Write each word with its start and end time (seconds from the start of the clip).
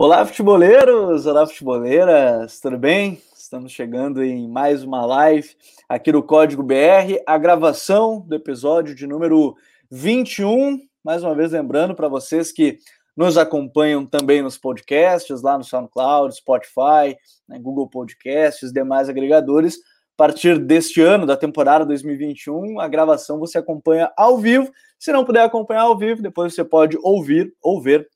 Olá, 0.00 0.24
futeboleiros! 0.24 1.26
Olá, 1.26 1.44
futeboleiras! 1.44 2.60
Tudo 2.60 2.78
bem? 2.78 3.20
Estamos 3.36 3.72
chegando 3.72 4.22
em 4.22 4.46
mais 4.46 4.84
uma 4.84 5.04
live 5.04 5.56
aqui 5.88 6.12
no 6.12 6.22
Código 6.22 6.62
BR, 6.62 7.20
a 7.26 7.36
gravação 7.36 8.20
do 8.20 8.36
episódio 8.36 8.94
de 8.94 9.08
número 9.08 9.56
21. 9.90 10.78
Mais 11.02 11.24
uma 11.24 11.34
vez, 11.34 11.50
lembrando 11.50 11.96
para 11.96 12.06
vocês 12.06 12.52
que 12.52 12.78
nos 13.16 13.36
acompanham 13.36 14.06
também 14.06 14.40
nos 14.40 14.56
podcasts, 14.56 15.42
lá 15.42 15.58
no 15.58 15.64
SoundCloud, 15.64 16.32
Spotify, 16.36 17.18
né, 17.48 17.58
Google 17.58 17.90
Podcasts, 17.90 18.72
demais 18.72 19.08
agregadores. 19.08 19.78
A 19.78 20.16
partir 20.16 20.60
deste 20.60 21.00
ano, 21.00 21.26
da 21.26 21.36
temporada 21.36 21.84
2021, 21.84 22.78
a 22.78 22.86
gravação 22.86 23.40
você 23.40 23.58
acompanha 23.58 24.12
ao 24.16 24.38
vivo. 24.38 24.70
Se 24.96 25.10
não 25.10 25.24
puder 25.24 25.42
acompanhar 25.42 25.82
ao 25.82 25.98
vivo, 25.98 26.22
depois 26.22 26.54
você 26.54 26.64
pode 26.64 26.96
ouvir 27.02 27.52
ou 27.60 27.82
ver 27.82 28.08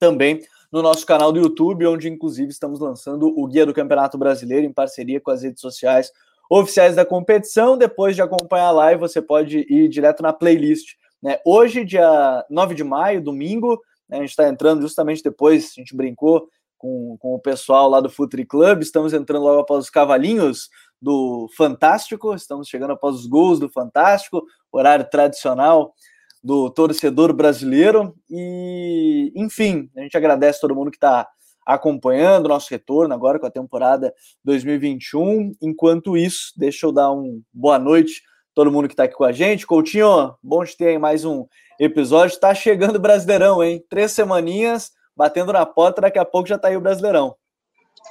também 0.00 0.42
no 0.74 0.82
nosso 0.82 1.06
canal 1.06 1.30
do 1.30 1.38
YouTube, 1.38 1.86
onde 1.86 2.08
inclusive 2.08 2.50
estamos 2.50 2.80
lançando 2.80 3.32
o 3.38 3.46
Guia 3.46 3.64
do 3.64 3.72
Campeonato 3.72 4.18
Brasileiro 4.18 4.66
em 4.66 4.72
parceria 4.72 5.20
com 5.20 5.30
as 5.30 5.44
redes 5.44 5.60
sociais 5.60 6.10
oficiais 6.50 6.96
da 6.96 7.06
competição. 7.06 7.78
Depois 7.78 8.16
de 8.16 8.22
acompanhar 8.22 8.66
a 8.66 8.72
live, 8.72 9.00
você 9.00 9.22
pode 9.22 9.64
ir 9.72 9.88
direto 9.88 10.20
na 10.20 10.32
playlist. 10.32 10.96
Né? 11.22 11.38
Hoje, 11.46 11.84
dia 11.84 12.44
9 12.50 12.74
de 12.74 12.82
maio, 12.82 13.22
domingo, 13.22 13.80
né? 14.08 14.16
a 14.16 14.20
gente 14.22 14.30
está 14.30 14.48
entrando 14.48 14.82
justamente 14.82 15.22
depois, 15.22 15.70
a 15.76 15.80
gente 15.80 15.94
brincou 15.94 16.48
com, 16.76 17.16
com 17.20 17.36
o 17.36 17.38
pessoal 17.38 17.88
lá 17.88 18.00
do 18.00 18.10
Futuri 18.10 18.44
Club, 18.44 18.82
estamos 18.82 19.12
entrando 19.12 19.44
logo 19.44 19.60
após 19.60 19.84
os 19.84 19.90
cavalinhos 19.90 20.70
do 21.00 21.48
Fantástico, 21.56 22.34
estamos 22.34 22.66
chegando 22.66 22.94
após 22.94 23.14
os 23.14 23.26
gols 23.26 23.60
do 23.60 23.68
Fantástico, 23.68 24.44
horário 24.72 25.08
tradicional 25.08 25.94
do 26.44 26.68
torcedor 26.68 27.32
brasileiro. 27.32 28.14
E, 28.30 29.32
enfim, 29.34 29.90
a 29.96 30.02
gente 30.02 30.16
agradece 30.16 30.60
todo 30.60 30.74
mundo 30.74 30.90
que 30.90 30.98
está 30.98 31.26
acompanhando 31.66 32.44
o 32.44 32.48
nosso 32.50 32.68
retorno 32.70 33.14
agora 33.14 33.40
com 33.40 33.46
a 33.46 33.50
temporada 33.50 34.12
2021. 34.44 35.54
Enquanto 35.62 36.14
isso, 36.14 36.52
deixa 36.54 36.84
eu 36.84 36.92
dar 36.92 37.10
um 37.10 37.40
boa 37.50 37.78
noite 37.78 38.22
todo 38.54 38.70
mundo 38.70 38.86
que 38.86 38.92
está 38.92 39.04
aqui 39.04 39.14
com 39.14 39.24
a 39.24 39.32
gente. 39.32 39.66
Coutinho, 39.66 40.34
bom 40.42 40.62
te 40.62 40.76
ter 40.76 40.88
aí 40.88 40.98
mais 40.98 41.24
um 41.24 41.46
episódio. 41.80 42.34
Está 42.34 42.54
chegando 42.54 42.96
o 42.96 43.00
Brasileirão, 43.00 43.64
hein? 43.64 43.82
Três 43.88 44.12
semaninhas 44.12 44.92
batendo 45.16 45.52
na 45.52 45.64
porta, 45.64 46.02
daqui 46.02 46.18
a 46.18 46.24
pouco 46.24 46.48
já 46.48 46.56
está 46.56 46.68
aí 46.68 46.76
o 46.76 46.80
Brasileirão. 46.80 47.34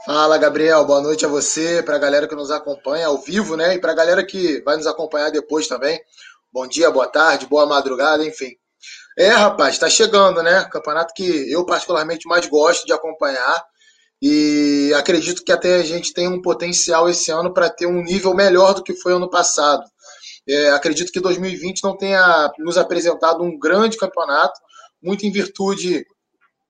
Fala, 0.05 0.37
Gabriel. 0.37 0.83
Boa 0.85 1.01
noite 1.01 1.23
a 1.23 1.29
você, 1.29 1.83
para 1.83 1.95
a 1.95 1.99
galera 1.99 2.27
que 2.27 2.35
nos 2.35 2.51
acompanha 2.51 3.07
ao 3.07 3.19
vivo, 3.19 3.55
né? 3.55 3.75
E 3.75 3.79
para 3.79 3.91
a 3.91 3.95
galera 3.95 4.25
que 4.25 4.61
vai 4.63 4.75
nos 4.75 4.87
acompanhar 4.87 5.29
depois 5.29 5.67
também. 5.67 5.99
Bom 6.53 6.67
dia, 6.67 6.91
boa 6.91 7.07
tarde, 7.07 7.47
boa 7.47 7.65
madrugada, 7.65 8.23
enfim. 8.23 8.51
É, 9.17 9.29
rapaz, 9.29 9.79
tá 9.79 9.89
chegando, 9.89 10.43
né? 10.43 10.63
Campeonato 10.65 11.11
que 11.11 11.51
eu 11.51 11.65
particularmente 11.65 12.27
mais 12.27 12.45
gosto 12.45 12.85
de 12.85 12.93
acompanhar. 12.93 13.65
E 14.21 14.93
acredito 14.95 15.43
que 15.43 15.51
até 15.51 15.77
a 15.77 15.83
gente 15.83 16.13
tem 16.13 16.27
um 16.27 16.43
potencial 16.43 17.09
esse 17.09 17.31
ano 17.31 17.51
para 17.51 17.71
ter 17.71 17.87
um 17.87 18.03
nível 18.03 18.35
melhor 18.35 18.75
do 18.75 18.83
que 18.83 18.93
foi 18.93 19.13
ano 19.13 19.31
passado. 19.31 19.81
É, 20.47 20.69
acredito 20.69 21.11
que 21.11 21.19
2020 21.19 21.83
não 21.83 21.97
tenha 21.97 22.51
nos 22.59 22.77
apresentado 22.77 23.41
um 23.41 23.57
grande 23.57 23.97
campeonato, 23.97 24.53
muito 25.01 25.25
em 25.25 25.31
virtude 25.31 26.05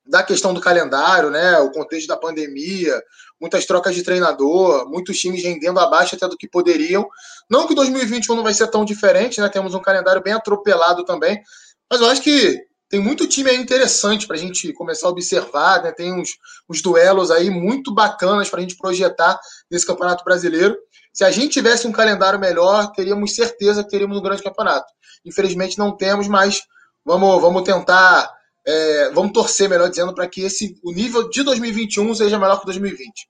da 0.05 0.21
questão 0.21 0.53
do 0.53 0.59
calendário, 0.59 1.29
né? 1.29 1.57
O 1.59 1.71
contexto 1.71 2.07
da 2.07 2.17
pandemia, 2.17 3.01
muitas 3.39 3.65
trocas 3.65 3.95
de 3.95 4.03
treinador, 4.03 4.89
muitos 4.89 5.19
times 5.19 5.43
rendendo 5.43 5.79
abaixo 5.79 6.15
até 6.15 6.27
do 6.27 6.37
que 6.37 6.47
poderiam. 6.47 7.07
Não 7.49 7.67
que 7.67 7.75
2021 7.75 8.35
não 8.35 8.43
vai 8.43 8.53
ser 8.53 8.67
tão 8.67 8.83
diferente, 8.83 9.39
né? 9.39 9.49
Temos 9.49 9.73
um 9.73 9.81
calendário 9.81 10.21
bem 10.21 10.33
atropelado 10.33 11.05
também, 11.05 11.41
mas 11.89 12.01
eu 12.01 12.07
acho 12.07 12.21
que 12.21 12.61
tem 12.93 12.99
muito 12.99 13.27
time 13.27 13.49
aí 13.49 13.57
interessante 13.57 14.27
para 14.27 14.35
a 14.35 14.39
gente 14.39 14.71
começar 14.73 15.07
a 15.07 15.09
observar, 15.09 15.81
né? 15.81 15.91
Tem 15.91 16.13
uns, 16.13 16.29
uns 16.69 16.79
duelos 16.79 17.31
aí 17.31 17.49
muito 17.49 17.91
bacanas 17.91 18.49
para 18.49 18.59
a 18.59 18.61
gente 18.61 18.77
projetar 18.77 19.39
nesse 19.71 19.83
Campeonato 19.83 20.23
Brasileiro. 20.23 20.77
Se 21.11 21.23
a 21.23 21.31
gente 21.31 21.53
tivesse 21.53 21.87
um 21.87 21.91
calendário 21.91 22.39
melhor, 22.39 22.91
teríamos 22.91 23.33
certeza 23.33 23.83
que 23.83 23.89
teríamos 23.89 24.17
um 24.17 24.21
grande 24.21 24.43
campeonato. 24.43 24.85
Infelizmente 25.25 25.77
não 25.77 25.95
temos, 25.97 26.27
mas 26.27 26.61
vamos, 27.03 27.41
vamos 27.41 27.63
tentar, 27.63 28.29
é, 28.65 29.11
vamos 29.11 29.33
torcer, 29.33 29.69
melhor 29.69 29.89
dizendo, 29.89 30.13
para 30.13 30.27
que 30.27 30.41
esse, 30.41 30.79
o 30.83 30.91
nível 30.91 31.29
de 31.29 31.43
2021 31.43 32.15
seja 32.15 32.39
melhor 32.39 32.59
que 32.59 32.65
2020. 32.65 33.27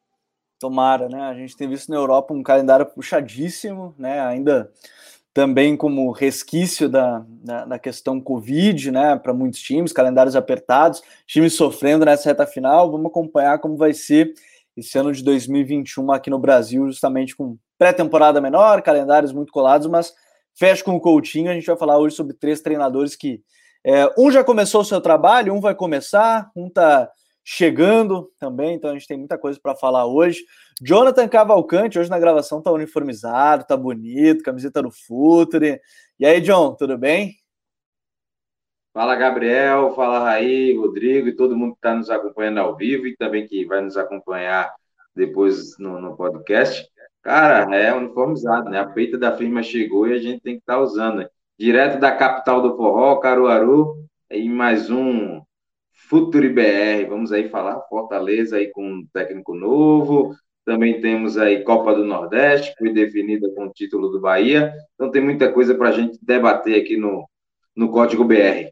Tomara, 0.60 1.10
né? 1.10 1.22
A 1.24 1.34
gente 1.34 1.58
tem 1.58 1.68
visto 1.68 1.90
na 1.90 1.98
Europa 1.98 2.34
um 2.34 2.44
calendário 2.44 2.86
puxadíssimo, 2.86 3.94
né? 3.98 4.22
Ainda 4.22 4.72
também 5.34 5.76
como 5.76 6.12
resquício 6.12 6.88
da, 6.88 7.26
da, 7.28 7.66
da 7.66 7.80
questão 7.80 8.22
Covid, 8.22 8.92
né? 8.92 9.18
Para 9.18 9.34
muitos 9.34 9.60
times, 9.60 9.92
calendários 9.92 10.36
apertados, 10.36 11.02
times 11.26 11.56
sofrendo 11.56 12.06
nessa 12.06 12.30
reta 12.30 12.46
final. 12.46 12.92
Vamos 12.92 13.08
acompanhar 13.08 13.60
como 13.60 13.76
vai 13.76 13.94
ser 13.94 14.34
esse 14.78 14.98
ano 14.98 15.12
de 15.12 15.24
2021 15.24 16.12
aqui 16.12 16.30
no 16.30 16.40
Brasil, 16.40 16.86
justamente 16.88 17.36
com 17.36 17.58
pré-temporada 17.78 18.40
menor, 18.40 18.82
calendários 18.82 19.34
muito 19.34 19.52
colados, 19.52 19.88
mas 19.88 20.14
fecha 20.56 20.84
com 20.84 20.96
o 20.96 21.02
Coutinho. 21.02 21.50
A 21.50 21.54
gente 21.54 21.66
vai 21.66 21.78
falar 21.78 21.98
hoje 21.98 22.16
sobre 22.16 22.34
três 22.34 22.62
treinadores 22.62 23.16
que 23.16 23.42
é, 23.86 24.10
um 24.18 24.32
já 24.32 24.44
começou 24.44 24.82
o 24.82 24.86
seu 24.86 25.02
trabalho, 25.02 25.54
um 25.54 25.60
vai 25.60 25.76
começar, 25.76 26.50
um 26.56 26.70
tá 26.70 27.10
chegando 27.44 28.32
também, 28.40 28.76
então 28.76 28.90
a 28.90 28.94
gente 28.94 29.08
tem 29.08 29.18
muita 29.18 29.38
coisa 29.38 29.60
para 29.62 29.76
falar 29.76 30.06
hoje. 30.06 30.46
Jonathan 30.82 31.28
Cavalcante, 31.28 32.00
hoje 32.00 32.10
na 32.10 32.20
gravação 32.20 32.62
tá 32.62 32.72
uniformizado, 32.72 33.66
tá 33.66 33.76
bonito, 33.76 34.44
camiseta 34.44 34.82
do 34.82 34.92
Futre. 34.92 35.82
E 36.20 36.26
aí, 36.26 36.40
John, 36.40 36.76
tudo 36.76 36.98
bem? 36.98 37.36
Fala, 38.94 39.16
Gabriel, 39.16 39.94
fala, 39.96 40.20
Raí, 40.20 40.78
Rodrigo 40.78 41.28
e 41.28 41.36
todo 41.36 41.58
mundo 41.58 41.74
que 41.74 41.80
está 41.80 41.96
nos 41.96 42.10
acompanhando 42.10 42.60
ao 42.60 42.76
vivo 42.78 43.08
e 43.08 43.18
também 43.18 43.48
que 43.48 43.66
vai 43.66 43.82
nos 43.82 43.98
acompanhar 43.98 44.72
depois 45.16 45.78
no, 45.80 46.00
no 46.00 46.16
podcast. 46.16 46.88
Cara, 47.22 47.76
é 47.76 47.94
uniformizado, 47.94 48.70
né? 48.70 48.80
A 48.80 48.88
peita 48.88 49.18
da 49.18 49.36
firma 49.36 49.64
chegou 49.64 50.08
e 50.08 50.14
a 50.14 50.20
gente 50.20 50.42
tem 50.42 50.56
que 50.56 50.60
estar 50.62 50.76
tá 50.76 50.80
usando. 50.80 51.18
Né? 51.18 51.30
Direto 51.58 52.00
da 52.00 52.12
capital 52.12 52.62
do 52.64 52.76
forró, 52.76 53.18
Caruaru, 53.18 54.04
e 54.32 54.50
mais 54.50 54.90
um 54.90 55.40
Futuri 55.92 56.50
BR. 56.50 57.08
Vamos 57.08 57.32
aí 57.32 57.48
falar 57.48 57.80
Fortaleza 57.82 58.58
aí 58.58 58.72
com 58.72 58.84
um 58.84 59.06
técnico 59.14 59.54
novo. 59.54 60.36
Também 60.66 61.00
temos 61.00 61.38
aí 61.38 61.64
Copa 61.64 61.94
do 61.94 62.04
Nordeste, 62.04 62.74
foi 62.76 62.92
definida 62.92 63.48
com 63.54 63.66
o 63.66 63.72
título 63.72 64.10
do 64.10 64.20
Bahia. 64.20 64.74
Então 64.96 65.12
tem 65.12 65.22
muita 65.22 65.52
coisa 65.52 65.76
para 65.76 65.90
a 65.90 65.92
gente 65.92 66.18
debater 66.24 66.82
aqui 66.82 66.98
no, 66.98 67.30
no 67.76 67.92
Código 67.92 68.24
BR. 68.24 68.72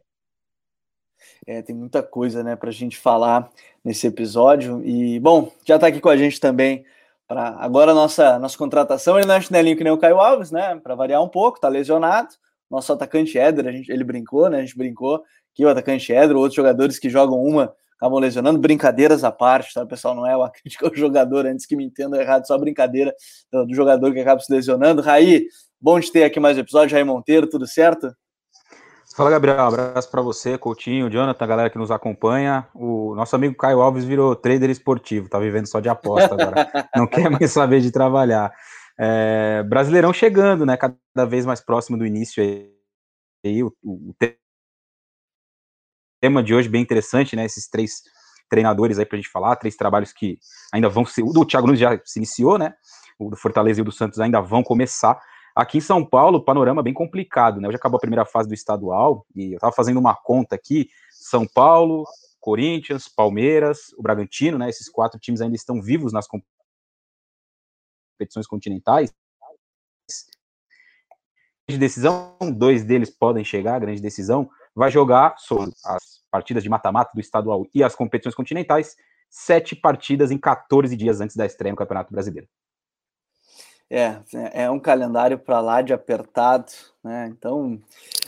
É, 1.46 1.62
tem 1.62 1.76
muita 1.76 2.02
coisa, 2.02 2.42
né, 2.42 2.56
para 2.56 2.70
a 2.70 2.72
gente 2.72 2.96
falar 2.96 3.48
nesse 3.84 4.08
episódio. 4.08 4.82
E, 4.84 5.20
bom, 5.20 5.52
já 5.64 5.76
está 5.76 5.86
aqui 5.86 6.00
com 6.00 6.08
a 6.08 6.16
gente 6.16 6.40
também 6.40 6.84
para 7.28 7.50
agora 7.60 7.94
nossa 7.94 8.40
nossa 8.40 8.58
contratação. 8.58 9.18
Ele 9.18 9.26
não 9.26 9.36
é 9.36 9.40
chinelinho 9.40 9.76
que 9.76 9.84
nem 9.84 9.92
o 9.92 9.98
Caio 9.98 10.18
Alves, 10.18 10.50
né, 10.50 10.74
para 10.82 10.96
variar 10.96 11.22
um 11.22 11.28
pouco, 11.28 11.60
tá 11.60 11.68
lesionado. 11.68 12.34
Nosso 12.72 12.90
atacante 12.90 13.38
Éder, 13.38 13.68
a 13.68 13.70
gente, 13.70 13.92
ele 13.92 14.02
brincou, 14.02 14.48
né, 14.48 14.56
a 14.56 14.60
gente 14.62 14.78
brincou 14.78 15.22
que 15.54 15.62
o 15.62 15.68
atacante 15.68 16.10
Edro, 16.10 16.38
outros 16.38 16.54
jogadores 16.54 16.98
que 16.98 17.10
jogam 17.10 17.38
uma 17.38 17.74
acabam 17.98 18.18
lesionando, 18.18 18.58
brincadeiras 18.58 19.22
à 19.22 19.30
parte, 19.30 19.74
tá, 19.74 19.84
pessoal? 19.84 20.14
Não 20.14 20.26
é 20.26 20.34
uma 20.34 20.50
crítica 20.50 20.86
ao 20.88 20.94
jogador, 20.96 21.44
antes 21.44 21.66
que 21.66 21.76
me 21.76 21.84
entendam 21.84 22.18
errado, 22.18 22.46
só 22.46 22.56
brincadeira 22.56 23.14
do, 23.52 23.66
do 23.66 23.74
jogador 23.74 24.10
que 24.14 24.20
acaba 24.20 24.40
se 24.40 24.50
lesionando. 24.50 25.02
Raí, 25.02 25.46
bom 25.78 26.00
de 26.00 26.10
ter 26.10 26.24
aqui 26.24 26.40
mais 26.40 26.56
um 26.56 26.60
episódio, 26.60 26.94
Raí 26.94 27.04
Monteiro, 27.04 27.46
tudo 27.46 27.66
certo? 27.66 28.10
Fala, 29.14 29.28
Gabriel. 29.28 29.58
Um 29.58 29.68
abraço 29.68 30.10
para 30.10 30.22
você, 30.22 30.56
Coutinho, 30.56 31.10
Jonathan, 31.10 31.44
a 31.44 31.48
galera 31.48 31.70
que 31.70 31.76
nos 31.76 31.90
acompanha. 31.90 32.66
O 32.74 33.14
nosso 33.14 33.36
amigo 33.36 33.54
Caio 33.54 33.82
Alves 33.82 34.04
virou 34.04 34.34
trader 34.34 34.70
esportivo, 34.70 35.28
tá 35.28 35.38
vivendo 35.38 35.66
só 35.66 35.78
de 35.78 35.90
aposta 35.90 36.34
agora. 36.34 36.66
Não 36.96 37.06
quer 37.06 37.28
mais 37.28 37.52
saber 37.52 37.82
de 37.82 37.90
trabalhar. 37.92 38.50
É, 38.98 39.62
Brasileirão 39.64 40.12
chegando, 40.12 40.66
né? 40.66 40.76
Cada 40.76 41.24
vez 41.26 41.46
mais 41.46 41.60
próximo 41.60 41.96
do 41.96 42.06
início 42.06 42.42
aí. 42.42 43.62
O, 43.62 43.72
o, 43.82 44.14
tema 46.20 46.42
de 46.42 46.54
hoje 46.54 46.68
bem 46.68 46.80
interessante, 46.80 47.34
né? 47.34 47.44
Esses 47.44 47.68
três 47.68 48.02
treinadores 48.48 48.98
aí 48.98 49.06
para 49.06 49.16
gente 49.16 49.28
falar, 49.28 49.56
três 49.56 49.74
trabalhos 49.76 50.12
que 50.12 50.38
ainda 50.72 50.88
vão 50.88 51.04
ser. 51.04 51.22
O 51.22 51.32
do 51.32 51.44
Thiago 51.44 51.66
Nunes 51.66 51.80
já 51.80 52.00
se 52.04 52.18
iniciou, 52.18 52.58
né? 52.58 52.74
O 53.18 53.30
do 53.30 53.36
Fortaleza 53.36 53.80
e 53.80 53.82
o 53.82 53.84
do 53.84 53.92
Santos 53.92 54.20
ainda 54.20 54.40
vão 54.40 54.62
começar. 54.62 55.20
Aqui 55.54 55.78
em 55.78 55.80
São 55.82 56.04
Paulo, 56.04 56.38
o 56.38 56.44
panorama 56.44 56.82
bem 56.82 56.94
complicado, 56.94 57.60
né? 57.60 57.68
Hoje 57.68 57.76
acabou 57.76 57.96
a 57.96 58.00
primeira 58.00 58.24
fase 58.24 58.48
do 58.48 58.54
estadual 58.54 59.26
e 59.34 59.52
eu 59.52 59.56
estava 59.56 59.72
fazendo 59.72 59.98
uma 59.98 60.14
conta 60.14 60.54
aqui. 60.54 60.88
São 61.10 61.46
Paulo, 61.46 62.04
Corinthians, 62.40 63.08
Palmeiras, 63.08 63.92
o 63.98 64.02
Bragantino, 64.02 64.58
né? 64.58 64.68
Esses 64.68 64.88
quatro 64.88 65.18
times 65.18 65.40
ainda 65.40 65.56
estão 65.56 65.82
vivos 65.82 66.12
nas 66.12 66.26
competições 66.26 66.51
continentais. 68.48 69.12
De 71.68 71.78
decisão, 71.78 72.36
dois 72.54 72.84
deles 72.84 73.10
podem 73.10 73.44
chegar, 73.44 73.80
grande 73.80 74.00
decisão 74.00 74.50
vai 74.74 74.90
jogar 74.90 75.36
sobre 75.38 75.72
as 75.84 76.22
partidas 76.30 76.62
de 76.62 76.68
mata-mata 76.68 77.12
do 77.14 77.20
estadual 77.20 77.66
e 77.74 77.84
as 77.84 77.94
competições 77.94 78.34
continentais, 78.34 78.96
sete 79.28 79.76
partidas 79.76 80.30
em 80.30 80.38
14 80.38 80.96
dias 80.96 81.20
antes 81.20 81.36
da 81.36 81.46
estreia 81.46 81.72
no 81.72 81.76
Campeonato 81.76 82.12
Brasileiro. 82.12 82.48
É, 83.90 84.16
é 84.54 84.70
um 84.70 84.80
calendário 84.80 85.38
para 85.38 85.60
lá 85.60 85.82
de 85.82 85.92
apertado, 85.92 86.72
né? 87.04 87.26
Então 87.30 87.78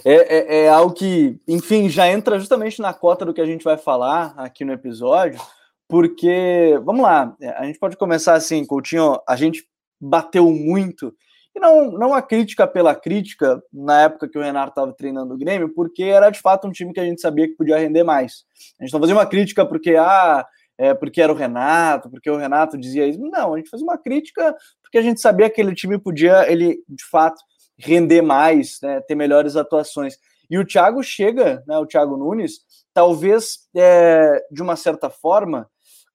é, 0.05 0.13
é, 0.13 0.65
é, 0.65 0.69
algo 0.69 0.93
que, 0.93 1.41
enfim, 1.49 1.89
já 1.89 2.07
entra 2.07 2.39
justamente 2.39 2.83
na 2.83 2.93
cota 2.93 3.25
do 3.25 3.33
que 3.33 3.41
a 3.41 3.47
gente 3.47 3.65
vai 3.65 3.79
falar 3.79 4.35
aqui 4.37 4.63
no 4.63 4.75
episódio, 4.75 5.41
porque, 5.89 6.79
vamos 6.85 7.03
lá, 7.03 7.35
a 7.57 7.65
gente 7.65 7.79
pode 7.79 7.97
começar 7.97 8.35
assim, 8.35 8.67
Coutinho, 8.67 9.19
a 9.27 9.37
gente 9.37 9.67
bateu 10.09 10.51
muito, 10.51 11.15
e 11.55 11.61
não, 11.61 11.93
não 11.93 12.13
a 12.13 12.21
crítica 12.21 12.67
pela 12.67 12.95
crítica, 12.95 13.63
na 13.73 14.03
época 14.03 14.29
que 14.29 14.37
o 14.37 14.43
Renato 14.43 14.71
estava 14.71 14.93
treinando 14.93 15.35
o 15.35 15.39
Grêmio, 15.39 15.73
porque 15.73 16.03
era 16.03 16.29
de 16.29 16.41
fato 16.41 16.67
um 16.67 16.73
time 16.73 16.93
que 16.93 16.99
a 16.99 17.05
gente 17.05 17.21
sabia 17.21 17.47
que 17.47 17.55
podia 17.55 17.79
render 17.79 18.03
mais. 18.03 18.45
A 18.81 18.85
gente 18.85 18.93
não 18.93 19.01
fazia 19.01 19.15
uma 19.15 19.27
crítica 19.27 19.65
porque, 19.65 19.95
ah, 19.95 20.45
é, 20.77 20.93
porque 20.95 21.23
era 21.23 21.33
o 21.33 21.37
Renato, 21.37 22.11
porque 22.11 22.29
o 22.29 22.37
Renato 22.37 22.77
dizia 22.77 23.07
isso. 23.07 23.21
Não, 23.21 23.55
a 23.55 23.57
gente 23.57 23.71
fazia 23.71 23.87
uma 23.87 23.97
crítica 23.97 24.55
porque 24.83 24.99
a 24.99 25.03
gente 25.03 25.21
sabia 25.21 25.47
que 25.47 25.61
aquele 25.61 25.77
time 25.77 25.97
podia, 25.97 26.51
ele, 26.51 26.83
de 26.89 27.05
fato, 27.09 27.41
render 27.79 28.23
mais, 28.23 28.79
né, 28.83 29.01
ter 29.03 29.15
melhores 29.15 29.55
atuações. 29.55 30.19
E 30.51 30.59
o 30.59 30.67
Thiago 30.67 31.03
chega, 31.05 31.63
né, 31.69 31.79
o 31.79 31.87
Thiago 31.87 32.17
Nunes, 32.17 32.61
talvez 32.93 33.61
é, 33.77 34.45
de 34.51 34.61
uma 34.61 34.75
certa 34.75 35.09
forma, 35.09 35.69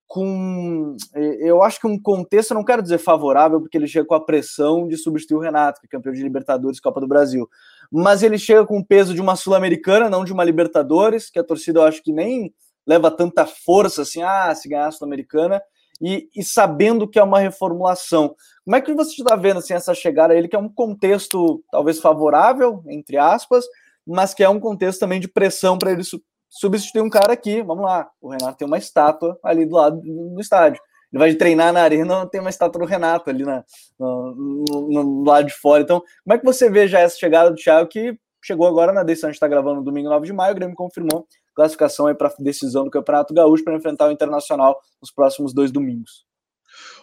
com. 0.10 0.98
Eu 1.40 1.62
acho 1.62 1.80
que 1.80 1.86
um 1.86 2.02
contexto, 2.02 2.56
não 2.56 2.66
quero 2.66 2.82
dizer 2.82 2.98
favorável, 2.98 3.62
porque 3.62 3.78
ele 3.78 3.88
chega 3.88 4.08
com 4.08 4.16
a 4.16 4.26
pressão 4.26 4.88
de 4.88 4.98
substituir 4.98 5.38
o 5.38 5.40
Renato, 5.40 5.80
que 5.80 5.86
é 5.86 5.90
campeão 5.90 6.12
de 6.12 6.24
Libertadores 6.24 6.80
Copa 6.80 7.00
do 7.00 7.08
Brasil. 7.08 7.48
Mas 7.92 8.24
ele 8.24 8.40
chega 8.40 8.66
com 8.66 8.80
o 8.80 8.86
peso 8.86 9.14
de 9.14 9.22
uma 9.22 9.36
Sul-Americana, 9.36 10.10
não 10.10 10.26
de 10.26 10.34
uma 10.34 10.44
Libertadores, 10.44 11.30
que 11.30 11.38
a 11.38 11.44
torcida 11.44 11.80
eu 11.80 11.84
acho 11.84 12.02
que 12.02 12.12
nem 12.12 12.52
leva 12.88 13.12
tanta 13.12 13.46
força 13.46 14.02
assim, 14.02 14.24
ah, 14.24 14.54
se 14.56 14.68
ganhar 14.68 14.88
a 14.88 14.92
Sul-Americana, 14.92 15.62
e, 16.02 16.28
e, 16.36 16.44
sabendo 16.44 17.08
que 17.08 17.20
é 17.20 17.24
uma 17.24 17.40
reformulação. 17.40 18.36
Como 18.66 18.76
é 18.76 18.82
que 18.82 18.94
você 18.96 19.22
está 19.22 19.36
vendo 19.36 19.60
assim, 19.60 19.76
essa 19.76 19.94
chegada 19.94 20.34
a 20.34 20.36
ele, 20.36 20.48
que 20.48 20.56
é 20.56 20.60
um 20.60 20.70
contexto 20.70 21.64
talvez 21.72 22.00
favorável, 22.00 22.84
entre 22.88 23.18
aspas, 23.18 23.64
mas 24.08 24.34
que 24.34 24.44
é 24.44 24.50
um 24.50 24.60
contexto 24.60 25.00
também 25.00 25.20
de 25.20 25.28
pressão 25.28 25.78
para 25.78 25.92
ele 25.92 26.04
substituir 26.50 27.02
um 27.02 27.10
cara 27.10 27.34
aqui. 27.34 27.62
Vamos 27.62 27.86
lá, 27.86 28.10
o 28.22 28.30
Renato 28.30 28.58
tem 28.58 28.68
uma 28.68 28.78
estátua 28.78 29.38
ali 29.44 29.66
do 29.66 29.76
lado 29.76 30.02
do 30.02 30.42
estádio. 30.42 30.82
Ele 31.12 31.20
vai 31.20 31.34
treinar 31.34 31.74
na 31.74 31.82
arena, 31.82 32.28
tem 32.28 32.40
uma 32.40 32.50
estátua 32.50 32.80
do 32.82 32.88
Renato 32.88 33.30
ali 33.30 33.44
na, 33.44 33.64
no, 34.00 34.36
no, 34.36 35.04
no, 35.04 35.24
lado 35.24 35.48
de 35.48 35.54
fora. 35.54 35.82
Então, 35.82 36.02
como 36.24 36.34
é 36.36 36.38
que 36.38 36.46
você 36.46 36.70
vê 36.70 36.88
já 36.88 37.00
essa 37.00 37.18
chegada 37.18 37.50
do 37.50 37.56
Thiago, 37.56 37.90
que 37.90 38.18
chegou 38.44 38.68
agora 38.68 38.94
na 38.94 39.04
decisão, 39.04 39.28
a 39.28 39.32
gente 39.32 39.38
está 39.38 39.48
gravando 39.48 39.78
no 39.78 39.84
domingo 39.84 40.10
9 40.10 40.26
de 40.26 40.34
maio, 40.34 40.52
o 40.52 40.56
Grêmio 40.56 40.76
confirmou 40.76 41.28
classificação 41.56 42.08
aí 42.08 42.16
para 42.16 42.34
decisão 42.40 42.86
do 42.86 42.92
Campeonato 42.92 43.34
Gaúcho 43.34 43.64
para 43.64 43.76
enfrentar 43.76 44.08
o 44.08 44.12
Internacional 44.12 44.80
nos 45.02 45.12
próximos 45.12 45.54
dois 45.54 45.72
domingos. 45.72 46.26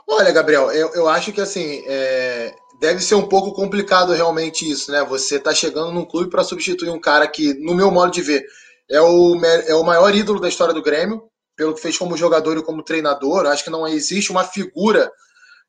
Olha, 0.08 0.32
Gabriel, 0.32 0.70
eu, 0.70 0.94
eu 0.94 1.08
acho 1.08 1.32
que 1.32 1.40
assim 1.40 1.82
é, 1.86 2.54
deve 2.80 3.02
ser 3.02 3.16
um 3.16 3.28
pouco 3.28 3.52
complicado 3.52 4.12
realmente 4.12 4.70
isso, 4.70 4.90
né? 4.90 5.04
Você 5.04 5.36
está 5.36 5.52
chegando 5.52 5.92
num 5.92 6.04
clube 6.04 6.30
para 6.30 6.44
substituir 6.44 6.90
um 6.90 7.00
cara 7.00 7.26
que, 7.26 7.54
no 7.54 7.74
meu 7.74 7.90
modo 7.90 8.12
de 8.12 8.22
ver, 8.22 8.46
é 8.90 9.00
o, 9.00 9.44
é 9.44 9.74
o 9.74 9.84
maior 9.84 10.14
ídolo 10.14 10.40
da 10.40 10.48
história 10.48 10.74
do 10.74 10.82
Grêmio, 10.82 11.22
pelo 11.56 11.74
que 11.74 11.80
fez 11.80 11.96
como 11.96 12.16
jogador 12.16 12.56
e 12.58 12.62
como 12.62 12.82
treinador. 12.82 13.46
Acho 13.46 13.64
que 13.64 13.70
não 13.70 13.86
existe 13.86 14.30
uma 14.30 14.44
figura 14.44 15.10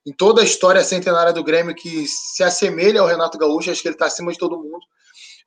em 0.06 0.14
toda 0.14 0.42
a 0.42 0.44
história 0.44 0.84
centenária 0.84 1.34
do 1.34 1.44
Grêmio 1.44 1.76
que 1.76 2.06
se 2.08 2.44
assemelha 2.44 3.02
ao 3.02 3.08
Renato 3.08 3.38
Gaúcho. 3.38 3.72
Acho 3.72 3.82
que 3.82 3.88
ele 3.88 3.96
está 3.96 4.06
acima 4.06 4.32
de 4.32 4.38
todo 4.38 4.58
mundo. 4.58 4.80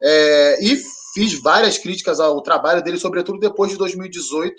É, 0.03 0.65
e 0.65 0.81
fiz 1.15 1.41
várias 1.41 1.79
críticas 1.79 2.21
ao 2.21 2.43
trabalho 2.43 2.83
dele, 2.83 2.99
sobretudo 2.99 3.39
depois 3.39 3.71
de 3.71 3.79
2018. 3.79 4.55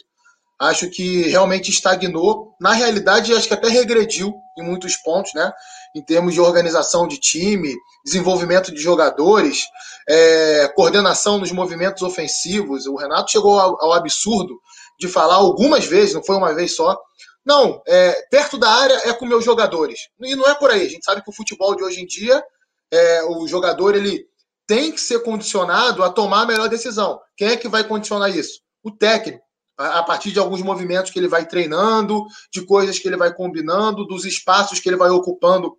Acho 0.59 0.89
que 0.89 1.23
realmente 1.23 1.69
estagnou. 1.69 2.55
Na 2.61 2.71
realidade, 2.73 3.33
acho 3.33 3.47
que 3.47 3.53
até 3.53 3.67
regrediu 3.67 4.31
em 4.57 4.63
muitos 4.63 4.95
pontos, 4.97 5.33
né? 5.33 5.51
Em 5.95 6.01
termos 6.03 6.33
de 6.33 6.39
organização 6.39 7.07
de 7.07 7.17
time, 7.17 7.75
desenvolvimento 8.05 8.73
de 8.73 8.81
jogadores, 8.81 9.65
é, 10.07 10.67
coordenação 10.75 11.37
nos 11.37 11.51
movimentos 11.51 12.01
ofensivos. 12.01 12.85
O 12.85 12.95
Renato 12.95 13.31
chegou 13.31 13.59
ao, 13.59 13.81
ao, 13.83 13.93
absurdo 13.93 14.59
de 14.99 15.07
falar 15.07 15.35
algumas 15.35 15.85
vezes, 15.85 16.13
não 16.13 16.23
foi 16.23 16.35
uma 16.35 16.53
vez 16.53 16.75
só. 16.75 16.97
Não, 17.45 17.81
é, 17.87 18.21
perto 18.29 18.57
da 18.57 18.69
área 18.69 19.01
é 19.05 19.13
com 19.13 19.25
meus 19.25 19.43
jogadores. 19.43 19.99
E 20.21 20.35
não 20.35 20.47
é 20.47 20.55
por 20.55 20.69
aí. 20.69 20.85
A 20.85 20.89
gente 20.89 21.03
sabe 21.03 21.23
que 21.23 21.29
o 21.29 21.33
futebol 21.33 21.75
de 21.75 21.83
hoje 21.83 22.01
em 22.01 22.05
dia, 22.05 22.43
é, 22.91 23.23
o 23.23 23.47
jogador 23.47 23.95
ele 23.95 24.25
tem 24.67 24.91
que 24.91 25.01
ser 25.01 25.19
condicionado 25.23 26.03
a 26.03 26.09
tomar 26.09 26.43
a 26.43 26.45
melhor 26.45 26.69
decisão. 26.69 27.19
Quem 27.35 27.49
é 27.49 27.57
que 27.57 27.67
vai 27.67 27.83
condicionar 27.83 28.35
isso? 28.35 28.61
O 28.83 28.91
técnico. 28.91 29.43
A 29.77 30.03
partir 30.03 30.31
de 30.31 30.39
alguns 30.39 30.61
movimentos 30.61 31.11
que 31.11 31.17
ele 31.17 31.27
vai 31.27 31.47
treinando, 31.47 32.23
de 32.53 32.63
coisas 32.63 32.99
que 32.99 33.07
ele 33.07 33.17
vai 33.17 33.33
combinando, 33.33 34.05
dos 34.05 34.25
espaços 34.25 34.79
que 34.79 34.87
ele 34.87 34.97
vai 34.97 35.09
ocupando 35.09 35.75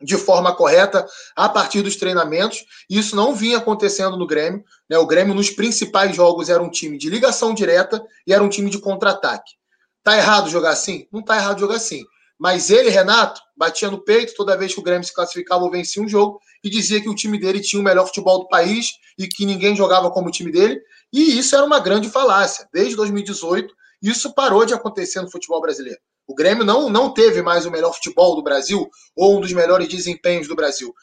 de 0.00 0.16
forma 0.16 0.54
correta 0.54 1.06
a 1.34 1.48
partir 1.48 1.82
dos 1.82 1.96
treinamentos. 1.96 2.64
Isso 2.88 3.16
não 3.16 3.34
vinha 3.34 3.58
acontecendo 3.58 4.16
no 4.16 4.26
Grêmio. 4.26 4.64
Né? 4.88 4.98
O 4.98 5.06
Grêmio, 5.06 5.34
nos 5.34 5.50
principais 5.50 6.14
jogos, 6.14 6.48
era 6.48 6.62
um 6.62 6.70
time 6.70 6.96
de 6.96 7.10
ligação 7.10 7.54
direta 7.54 8.04
e 8.26 8.32
era 8.32 8.42
um 8.42 8.48
time 8.48 8.70
de 8.70 8.78
contra-ataque. 8.78 9.52
Tá 10.02 10.16
errado 10.16 10.48
jogar 10.48 10.70
assim? 10.70 11.06
Não 11.12 11.22
tá 11.22 11.36
errado 11.36 11.60
jogar 11.60 11.76
assim. 11.76 12.02
Mas 12.38 12.70
ele, 12.70 12.88
Renato, 12.88 13.40
batia 13.56 13.90
no 13.90 13.98
peito 13.98 14.34
toda 14.36 14.56
vez 14.56 14.72
que 14.72 14.80
o 14.80 14.82
Grêmio 14.82 15.04
se 15.04 15.12
classificava 15.12 15.64
ou 15.64 15.70
vencia 15.70 16.00
um 16.00 16.08
jogo 16.08 16.40
e 16.62 16.70
dizia 16.70 17.00
que 17.00 17.08
o 17.08 17.14
time 17.14 17.38
dele 17.38 17.60
tinha 17.60 17.80
o 17.80 17.84
melhor 17.84 18.06
futebol 18.06 18.38
do 18.38 18.48
país 18.48 18.92
e 19.18 19.26
que 19.26 19.44
ninguém 19.44 19.74
jogava 19.74 20.10
como 20.10 20.28
o 20.28 20.30
time 20.30 20.52
dele. 20.52 20.80
E 21.12 21.36
isso 21.36 21.56
era 21.56 21.64
uma 21.64 21.80
grande 21.80 22.08
falácia. 22.08 22.68
Desde 22.72 22.94
2018, 22.94 23.74
isso 24.00 24.32
parou 24.34 24.64
de 24.64 24.72
acontecer 24.72 25.20
no 25.20 25.30
futebol 25.30 25.60
brasileiro. 25.60 26.00
O 26.28 26.34
Grêmio 26.34 26.62
não, 26.62 26.90
não 26.90 27.12
teve 27.12 27.40
mais 27.40 27.64
o 27.64 27.70
melhor 27.70 27.94
futebol 27.94 28.36
do 28.36 28.42
Brasil 28.42 28.88
ou 29.16 29.38
um 29.38 29.40
dos 29.40 29.52
melhores 29.52 29.88
desempenhos 29.88 30.46
do 30.46 30.54
Brasil. 30.54 30.94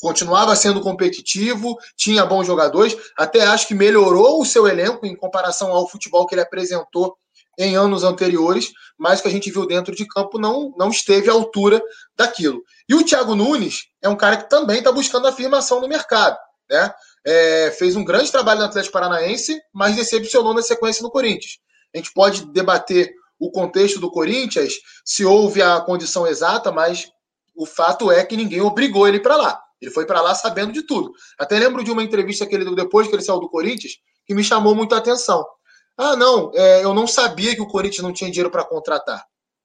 Continuava 0.00 0.54
sendo 0.56 0.80
competitivo, 0.80 1.78
tinha 1.96 2.26
bons 2.26 2.46
jogadores, 2.46 2.96
até 3.16 3.42
acho 3.46 3.68
que 3.68 3.74
melhorou 3.74 4.40
o 4.40 4.44
seu 4.44 4.66
elenco 4.66 5.06
em 5.06 5.14
comparação 5.14 5.70
ao 5.70 5.88
futebol 5.88 6.26
que 6.26 6.34
ele 6.34 6.42
apresentou 6.42 7.16
em 7.56 7.76
anos 7.76 8.02
anteriores, 8.02 8.72
mas 8.98 9.20
que 9.20 9.28
a 9.28 9.30
gente 9.30 9.48
viu 9.48 9.64
dentro 9.64 9.94
de 9.94 10.04
campo 10.06 10.40
não, 10.40 10.74
não 10.76 10.88
esteve 10.88 11.30
à 11.30 11.32
altura 11.32 11.80
daquilo. 12.16 12.62
E 12.88 12.96
o 12.96 13.04
Thiago 13.04 13.36
Nunes 13.36 13.84
é 14.02 14.08
um 14.08 14.16
cara 14.16 14.36
que 14.36 14.50
também 14.50 14.78
está 14.78 14.90
buscando 14.90 15.28
afirmação 15.28 15.80
no 15.80 15.88
mercado. 15.88 16.36
Né? 16.68 16.92
É, 17.24 17.70
fez 17.78 17.94
um 17.94 18.04
grande 18.04 18.32
trabalho 18.32 18.58
no 18.58 18.66
Atlético 18.66 18.92
Paranaense, 18.92 19.60
mas 19.72 19.94
decepcionou 19.94 20.52
na 20.52 20.62
sequência 20.62 21.02
no 21.02 21.10
Corinthians. 21.10 21.58
A 21.94 21.98
gente 21.98 22.12
pode 22.12 22.44
debater 22.46 23.14
o 23.38 23.50
contexto 23.50 24.00
do 24.00 24.10
Corinthians, 24.10 24.74
se 25.04 25.24
houve 25.24 25.62
a 25.62 25.80
condição 25.80 26.26
exata, 26.26 26.70
mas 26.70 27.10
o 27.54 27.66
fato 27.66 28.10
é 28.10 28.24
que 28.24 28.36
ninguém 28.36 28.60
obrigou 28.60 29.06
ele 29.06 29.20
para 29.20 29.36
lá. 29.36 29.60
Ele 29.80 29.90
foi 29.90 30.06
para 30.06 30.20
lá 30.20 30.34
sabendo 30.34 30.72
de 30.72 30.82
tudo. 30.82 31.12
Até 31.38 31.58
lembro 31.58 31.84
de 31.84 31.90
uma 31.90 32.02
entrevista 32.02 32.46
que 32.46 32.54
ele 32.54 32.64
deu 32.64 32.74
depois 32.74 33.06
que 33.06 33.14
ele 33.14 33.22
saiu 33.22 33.40
do 33.40 33.50
Corinthians, 33.50 33.94
que 34.26 34.34
me 34.34 34.42
chamou 34.42 34.74
muita 34.74 34.96
atenção. 34.96 35.44
Ah, 35.96 36.16
não, 36.16 36.50
é, 36.54 36.84
eu 36.84 36.94
não 36.94 37.06
sabia 37.06 37.54
que 37.54 37.62
o 37.62 37.68
Corinthians 37.68 38.02
não 38.02 38.12
tinha 38.12 38.30
dinheiro 38.30 38.50
para 38.50 38.64
contratar. 38.64 39.24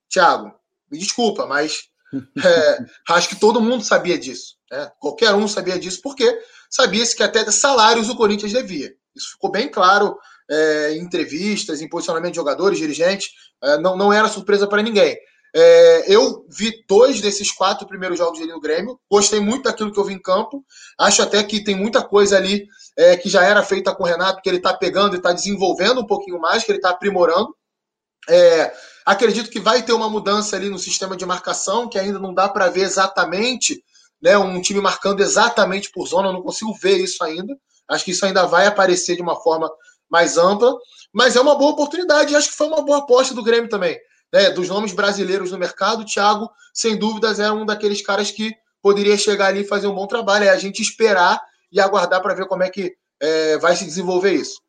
Tiago, 0.09 0.53
me 0.91 0.97
desculpa, 0.97 1.45
mas 1.45 1.83
é, 2.43 2.79
acho 3.09 3.29
que 3.29 3.35
todo 3.35 3.61
mundo 3.61 3.83
sabia 3.83 4.17
disso. 4.17 4.55
Né? 4.71 4.91
Qualquer 4.99 5.33
um 5.33 5.47
sabia 5.47 5.79
disso, 5.79 6.01
porque 6.03 6.39
sabia-se 6.69 7.15
que 7.15 7.23
até 7.23 7.49
salários 7.49 8.09
o 8.09 8.15
Corinthians 8.15 8.51
devia. 8.51 8.93
Isso 9.15 9.31
ficou 9.31 9.51
bem 9.51 9.69
claro 9.69 10.17
é, 10.49 10.93
em 10.93 10.99
entrevistas, 10.99 11.81
em 11.81 11.89
posicionamento 11.89 12.31
de 12.31 12.37
jogadores, 12.37 12.79
dirigentes, 12.79 13.29
é, 13.63 13.77
não, 13.77 13.95
não 13.95 14.11
era 14.11 14.27
surpresa 14.27 14.67
para 14.67 14.81
ninguém. 14.81 15.17
É, 15.55 16.13
eu 16.13 16.45
vi 16.49 16.83
dois 16.87 17.21
desses 17.21 17.51
quatro 17.51 17.87
primeiros 17.87 18.17
jogos 18.17 18.37
dele 18.37 18.51
no 18.51 18.59
Grêmio, 18.59 18.99
gostei 19.09 19.39
muito 19.39 19.63
daquilo 19.63 19.91
que 19.91 19.99
eu 19.99 20.03
vi 20.03 20.13
em 20.13 20.21
campo, 20.21 20.63
acho 20.99 21.23
até 21.23 21.43
que 21.43 21.63
tem 21.63 21.75
muita 21.75 22.03
coisa 22.03 22.37
ali 22.37 22.67
é, 22.95 23.17
que 23.17 23.29
já 23.29 23.43
era 23.43 23.63
feita 23.63 23.93
com 23.95 24.03
o 24.03 24.05
Renato, 24.05 24.41
que 24.41 24.49
ele 24.49 24.57
está 24.57 24.73
pegando 24.73 25.15
e 25.15 25.17
está 25.17 25.31
desenvolvendo 25.31 26.01
um 26.01 26.05
pouquinho 26.05 26.39
mais, 26.39 26.63
que 26.63 26.71
ele 26.71 26.77
está 26.77 26.91
aprimorando. 26.91 27.55
É, 28.29 28.71
acredito 29.03 29.49
que 29.49 29.59
vai 29.59 29.81
ter 29.81 29.93
uma 29.93 30.09
mudança 30.09 30.55
ali 30.55 30.69
no 30.69 30.77
sistema 30.77 31.17
de 31.17 31.25
marcação, 31.25 31.89
que 31.89 31.97
ainda 31.97 32.19
não 32.19 32.33
dá 32.33 32.47
para 32.47 32.69
ver 32.69 32.81
exatamente 32.81 33.83
né, 34.21 34.37
um 34.37 34.61
time 34.61 34.81
marcando 34.81 35.21
exatamente 35.21 35.91
por 35.91 36.07
zona, 36.07 36.29
eu 36.29 36.33
não 36.33 36.43
consigo 36.43 36.73
ver 36.73 36.97
isso 36.97 37.23
ainda. 37.23 37.57
Acho 37.89 38.05
que 38.05 38.11
isso 38.11 38.23
ainda 38.23 38.45
vai 38.45 38.67
aparecer 38.67 39.15
de 39.15 39.21
uma 39.21 39.35
forma 39.41 39.71
mais 40.09 40.37
ampla, 40.37 40.75
mas 41.13 41.35
é 41.35 41.41
uma 41.41 41.55
boa 41.55 41.71
oportunidade 41.71 42.35
acho 42.35 42.49
que 42.49 42.57
foi 42.57 42.67
uma 42.67 42.81
boa 42.81 42.99
aposta 42.99 43.33
do 43.33 43.43
Grêmio 43.43 43.69
também. 43.69 43.97
Né? 44.31 44.49
Dos 44.51 44.69
nomes 44.69 44.93
brasileiros 44.93 45.51
no 45.51 45.57
mercado, 45.57 46.01
o 46.01 46.05
Thiago, 46.05 46.49
sem 46.73 46.97
dúvidas, 46.97 47.39
é 47.39 47.51
um 47.51 47.65
daqueles 47.65 48.01
caras 48.01 48.31
que 48.31 48.53
poderia 48.81 49.17
chegar 49.17 49.47
ali 49.47 49.61
e 49.61 49.67
fazer 49.67 49.87
um 49.87 49.95
bom 49.95 50.07
trabalho. 50.07 50.45
É 50.45 50.49
a 50.49 50.57
gente 50.57 50.81
esperar 50.81 51.41
e 51.71 51.79
aguardar 51.79 52.21
para 52.21 52.33
ver 52.33 52.47
como 52.47 52.63
é 52.63 52.69
que 52.69 52.95
é, 53.19 53.57
vai 53.57 53.75
se 53.75 53.85
desenvolver 53.85 54.33
isso. 54.33 54.61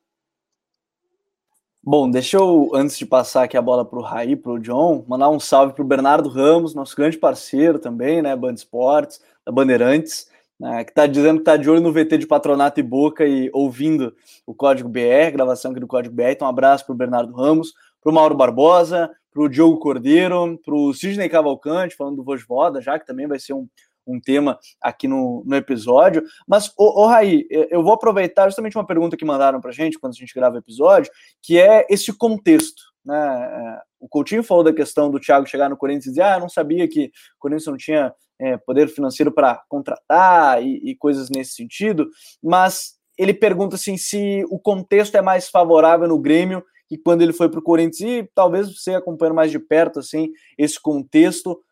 Bom, 1.83 2.11
deixa 2.11 2.37
eu, 2.37 2.71
antes 2.75 2.99
de 2.99 3.07
passar 3.07 3.45
aqui 3.45 3.57
a 3.57 3.63
bola 3.63 3.87
para 3.87 3.99
o 3.99 4.03
Raí, 4.03 4.37
para 4.37 4.53
o 4.53 4.59
John, 4.59 5.03
mandar 5.09 5.31
um 5.31 5.41
salve 5.41 5.73
para 5.73 5.83
o 5.83 5.87
Bernardo 5.87 6.29
Ramos, 6.29 6.75
nosso 6.75 6.95
grande 6.95 7.17
parceiro 7.17 7.79
também, 7.79 8.21
né? 8.21 8.37
Band 8.37 8.53
Esportes, 8.53 9.21
da 9.47 9.51
Bandeirantes 9.51 10.30
né, 10.61 10.85
que 10.85 10.91
está 10.91 11.07
dizendo 11.07 11.37
que 11.37 11.43
está 11.43 11.57
de 11.57 11.71
olho 11.71 11.81
no 11.81 11.91
VT 11.91 12.19
de 12.19 12.27
Patronato 12.27 12.79
e 12.79 12.83
Boca 12.83 13.27
e 13.27 13.49
ouvindo 13.55 14.15
o 14.47 14.55
Código 14.55 14.91
BR, 14.91 15.33
gravação 15.33 15.71
aqui 15.71 15.81
do 15.81 15.87
Código 15.87 16.15
BR. 16.15 16.33
Então, 16.33 16.47
um 16.47 16.51
abraço 16.51 16.85
para 16.85 16.93
o 16.93 16.97
Bernardo 16.97 17.33
Ramos, 17.33 17.73
para 18.03 18.13
o 18.13 18.15
Mauro 18.15 18.37
Barbosa, 18.37 19.11
para 19.33 19.43
o 19.43 19.49
Diogo 19.49 19.79
Cordeiro, 19.79 20.61
para 20.63 20.75
o 20.75 20.93
Sidney 20.93 21.31
Cavalcante, 21.31 21.97
falando 21.97 22.17
do 22.17 22.25
Vojvoda, 22.25 22.83
já 22.83 22.99
que 22.99 23.07
também 23.07 23.27
vai 23.27 23.39
ser 23.39 23.55
um, 23.55 23.67
um 24.07 24.21
tema 24.21 24.59
aqui 24.83 25.09
no, 25.09 25.43
no 25.47 25.57
episódio. 25.57 26.23
Mas, 26.47 26.71
ô, 26.77 27.05
ô 27.05 27.07
Raí, 27.07 27.47
eu 27.49 27.83
vou 27.83 27.95
aproveitar 27.95 28.47
justamente 28.47 28.77
uma 28.77 28.87
pergunta 28.87 29.17
que 29.17 29.25
mandaram 29.25 29.63
para 29.63 29.73
gente 29.73 29.99
quando 29.99 30.13
a 30.13 30.17
gente 30.17 30.35
grava 30.35 30.57
o 30.57 30.59
episódio, 30.59 31.11
que 31.41 31.59
é 31.59 31.87
esse 31.89 32.13
contexto. 32.13 32.83
né? 33.03 33.17
É, 33.17 33.81
o 33.99 34.09
Coutinho 34.09 34.43
falou 34.43 34.65
da 34.65 34.75
questão 34.75 35.11
do 35.11 35.19
Thiago 35.21 35.47
chegar 35.47 35.71
no 35.71 35.77
Corinthians 35.77 36.07
e 36.07 36.11
dizer, 36.11 36.23
ah, 36.23 36.39
não 36.39 36.51
sabia 36.51 36.87
que 36.87 37.07
o 37.07 37.39
Corinthians 37.39 37.67
não 37.67 37.79
tinha 37.79 38.13
é, 38.41 38.57
poder 38.57 38.89
financeiro 38.89 39.31
para 39.31 39.63
contratar 39.69 40.63
e, 40.63 40.91
e 40.91 40.97
coisas 40.97 41.29
nesse 41.29 41.53
sentido, 41.53 42.09
mas 42.43 42.99
ele 43.19 43.35
pergunta 43.35 43.77
assim 43.77 43.97
se 43.97 44.45
o 44.51 44.59
contexto 44.59 45.15
é 45.17 45.21
mais 45.21 45.49
favorável 45.49 46.09
no 46.09 46.19
Grêmio 46.19 46.65
que 46.91 46.99
quando 46.99 47.23
ele 47.23 47.33
foi 47.33 47.49
para 47.49 47.61
o 47.61 47.63
Corinthians, 47.63 48.01
e 48.01 48.31
talvez 48.35 48.75
você 48.75 48.95
acompanhe 48.95 49.33
mais 49.33 49.53
de 49.53 49.61
perto 49.61 50.01
assim 50.01 50.33
esse 50.59 50.81
contexto. 50.81 51.63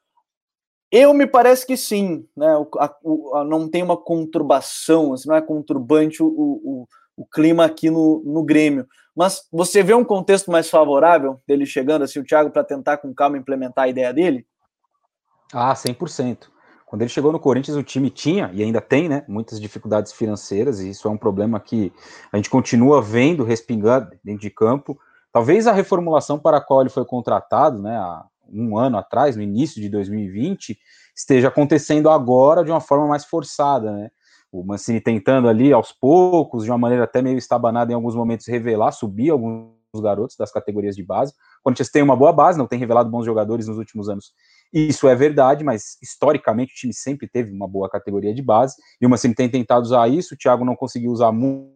Eu 0.93 1.13
me 1.13 1.27
parece 1.27 1.67
que 1.67 1.77
sim, 1.77 2.25
né? 2.37 2.47
A, 2.79 2.95
a, 3.35 3.45
não 3.45 3.69
tem 3.69 3.83
uma 3.83 3.97
conturbação, 3.97 5.13
assim, 5.13 5.29
não 5.29 5.35
é 5.35 5.43
conturbante 5.43 6.23
o, 6.23 6.29
o, 6.29 6.89
o 7.17 7.27
clima 7.27 7.65
aqui 7.65 7.91
no, 7.91 8.23
no 8.25 8.45
Grêmio. 8.45 8.87
Mas 9.15 9.43
você 9.51 9.83
vê 9.83 9.93
um 9.93 10.05
contexto 10.05 10.53
mais 10.53 10.71
favorável 10.71 11.41
dele 11.49 11.67
chegando, 11.67 12.03
assim, 12.03 12.21
o 12.21 12.25
Thiago, 12.25 12.51
para 12.51 12.63
tentar 12.63 12.99
com 12.99 13.13
calma 13.13 13.37
implementar 13.37 13.87
a 13.87 13.89
ideia 13.89 14.15
dele? 14.15 14.47
Ah, 15.53 15.75
100%. 15.75 16.49
Quando 16.89 17.03
ele 17.03 17.11
chegou 17.11 17.31
no 17.31 17.39
Corinthians, 17.39 17.77
o 17.77 17.83
time 17.83 18.09
tinha, 18.09 18.51
e 18.55 18.63
ainda 18.63 18.81
tem, 18.81 19.11
né, 19.11 19.23
muitas 19.29 19.61
dificuldades 19.61 20.11
financeiras, 20.11 20.81
e 20.81 20.89
isso 20.89 21.07
é 21.07 21.11
um 21.11 21.19
problema 21.19 21.61
que 21.61 21.93
a 22.33 22.37
gente 22.39 22.49
continua 22.49 23.03
vendo 23.03 23.45
respingar 23.45 24.09
dentro 24.25 24.41
de 24.41 24.49
campo. 24.49 24.99
Talvez 25.31 25.67
a 25.67 25.73
reformulação 25.73 26.39
para 26.39 26.57
a 26.57 26.61
qual 26.63 26.81
ele 26.81 26.89
foi 26.89 27.05
contratado, 27.05 27.79
né, 27.79 27.95
há 27.95 28.25
um 28.51 28.79
ano 28.79 28.97
atrás, 28.97 29.37
no 29.37 29.43
início 29.43 29.83
de 29.83 29.91
2020, 29.91 30.79
esteja 31.15 31.49
acontecendo 31.49 32.09
agora 32.09 32.65
de 32.65 32.71
uma 32.71 32.81
forma 32.81 33.07
mais 33.07 33.27
forçada, 33.27 33.93
né? 33.93 34.11
O 34.51 34.65
Mancini 34.65 34.99
tentando 34.99 35.47
ali 35.47 35.71
aos 35.75 35.93
poucos, 35.93 36.65
de 36.65 36.71
uma 36.71 36.79
maneira 36.79 37.05
até 37.05 37.21
meio 37.21 37.37
estabanada 37.37 37.93
em 37.93 37.95
alguns 37.95 38.15
momentos, 38.15 38.47
revelar, 38.47 38.93
subir 38.93 39.29
alguns 39.29 39.69
garotos 40.01 40.37
das 40.37 40.51
categorias 40.51 40.97
de 40.97 41.03
base. 41.03 41.35
O 41.61 41.65
Corinthians 41.65 41.91
tem 41.91 42.03
uma 42.03 42.17
boa 42.17 42.33
base, 42.33 42.57
não 42.57 42.67
tem 42.67 42.79
revelado 42.79 43.11
bons 43.11 43.27
jogadores 43.27 43.69
nos 43.69 43.77
últimos 43.77 44.09
anos 44.09 44.33
isso 44.73 45.09
é 45.09 45.15
verdade, 45.15 45.65
mas 45.65 45.97
historicamente 46.03 46.73
o 46.73 46.77
time 46.77 46.93
sempre 46.93 47.27
teve 47.27 47.53
uma 47.53 47.67
boa 47.67 47.89
categoria 47.89 48.35
de 48.35 48.43
base, 48.43 48.77
e 49.01 49.07
o 49.07 49.11
Mancini 49.11 49.35
tem 49.35 49.49
tentado 49.49 49.83
usar 49.83 50.09
isso, 50.09 50.35
o 50.35 50.37
Thiago 50.37 50.65
não 50.65 50.77
conseguiu 50.77 51.11
usar 51.11 51.33
mu 51.33 51.75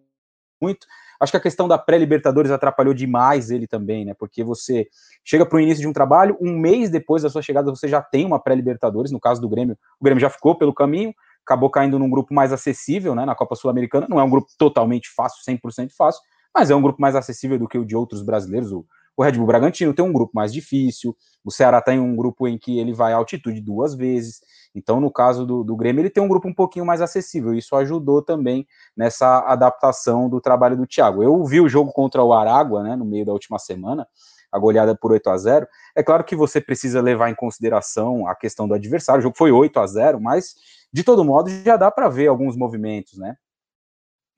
muito. 0.60 0.86
Acho 1.20 1.32
que 1.32 1.36
a 1.36 1.40
questão 1.40 1.66
da 1.66 1.76
pré-Libertadores 1.76 2.50
atrapalhou 2.50 2.94
demais 2.94 3.50
ele 3.50 3.66
também, 3.66 4.04
né? 4.04 4.14
Porque 4.16 4.42
você 4.44 4.86
chega 5.24 5.44
para 5.44 5.56
o 5.56 5.60
início 5.60 5.80
de 5.80 5.88
um 5.88 5.92
trabalho, 5.92 6.36
um 6.40 6.56
mês 6.56 6.90
depois 6.90 7.22
da 7.22 7.30
sua 7.30 7.42
chegada 7.42 7.70
você 7.70 7.88
já 7.88 8.00
tem 8.00 8.24
uma 8.24 8.40
pré-Libertadores, 8.40 9.10
no 9.10 9.20
caso 9.20 9.40
do 9.40 9.48
Grêmio, 9.48 9.76
o 10.00 10.04
Grêmio 10.04 10.20
já 10.20 10.30
ficou 10.30 10.56
pelo 10.56 10.72
caminho, 10.72 11.12
acabou 11.44 11.70
caindo 11.70 11.98
num 11.98 12.10
grupo 12.10 12.32
mais 12.32 12.52
acessível, 12.52 13.14
né, 13.14 13.24
na 13.24 13.34
Copa 13.34 13.56
Sul-Americana, 13.56 14.06
não 14.08 14.20
é 14.20 14.22
um 14.22 14.30
grupo 14.30 14.48
totalmente 14.56 15.10
fácil, 15.10 15.42
100% 15.44 15.90
fácil, 15.96 16.20
mas 16.54 16.70
é 16.70 16.76
um 16.76 16.82
grupo 16.82 17.00
mais 17.00 17.16
acessível 17.16 17.58
do 17.58 17.68
que 17.68 17.78
o 17.78 17.84
de 17.84 17.96
outros 17.96 18.22
brasileiros, 18.22 18.72
o, 18.72 18.84
o 19.16 19.22
Red 19.22 19.32
Bull 19.32 19.46
Bragantino 19.46 19.92
tem 19.92 20.04
um 20.04 20.12
grupo 20.12 20.32
mais 20.34 20.52
difícil, 20.52 21.16
o 21.44 21.50
Ceará 21.50 21.80
tem 21.82 21.98
um 21.98 22.16
grupo 22.16 22.46
em 22.46 22.56
que 22.56 22.78
ele 22.78 22.92
vai 22.92 23.12
à 23.12 23.16
altitude 23.16 23.60
duas 23.60 23.94
vezes. 23.94 24.40
Então, 24.74 25.00
no 25.00 25.10
caso 25.10 25.44
do, 25.44 25.62
do 25.62 25.76
Grêmio, 25.76 26.00
ele 26.00 26.10
tem 26.10 26.22
um 26.22 26.28
grupo 26.28 26.48
um 26.48 26.54
pouquinho 26.54 26.86
mais 26.86 27.00
acessível. 27.00 27.52
Isso 27.52 27.76
ajudou 27.76 28.22
também 28.22 28.66
nessa 28.96 29.40
adaptação 29.40 30.28
do 30.28 30.40
trabalho 30.40 30.76
do 30.76 30.86
Thiago. 30.86 31.22
Eu 31.22 31.44
vi 31.44 31.60
o 31.60 31.68
jogo 31.68 31.92
contra 31.92 32.22
o 32.22 32.32
Aragua, 32.32 32.82
né, 32.82 32.96
no 32.96 33.04
meio 33.04 33.26
da 33.26 33.32
última 33.32 33.58
semana, 33.58 34.06
a 34.50 34.58
goleada 34.58 34.94
por 34.94 35.12
8 35.12 35.30
a 35.30 35.36
0 35.36 35.66
É 35.96 36.02
claro 36.02 36.22
que 36.24 36.36
você 36.36 36.60
precisa 36.60 37.00
levar 37.00 37.30
em 37.30 37.34
consideração 37.34 38.26
a 38.26 38.34
questão 38.34 38.68
do 38.68 38.74
adversário. 38.74 39.20
O 39.20 39.22
jogo 39.22 39.36
foi 39.36 39.50
8 39.50 39.80
a 39.80 39.86
0 39.86 40.20
mas 40.20 40.54
de 40.92 41.02
todo 41.02 41.24
modo 41.24 41.50
já 41.50 41.76
dá 41.76 41.90
para 41.90 42.08
ver 42.08 42.26
alguns 42.26 42.54
movimentos, 42.54 43.18
né? 43.18 43.36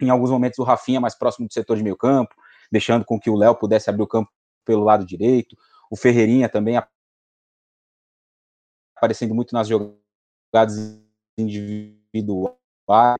Em 0.00 0.10
alguns 0.10 0.30
momentos 0.30 0.58
o 0.58 0.62
Rafinha 0.62 1.00
mais 1.00 1.16
próximo 1.16 1.48
do 1.48 1.52
setor 1.52 1.76
de 1.76 1.82
meio 1.82 1.96
campo, 1.96 2.34
deixando 2.70 3.04
com 3.04 3.18
que 3.18 3.28
o 3.28 3.34
Léo 3.34 3.56
pudesse 3.56 3.90
abrir 3.90 4.04
o 4.04 4.06
campo 4.06 4.30
pelo 4.64 4.84
lado 4.84 5.04
direito, 5.04 5.56
o 5.90 5.96
Ferreirinha 5.96 6.48
também 6.48 6.80
aparecendo 8.96 9.34
muito 9.34 9.52
nas 9.52 9.68
jogadas 9.68 11.00
individuais, 11.36 12.56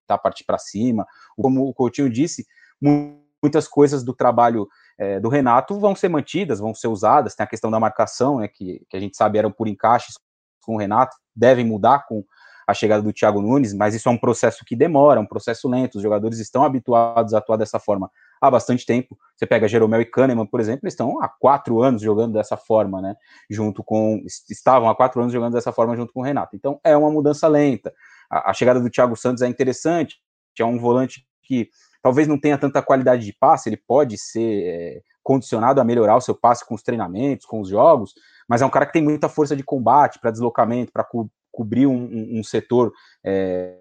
tá 0.07 0.17
partir 0.17 0.45
para 0.45 0.59
cima. 0.59 1.07
Como 1.37 1.69
o 1.69 1.75
Coutinho 1.75 2.11
disse, 2.11 2.47
muitas 2.81 3.69
coisas 3.69 4.03
do 4.03 4.15
trabalho 4.15 4.69
é, 4.99 5.21
do 5.21 5.29
Renato 5.29 5.79
vão 5.79 5.95
ser 5.95 6.09
mantidas, 6.09 6.61
vão 6.61 6.75
ser 6.75 6.89
usadas. 6.89 7.35
Tem 7.35 7.45
a 7.45 7.49
questão 7.49 7.71
da 7.71 7.81
marcação, 7.81 8.39
né, 8.39 8.49
que, 8.49 8.85
que 8.89 8.97
a 8.97 9.01
gente 9.01 9.17
sabe 9.17 9.39
eram 9.39 9.53
por 9.53 9.69
encaixes 9.69 10.19
com 10.65 10.77
o 10.77 10.79
Renato, 10.79 11.17
devem 11.37 11.65
mudar 11.65 12.07
com 12.07 12.25
a 12.67 12.75
chegada 12.75 13.03
do 13.03 13.13
Thiago 13.13 13.41
Nunes, 13.41 13.75
mas 13.75 13.95
isso 13.95 14.09
é 14.09 14.13
um 14.13 14.17
processo 14.17 14.65
que 14.65 14.75
demora, 14.75 15.21
um 15.21 15.27
processo 15.27 15.69
lento. 15.69 15.97
Os 15.97 16.03
jogadores 16.03 16.39
estão 16.39 16.65
habituados 16.65 17.35
a 17.35 17.39
atuar 17.39 17.57
dessa 17.57 17.79
forma 17.79 18.11
há 18.41 18.51
bastante 18.51 18.87
tempo. 18.87 19.19
Você 19.37 19.47
pega 19.47 19.69
Jeromel 19.69 20.01
e 20.01 20.05
Kahneman, 20.05 20.47
por 20.47 20.61
exemplo, 20.61 20.81
eles 20.85 20.95
estão 20.95 21.23
há 21.23 21.29
quatro 21.29 21.83
anos 21.83 22.03
jogando 22.03 22.33
dessa 22.33 22.57
forma, 22.57 23.01
né? 23.01 23.15
Junto 23.51 23.83
com. 23.83 24.23
Estavam 24.49 24.89
há 24.89 24.95
quatro 24.95 25.21
anos 25.21 25.33
jogando 25.33 25.55
dessa 25.55 25.73
forma 25.73 25.97
junto 25.97 26.13
com 26.13 26.21
o 26.21 26.23
Renato. 26.25 26.57
Então 26.57 26.81
é 26.85 26.97
uma 26.97 27.11
mudança 27.11 27.49
lenta. 27.49 27.93
A, 28.31 28.51
a 28.51 28.55
chegada 28.55 28.81
do 28.81 28.91
Thiago 28.91 29.17
Santos 29.17 29.43
é 29.43 29.49
interessante, 29.49 30.17
é 30.59 30.65
um 30.65 30.79
volante 30.79 31.27
que 31.43 31.69
talvez 32.03 32.29
não 32.29 32.39
tenha 32.39 32.59
tanta 32.59 32.83
qualidade 32.83 33.25
de 33.25 33.33
passe, 33.33 33.69
ele 33.69 33.77
pode 33.77 34.19
ser 34.19 34.63
é, 34.67 35.03
condicionado 35.23 35.81
a 35.81 35.85
melhorar 35.85 36.17
o 36.17 36.21
seu 36.21 36.35
passe 36.35 36.67
com 36.67 36.75
os 36.75 36.83
treinamentos, 36.83 37.47
com 37.47 37.61
os 37.61 37.69
jogos, 37.69 38.13
mas 38.47 38.61
é 38.61 38.67
um 38.67 38.71
cara 38.71 38.85
que 38.85 38.93
tem 38.93 39.03
muita 39.03 39.29
força 39.29 39.57
de 39.57 39.63
combate 39.63 40.19
para 40.21 40.31
deslocamento, 40.31 40.93
para 40.93 41.07
cobrir 41.55 41.87
um, 41.87 42.39
um, 42.39 42.43
setor 42.43 42.93
é, 43.25 43.79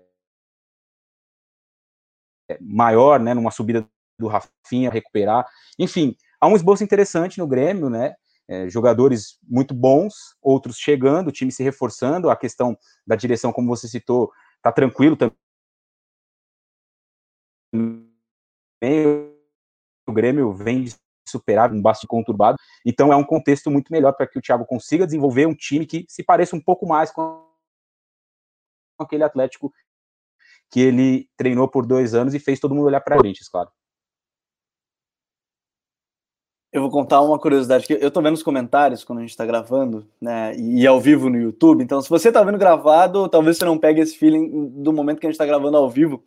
maior, 2.62 3.20
né, 3.20 3.34
numa 3.34 3.52
subida 3.52 3.88
do 4.20 4.28
Rafinha 4.28 4.92
recuperar. 4.92 5.46
Enfim, 5.78 6.16
há 6.40 6.48
um 6.48 6.56
esboço 6.56 6.84
interessante 6.84 7.40
no 7.40 7.48
Grêmio, 7.48 7.90
né? 7.90 8.16
É, 8.48 8.70
jogadores 8.70 9.40
muito 9.42 9.74
bons, 9.74 10.14
outros 10.42 10.78
chegando, 10.78 11.30
o 11.30 11.32
time 11.32 11.52
se 11.52 11.64
reforçando, 11.64 12.30
a 12.30 12.36
questão 12.36 12.78
da 13.08 13.16
direção, 13.16 13.54
como 13.54 13.70
você 13.70 13.88
citou, 13.88 14.32
tá 14.62 14.72
tranquilo 14.72 15.16
também. 15.16 15.34
O 20.06 20.12
Grêmio 20.12 20.54
vem 20.54 20.84
de 20.84 20.94
superar 21.26 21.72
um 21.72 21.82
bastante 21.82 22.08
conturbado, 22.08 22.58
então 22.86 23.14
é 23.14 23.16
um 23.16 23.24
contexto 23.24 23.72
muito 23.72 23.92
melhor 23.92 24.12
para 24.12 24.28
que 24.28 24.38
o 24.38 24.42
Thiago 24.42 24.66
consiga 24.66 25.06
desenvolver 25.06 25.48
um 25.48 25.56
time 25.56 25.86
que 25.86 26.06
se 26.10 26.22
pareça 26.22 26.54
um 26.54 26.62
pouco 26.62 26.86
mais 26.86 27.12
com 27.12 27.53
aquele 29.00 29.24
Atlético 29.24 29.74
que 30.70 30.80
ele 30.80 31.30
treinou 31.38 31.68
por 31.68 31.86
dois 31.86 32.14
anos 32.14 32.34
e 32.34 32.40
fez 32.40 32.60
todo 32.60 32.74
mundo 32.74 32.88
olhar 32.88 33.02
para 33.02 33.16
Corinthians, 33.16 33.48
claro. 33.48 33.70
Eu 36.72 36.82
vou 36.82 36.90
contar 36.90 37.22
uma 37.22 37.38
curiosidade 37.38 37.86
que 37.86 37.94
eu 37.94 38.10
tô 38.10 38.20
vendo 38.20 38.34
os 38.34 38.42
comentários 38.42 39.04
quando 39.04 39.20
a 39.20 39.22
gente 39.22 39.38
tá 39.38 39.46
gravando, 39.46 40.08
né? 40.20 40.56
E 40.56 40.88
ao 40.88 41.00
vivo 41.00 41.30
no 41.30 41.38
YouTube. 41.38 41.84
Então, 41.84 42.02
se 42.02 42.10
você 42.10 42.32
tá 42.32 42.44
vendo 42.44 42.58
gravado, 42.58 43.30
talvez 43.30 43.58
você 43.58 43.66
não 43.66 43.78
pegue 43.78 44.02
esse 44.02 44.18
feeling 44.18 44.70
do 44.82 44.92
momento 44.92 45.20
que 45.20 45.28
a 45.28 45.30
gente 45.30 45.38
tá 45.38 45.46
gravando 45.46 45.78
ao 45.78 45.88
vivo, 45.88 46.24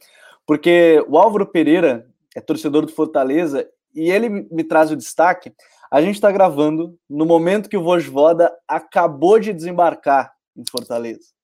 porque 0.46 1.04
o 1.08 1.18
Álvaro 1.18 1.46
Pereira 1.46 2.08
é 2.36 2.40
torcedor 2.40 2.86
do 2.86 2.92
Fortaleza 2.92 3.68
e 3.92 4.08
ele 4.08 4.28
me 4.28 4.62
traz 4.62 4.92
o 4.92 4.96
destaque. 4.96 5.52
A 5.90 6.00
gente 6.00 6.20
tá 6.20 6.30
gravando 6.30 6.96
no 7.10 7.26
momento 7.26 7.68
que 7.68 7.76
o 7.76 7.82
Vojvoda 7.82 8.56
acabou 8.68 9.40
de 9.40 9.52
desembarcar 9.52 10.32
em 10.56 10.62
Fortaleza. 10.70 11.35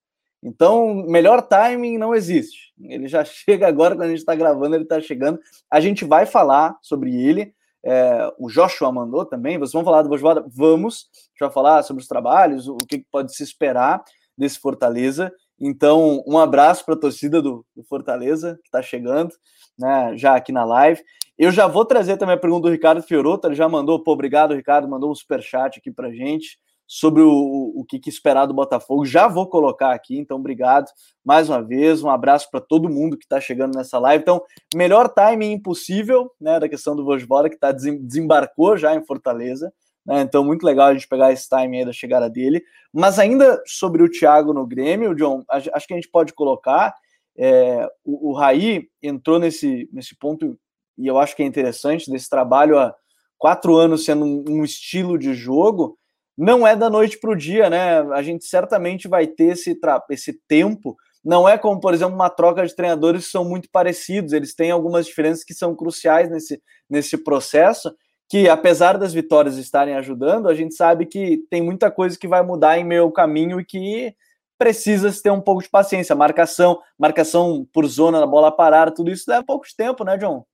Então, 0.43 0.93
melhor 1.07 1.41
timing 1.41 1.97
não 1.97 2.13
existe. 2.13 2.73
Ele 2.81 3.07
já 3.07 3.23
chega 3.25 3.67
agora, 3.67 3.95
quando 3.95 4.03
a 4.03 4.09
gente 4.09 4.19
está 4.19 4.35
gravando, 4.35 4.75
ele 4.75 4.83
está 4.83 4.99
chegando. 4.99 5.39
A 5.71 5.79
gente 5.79 6.03
vai 6.03 6.25
falar 6.25 6.77
sobre 6.81 7.15
ele. 7.15 7.53
É, 7.85 8.31
o 8.37 8.49
Joshua 8.49 8.91
mandou 8.91 9.25
também. 9.25 9.57
Vocês 9.57 9.73
vão 9.73 9.83
falar 9.83 10.01
do 10.01 10.09
Bojvoda? 10.09 10.45
Vamos. 10.47 11.07
A 11.13 11.17
gente 11.31 11.39
vai 11.39 11.51
falar 11.51 11.83
sobre 11.83 12.01
os 12.01 12.07
trabalhos, 12.07 12.67
o 12.67 12.77
que 12.77 13.05
pode 13.09 13.33
se 13.33 13.43
esperar 13.43 14.03
desse 14.37 14.59
Fortaleza. 14.59 15.31
Então, 15.59 16.21
um 16.27 16.37
abraço 16.37 16.83
para 16.83 16.95
a 16.95 16.99
torcida 16.99 17.41
do, 17.41 17.65
do, 17.75 17.83
Fortaleza, 17.83 18.59
que 18.61 18.67
está 18.67 18.81
chegando, 18.81 19.33
né, 19.79 20.13
já 20.17 20.35
aqui 20.35 20.51
na 20.51 20.65
live. 20.65 21.01
Eu 21.37 21.51
já 21.51 21.67
vou 21.67 21.85
trazer 21.85 22.17
também 22.17 22.35
a 22.35 22.39
pergunta 22.39 22.67
do 22.67 22.71
Ricardo 22.71 23.01
Fiorotto, 23.01 23.47
ele 23.47 23.55
já 23.55 23.69
mandou, 23.69 24.03
pô, 24.03 24.11
obrigado, 24.11 24.53
Ricardo, 24.53 24.89
mandou 24.89 25.11
um 25.11 25.15
superchat 25.15 25.79
aqui 25.79 25.91
para 25.91 26.11
gente 26.11 26.57
sobre 26.93 27.23
o, 27.23 27.73
o 27.75 27.83
que, 27.83 27.97
que, 27.97 28.07
esperar 28.07 28.45
do 28.45 28.53
Botafogo. 28.53 29.03
Já 29.03 29.27
vou 29.27 29.47
colocar 29.49 29.93
aqui, 29.93 30.15
então 30.15 30.37
obrigado 30.37 30.91
mais 31.25 31.49
uma 31.49 31.59
vez. 31.59 32.03
Um 32.03 32.09
abraço 32.09 32.47
para 32.51 32.61
todo 32.61 32.87
mundo 32.87 33.17
que 33.17 33.25
está 33.25 33.41
chegando 33.41 33.75
nessa 33.75 33.97
live. 33.97 34.21
Então, 34.21 34.39
melhor 34.75 35.09
timing 35.09 35.53
impossível, 35.53 36.31
né, 36.39 36.59
da 36.59 36.69
questão 36.69 36.95
do 36.95 37.03
Vojvoda, 37.03 37.49
que 37.49 37.57
tá, 37.57 37.71
desembarcou 37.71 38.77
já 38.77 38.93
em 38.93 39.03
Fortaleza. 39.03 39.73
Né, 40.05 40.21
então, 40.21 40.45
muito 40.45 40.63
legal 40.63 40.89
a 40.89 40.93
gente 40.93 41.07
pegar 41.07 41.33
esse 41.33 41.49
timing 41.49 41.79
aí 41.79 41.85
da 41.85 41.91
chegada 41.91 42.29
dele. 42.29 42.63
Mas 42.93 43.17
ainda 43.17 43.59
sobre 43.65 44.03
o 44.03 44.09
Thiago 44.09 44.53
no 44.53 44.67
Grêmio, 44.67 45.15
John, 45.15 45.43
acho 45.49 45.87
que 45.87 45.93
a 45.93 45.97
gente 45.97 46.11
pode 46.11 46.31
colocar. 46.31 46.93
É, 47.35 47.89
o, 48.05 48.29
o 48.29 48.33
Raí 48.33 48.87
entrou 49.01 49.39
nesse, 49.39 49.89
nesse 49.91 50.15
ponto, 50.15 50.55
e 50.95 51.07
eu 51.07 51.17
acho 51.17 51.35
que 51.35 51.41
é 51.41 51.45
interessante, 51.47 52.11
desse 52.11 52.29
trabalho 52.29 52.77
há 52.77 52.93
quatro 53.39 53.75
anos 53.77 54.05
sendo 54.05 54.23
um, 54.25 54.43
um 54.47 54.63
estilo 54.63 55.17
de 55.17 55.33
jogo 55.33 55.97
não 56.37 56.65
é 56.65 56.75
da 56.75 56.89
noite 56.89 57.19
para 57.19 57.31
o 57.31 57.35
dia, 57.35 57.69
né? 57.69 57.99
A 58.13 58.21
gente 58.21 58.45
certamente 58.45 59.07
vai 59.07 59.27
ter 59.27 59.53
esse, 59.53 59.79
esse 60.09 60.39
tempo. 60.47 60.95
Não 61.23 61.47
é 61.47 61.57
como, 61.57 61.79
por 61.79 61.93
exemplo, 61.93 62.15
uma 62.15 62.29
troca 62.29 62.65
de 62.65 62.75
treinadores 62.75 63.25
que 63.25 63.31
são 63.31 63.45
muito 63.45 63.69
parecidos, 63.71 64.33
eles 64.33 64.53
têm 64.53 64.71
algumas 64.71 65.05
diferenças 65.05 65.43
que 65.43 65.53
são 65.53 65.75
cruciais 65.75 66.29
nesse, 66.29 66.61
nesse 66.89 67.17
processo, 67.17 67.95
que 68.27 68.49
apesar 68.49 68.97
das 68.97 69.13
vitórias 69.13 69.57
estarem 69.57 69.95
ajudando, 69.95 70.49
a 70.49 70.55
gente 70.55 70.75
sabe 70.75 71.05
que 71.05 71.43
tem 71.49 71.61
muita 71.61 71.89
coisa 71.89 72.17
que 72.17 72.27
vai 72.27 72.43
mudar 72.43 72.77
em 72.77 72.83
meio 72.83 73.09
caminho 73.11 73.59
e 73.59 73.65
que 73.65 74.13
precisa 74.57 75.11
se 75.11 75.21
ter 75.21 75.31
um 75.31 75.41
pouco 75.41 75.61
de 75.61 75.69
paciência. 75.69 76.15
Marcação, 76.15 76.81
marcação 76.97 77.65
por 77.71 77.85
zona 77.85 78.19
da 78.19 78.27
bola 78.27 78.51
parada, 78.51 78.93
tudo 78.93 79.11
isso 79.11 79.29
leva 79.29 79.45
pouco 79.45 79.67
de 79.67 79.75
tempo, 79.75 80.03
né, 80.03 80.17
John? 80.17 80.45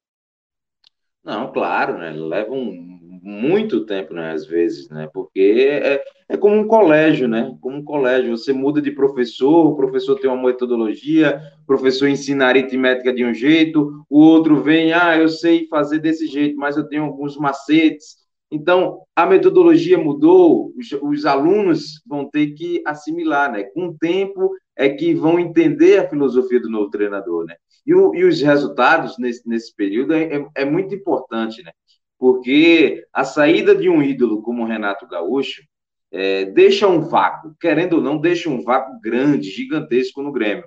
Não, 1.23 1.51
claro, 1.51 1.97
né? 1.97 2.11
Leva 2.11 2.51
um, 2.51 2.98
muito 3.21 3.85
tempo, 3.85 4.13
né? 4.13 4.31
Às 4.31 4.45
vezes, 4.45 4.89
né? 4.89 5.09
Porque 5.13 5.67
é, 5.69 6.03
é 6.29 6.37
como 6.37 6.55
um 6.55 6.67
colégio, 6.67 7.27
né? 7.27 7.55
Como 7.61 7.77
um 7.77 7.83
colégio. 7.83 8.37
Você 8.37 8.53
muda 8.53 8.81
de 8.81 8.91
professor, 8.91 9.67
o 9.67 9.75
professor 9.75 10.19
tem 10.19 10.29
uma 10.29 10.47
metodologia, 10.47 11.41
o 11.63 11.65
professor 11.65 12.07
ensina 12.07 12.45
aritmética 12.45 13.13
de 13.13 13.25
um 13.25 13.33
jeito, 13.33 14.05
o 14.09 14.19
outro 14.19 14.61
vem, 14.61 14.93
ah, 14.93 15.17
eu 15.17 15.27
sei 15.27 15.67
fazer 15.67 15.99
desse 15.99 16.27
jeito, 16.27 16.57
mas 16.57 16.77
eu 16.77 16.87
tenho 16.87 17.03
alguns 17.03 17.37
macetes. 17.37 18.19
Então, 18.51 19.01
a 19.15 19.25
metodologia 19.25 19.97
mudou, 19.97 20.73
os, 20.75 20.91
os 21.01 21.25
alunos 21.25 22.01
vão 22.07 22.27
ter 22.27 22.47
que 22.53 22.81
assimilar, 22.85 23.51
né? 23.51 23.63
Com 23.63 23.87
o 23.87 23.97
tempo 23.97 24.51
é 24.75 24.89
que 24.89 25.13
vão 25.13 25.39
entender 25.39 25.99
a 25.99 26.09
filosofia 26.09 26.59
do 26.59 26.69
novo 26.69 26.89
treinador, 26.89 27.45
né? 27.45 27.55
E, 27.85 27.93
o, 27.93 28.13
e 28.15 28.23
os 28.23 28.41
resultados 28.41 29.17
nesse, 29.17 29.47
nesse 29.47 29.75
período 29.75 30.13
é, 30.13 30.37
é, 30.37 30.47
é, 30.57 30.65
muito 30.65 30.93
importante, 30.95 31.61
né? 31.63 31.71
Porque 32.19 33.05
a 33.13 33.23
saída 33.23 33.73
de 33.73 33.89
um 33.89 34.03
ídolo 34.03 34.41
como 34.41 34.63
o 34.63 34.67
Renato 34.67 35.07
Gaúcho 35.07 35.63
é, 36.11 36.45
deixa 36.45 36.87
um 36.87 37.01
vácuo, 37.01 37.55
querendo 37.59 37.93
ou 37.93 38.01
não, 38.01 38.19
deixa 38.19 38.49
um 38.49 38.61
vácuo 38.61 38.99
grande, 39.01 39.49
gigantesco 39.49 40.21
no 40.21 40.31
Grêmio. 40.31 40.65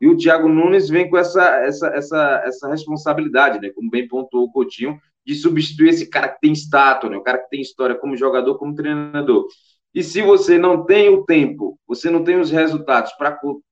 E 0.00 0.08
o 0.08 0.16
Thiago 0.16 0.48
Nunes 0.48 0.88
vem 0.88 1.08
com 1.08 1.18
essa, 1.18 1.42
essa, 1.64 1.88
essa, 1.88 2.42
essa 2.46 2.68
responsabilidade, 2.68 3.60
né? 3.60 3.70
Como 3.70 3.90
bem 3.90 4.08
pontuou 4.08 4.44
o 4.44 4.52
Coutinho, 4.52 4.98
de 5.24 5.34
substituir 5.34 5.90
esse 5.90 6.08
cara 6.08 6.28
que 6.28 6.40
tem 6.40 6.52
estátua, 6.52 7.08
né? 7.08 7.16
o 7.16 7.22
cara 7.22 7.38
que 7.38 7.48
tem 7.48 7.60
história 7.60 7.94
como 7.94 8.16
jogador, 8.16 8.58
como 8.58 8.74
treinador. 8.74 9.46
E 9.94 10.02
se 10.02 10.20
você 10.20 10.58
não 10.58 10.84
tem 10.84 11.08
o 11.08 11.24
tempo, 11.24 11.78
você 11.86 12.10
não 12.10 12.24
tem 12.24 12.38
os 12.38 12.50
resultados 12.50 13.12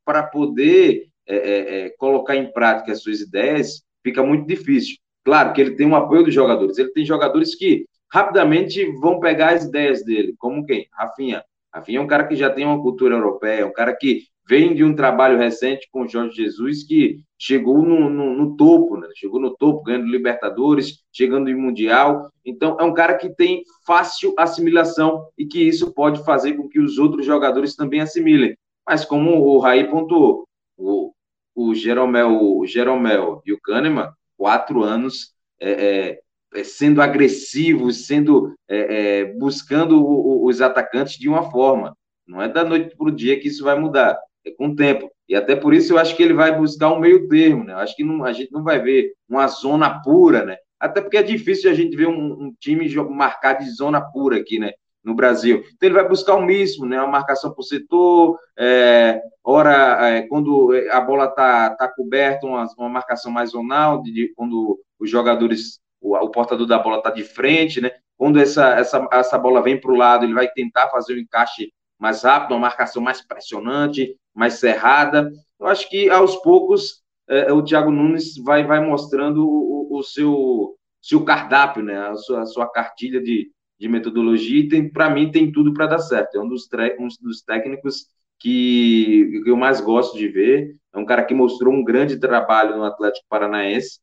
para 0.04 0.22
poder 0.22 1.08
é, 1.26 1.36
é, 1.36 1.86
é, 1.86 1.90
colocar 1.98 2.36
em 2.36 2.50
prática 2.52 2.92
as 2.92 3.02
suas 3.02 3.20
ideias, 3.20 3.82
fica 4.02 4.22
muito 4.22 4.46
difícil. 4.46 4.96
Claro 5.24 5.52
que 5.52 5.60
ele 5.60 5.76
tem 5.76 5.86
um 5.86 5.96
apoio 5.96 6.24
dos 6.24 6.34
jogadores, 6.34 6.78
ele 6.78 6.92
tem 6.92 7.04
jogadores 7.04 7.54
que 7.54 7.86
rapidamente 8.10 8.84
vão 9.00 9.20
pegar 9.20 9.54
as 9.54 9.64
ideias 9.64 10.04
dele, 10.04 10.34
como 10.38 10.66
quem? 10.66 10.86
Rafinha. 10.92 11.42
Rafinha 11.72 11.98
é 11.98 12.02
um 12.02 12.06
cara 12.06 12.26
que 12.26 12.36
já 12.36 12.50
tem 12.50 12.66
uma 12.66 12.80
cultura 12.80 13.14
europeia, 13.14 13.60
é 13.60 13.64
um 13.64 13.72
cara 13.72 13.96
que 13.96 14.24
vem 14.46 14.74
de 14.74 14.84
um 14.84 14.94
trabalho 14.94 15.38
recente 15.38 15.88
com 15.90 16.02
o 16.02 16.08
Jorge 16.08 16.36
Jesus 16.36 16.84
que 16.84 17.20
chegou 17.38 17.82
no, 17.82 18.10
no, 18.10 18.34
no 18.34 18.56
topo, 18.56 18.96
né? 18.96 19.08
chegou 19.14 19.40
no 19.40 19.56
topo, 19.56 19.84
ganhando 19.84 20.06
Libertadores, 20.06 21.02
chegando 21.12 21.48
em 21.48 21.54
Mundial. 21.54 22.28
Então, 22.44 22.76
é 22.78 22.84
um 22.84 22.92
cara 22.92 23.14
que 23.14 23.30
tem 23.30 23.62
fácil 23.86 24.34
assimilação 24.36 25.26
e 25.38 25.46
que 25.46 25.62
isso 25.62 25.92
pode 25.94 26.24
fazer 26.24 26.54
com 26.54 26.68
que 26.68 26.80
os 26.80 26.98
outros 26.98 27.24
jogadores 27.24 27.74
também 27.74 28.00
assimilem. 28.00 28.56
Mas, 28.86 29.04
como 29.04 29.40
o 29.40 29.58
Raí 29.58 29.88
pontuou, 29.88 30.46
o, 30.76 31.12
o, 31.54 31.74
Jeromel, 31.74 32.42
o 32.42 32.66
Jeromel 32.66 33.40
e 33.46 33.52
o 33.52 33.60
Kahneman, 33.60 34.10
quatro 34.42 34.82
anos 34.82 35.34
é, 35.60 35.70
é, 35.70 36.20
é 36.52 36.64
sendo 36.64 37.00
agressivos, 37.00 38.08
sendo 38.08 38.52
é, 38.68 39.20
é 39.20 39.24
buscando 39.34 40.04
os 40.44 40.60
atacantes 40.60 41.16
de 41.16 41.28
uma 41.28 41.48
forma. 41.48 41.96
Não 42.26 42.42
é 42.42 42.48
da 42.48 42.64
noite 42.64 42.96
para 42.96 43.06
o 43.06 43.14
dia 43.14 43.38
que 43.38 43.46
isso 43.46 43.62
vai 43.62 43.78
mudar 43.78 44.18
é 44.44 44.50
com 44.50 44.66
o 44.66 44.74
tempo. 44.74 45.08
E 45.28 45.36
até 45.36 45.54
por 45.54 45.72
isso 45.72 45.92
eu 45.92 45.98
acho 45.98 46.16
que 46.16 46.22
ele 46.24 46.34
vai 46.34 46.58
buscar 46.58 46.92
um 46.92 46.98
meio 46.98 47.28
termo, 47.28 47.62
né? 47.62 47.72
Eu 47.72 47.78
acho 47.78 47.94
que 47.94 48.02
não, 48.02 48.24
a 48.24 48.32
gente 48.32 48.50
não 48.50 48.64
vai 48.64 48.80
ver 48.80 49.12
uma 49.28 49.46
zona 49.46 50.02
pura, 50.02 50.44
né? 50.44 50.56
Até 50.80 51.00
porque 51.00 51.18
é 51.18 51.22
difícil 51.22 51.70
a 51.70 51.74
gente 51.74 51.96
ver 51.96 52.08
um, 52.08 52.46
um 52.46 52.52
time 52.58 52.92
marcar 53.10 53.52
de 53.52 53.70
zona 53.70 54.00
pura 54.00 54.38
aqui, 54.38 54.58
né? 54.58 54.72
No 55.04 55.14
Brasil. 55.14 55.64
Então 55.74 55.88
ele 55.88 55.94
vai 55.94 56.08
buscar 56.08 56.36
o 56.36 56.42
mesmo, 56.42 56.86
né? 56.86 56.98
Uma 56.98 57.08
marcação 57.10 57.52
por 57.52 57.64
setor, 57.64 58.38
é, 58.56 59.20
hora, 59.42 60.08
é, 60.08 60.22
quando 60.22 60.70
a 60.90 61.00
bola 61.00 61.26
tá, 61.28 61.70
tá 61.70 61.88
coberta, 61.88 62.46
uma, 62.46 62.66
uma 62.78 62.88
marcação 62.88 63.32
mais 63.32 63.50
zonal, 63.50 64.00
de, 64.00 64.12
de, 64.12 64.32
quando 64.34 64.78
os 65.00 65.10
jogadores, 65.10 65.80
o, 66.00 66.16
o 66.16 66.30
portador 66.30 66.66
da 66.66 66.78
bola 66.78 67.02
tá 67.02 67.10
de 67.10 67.24
frente, 67.24 67.80
né? 67.80 67.90
Quando 68.16 68.38
essa, 68.38 68.74
essa, 68.78 69.08
essa 69.12 69.38
bola 69.38 69.60
vem 69.60 69.80
para 69.80 69.90
o 69.90 69.96
lado, 69.96 70.24
ele 70.24 70.34
vai 70.34 70.48
tentar 70.48 70.88
fazer 70.88 71.14
o 71.14 71.18
encaixe 71.18 71.72
mais 71.98 72.22
rápido, 72.22 72.52
uma 72.52 72.60
marcação 72.60 73.02
mais 73.02 73.20
pressionante, 73.20 74.16
mais 74.34 74.54
cerrada. 74.54 75.32
Eu 75.58 75.66
acho 75.66 75.88
que 75.88 76.08
aos 76.10 76.36
poucos 76.36 77.02
é, 77.28 77.52
o 77.52 77.62
Thiago 77.62 77.90
Nunes 77.90 78.36
vai, 78.36 78.64
vai 78.64 78.80
mostrando 78.80 79.48
o, 79.48 79.98
o 79.98 80.02
seu, 80.02 80.76
seu 81.00 81.24
cardápio, 81.24 81.82
né? 81.82 81.96
a, 81.98 82.14
sua, 82.14 82.42
a 82.42 82.46
sua 82.46 82.70
cartilha 82.70 83.20
de, 83.20 83.50
de 83.82 83.88
metodologia, 83.88 84.60
e 84.60 84.90
para 84.90 85.10
mim 85.10 85.32
tem 85.32 85.50
tudo 85.50 85.74
para 85.74 85.88
dar 85.88 85.98
certo. 85.98 86.36
É 86.36 86.40
um 86.40 86.48
dos, 86.48 86.68
um 87.00 87.08
dos 87.20 87.42
técnicos 87.42 88.06
que, 88.38 89.40
que 89.42 89.50
eu 89.50 89.56
mais 89.56 89.80
gosto 89.80 90.16
de 90.16 90.28
ver. 90.28 90.76
É 90.94 90.98
um 90.98 91.04
cara 91.04 91.24
que 91.24 91.34
mostrou 91.34 91.74
um 91.74 91.82
grande 91.82 92.16
trabalho 92.16 92.76
no 92.76 92.84
Atlético 92.84 93.26
Paranaense. 93.28 93.98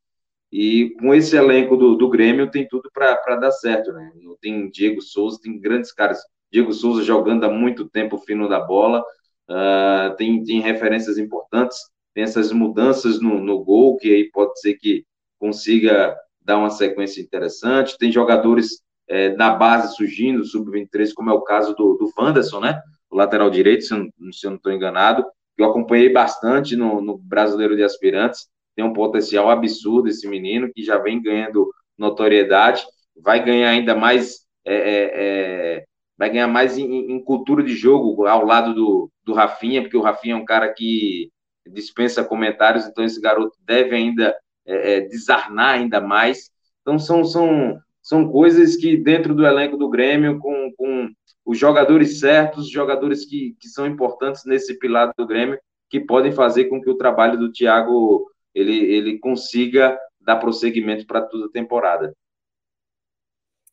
E 0.52 0.90
com 1.00 1.14
esse 1.14 1.38
elenco 1.38 1.78
do, 1.78 1.96
do 1.96 2.10
Grêmio 2.10 2.52
tem 2.52 2.68
tudo 2.68 2.90
para 2.94 3.38
dar 3.38 3.52
certo, 3.52 3.94
né? 3.94 4.12
Tem 4.42 4.70
Diego 4.70 5.02
Souza, 5.02 5.40
tem 5.42 5.58
grandes 5.58 5.94
caras. 5.94 6.20
Diego 6.52 6.74
Souza 6.74 7.02
jogando 7.02 7.46
há 7.46 7.50
muito 7.50 7.88
tempo 7.88 8.18
fino 8.18 8.50
da 8.50 8.60
bola, 8.60 9.02
uh, 9.50 10.16
tem, 10.18 10.44
tem 10.44 10.60
referências 10.60 11.18
importantes, 11.18 11.78
tem 12.14 12.24
essas 12.24 12.52
mudanças 12.52 13.22
no, 13.22 13.40
no 13.40 13.64
gol, 13.64 13.96
que 13.96 14.10
aí 14.10 14.30
pode 14.32 14.60
ser 14.60 14.74
que 14.74 15.06
consiga 15.38 16.18
dar 16.42 16.58
uma 16.58 16.72
sequência 16.72 17.22
interessante, 17.22 17.98
tem 17.98 18.12
jogadores 18.12 18.82
é, 19.10 19.36
na 19.36 19.52
base 19.52 19.96
surgindo, 19.96 20.46
sub-23, 20.46 21.14
como 21.14 21.30
é 21.30 21.34
o 21.34 21.42
caso 21.42 21.74
do, 21.74 21.96
do 21.96 22.12
Wanderson, 22.18 22.60
né? 22.60 22.82
O 23.10 23.18
lateral 23.18 23.50
direito, 23.50 23.84
se 23.84 23.94
eu, 23.94 24.08
se 24.32 24.46
eu 24.46 24.52
não 24.52 24.58
estou 24.58 24.72
enganado, 24.72 25.26
eu 25.58 25.66
acompanhei 25.66 26.10
bastante 26.12 26.76
no, 26.76 27.02
no 27.02 27.18
Brasileiro 27.18 27.76
de 27.76 27.84
Aspirantes, 27.84 28.48
tem 28.76 28.86
um 28.86 28.94
potencial 28.94 29.50
absurdo 29.50 30.08
esse 30.08 30.28
menino, 30.28 30.72
que 30.74 30.84
já 30.84 30.98
vem 30.98 31.22
ganhando 31.22 31.70
notoriedade, 31.98 32.84
vai 33.22 33.44
ganhar 33.44 33.70
ainda 33.70 33.96
mais 33.96 34.46
é, 34.66 34.76
é, 34.76 35.12
é 35.14 35.86
vai 36.20 36.30
ganhar 36.30 36.48
mais 36.48 36.78
em, 36.78 37.14
em, 37.14 37.24
cultura 37.24 37.64
de 37.64 37.74
jogo 37.74 38.28
ao 38.28 38.46
lado 38.46 38.74
do, 38.74 39.10
do 39.24 39.34
Rafinha, 39.34 39.82
porque 39.82 39.96
o 39.96 40.02
Rafinha 40.02 40.34
é 40.34 40.38
um 40.38 40.44
cara 40.44 40.74
que 40.74 41.32
dispensa 41.66 42.26
comentários, 42.26 42.86
então 42.86 43.06
esse 43.06 43.22
garoto 43.22 43.58
deve 43.66 43.96
ainda 43.96 44.36
é, 44.66 44.98
é, 44.98 45.02
desarnar 45.02 45.76
ainda 45.76 46.02
mais. 46.02 46.52
Então 46.82 47.00
são, 47.00 47.24
são, 47.24 47.80
são 48.10 48.28
coisas 48.28 48.76
que 48.76 48.98
dentro 48.98 49.36
do 49.36 49.46
elenco 49.46 49.78
do 49.78 49.88
Grêmio, 49.88 50.40
com, 50.40 50.74
com 50.76 51.12
os 51.46 51.60
jogadores 51.60 52.20
certos, 52.20 52.68
jogadores 52.68 53.24
que, 53.24 53.56
que 53.60 53.68
são 53.68 53.86
importantes 53.86 54.46
nesse 54.46 54.80
pilar 54.80 55.14
do 55.16 55.28
Grêmio, 55.28 55.60
que 55.88 56.00
podem 56.00 56.32
fazer 56.32 56.66
com 56.66 56.82
que 56.82 56.90
o 56.90 56.98
trabalho 56.98 57.38
do 57.38 57.52
Thiago 57.52 58.26
ele, 58.52 58.74
ele 58.74 59.20
consiga 59.20 59.96
dar 60.20 60.38
prosseguimento 60.38 61.06
para 61.06 61.22
toda 61.22 61.46
a 61.46 61.52
temporada. 61.52 62.12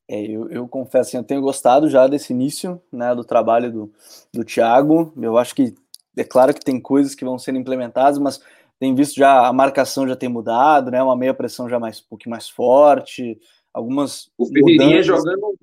É, 0.06 0.22
eu, 0.22 0.50
eu, 0.50 0.68
confesso, 0.68 1.08
assim, 1.08 1.16
eu 1.16 1.24
tenho 1.24 1.40
gostado 1.40 1.88
já 1.88 2.06
desse 2.06 2.34
início 2.34 2.78
né, 2.92 3.14
do 3.14 3.24
trabalho 3.24 3.72
do, 3.72 3.92
do 4.34 4.44
Thiago. 4.44 5.14
Eu 5.16 5.38
acho 5.38 5.54
que 5.54 5.74
é 6.14 6.24
claro 6.24 6.52
que 6.52 6.60
tem 6.60 6.78
coisas 6.78 7.14
que 7.14 7.24
vão 7.24 7.38
sendo 7.38 7.58
implementadas, 7.58 8.18
mas 8.18 8.38
tem 8.78 8.94
visto 8.94 9.16
já 9.16 9.46
a 9.46 9.52
marcação 9.52 10.06
já 10.06 10.14
tem 10.14 10.28
mudado, 10.28 10.90
né? 10.90 11.02
Uma 11.02 11.16
meia 11.16 11.32
pressão 11.32 11.68
já 11.68 11.80
mais 11.80 12.00
um 12.00 12.08
pouquinho 12.10 12.32
mais 12.32 12.48
forte, 12.48 13.38
algumas. 13.76 14.30
O 14.38 14.46
Ferreirinha 14.46 15.02
jogando, 15.02 15.54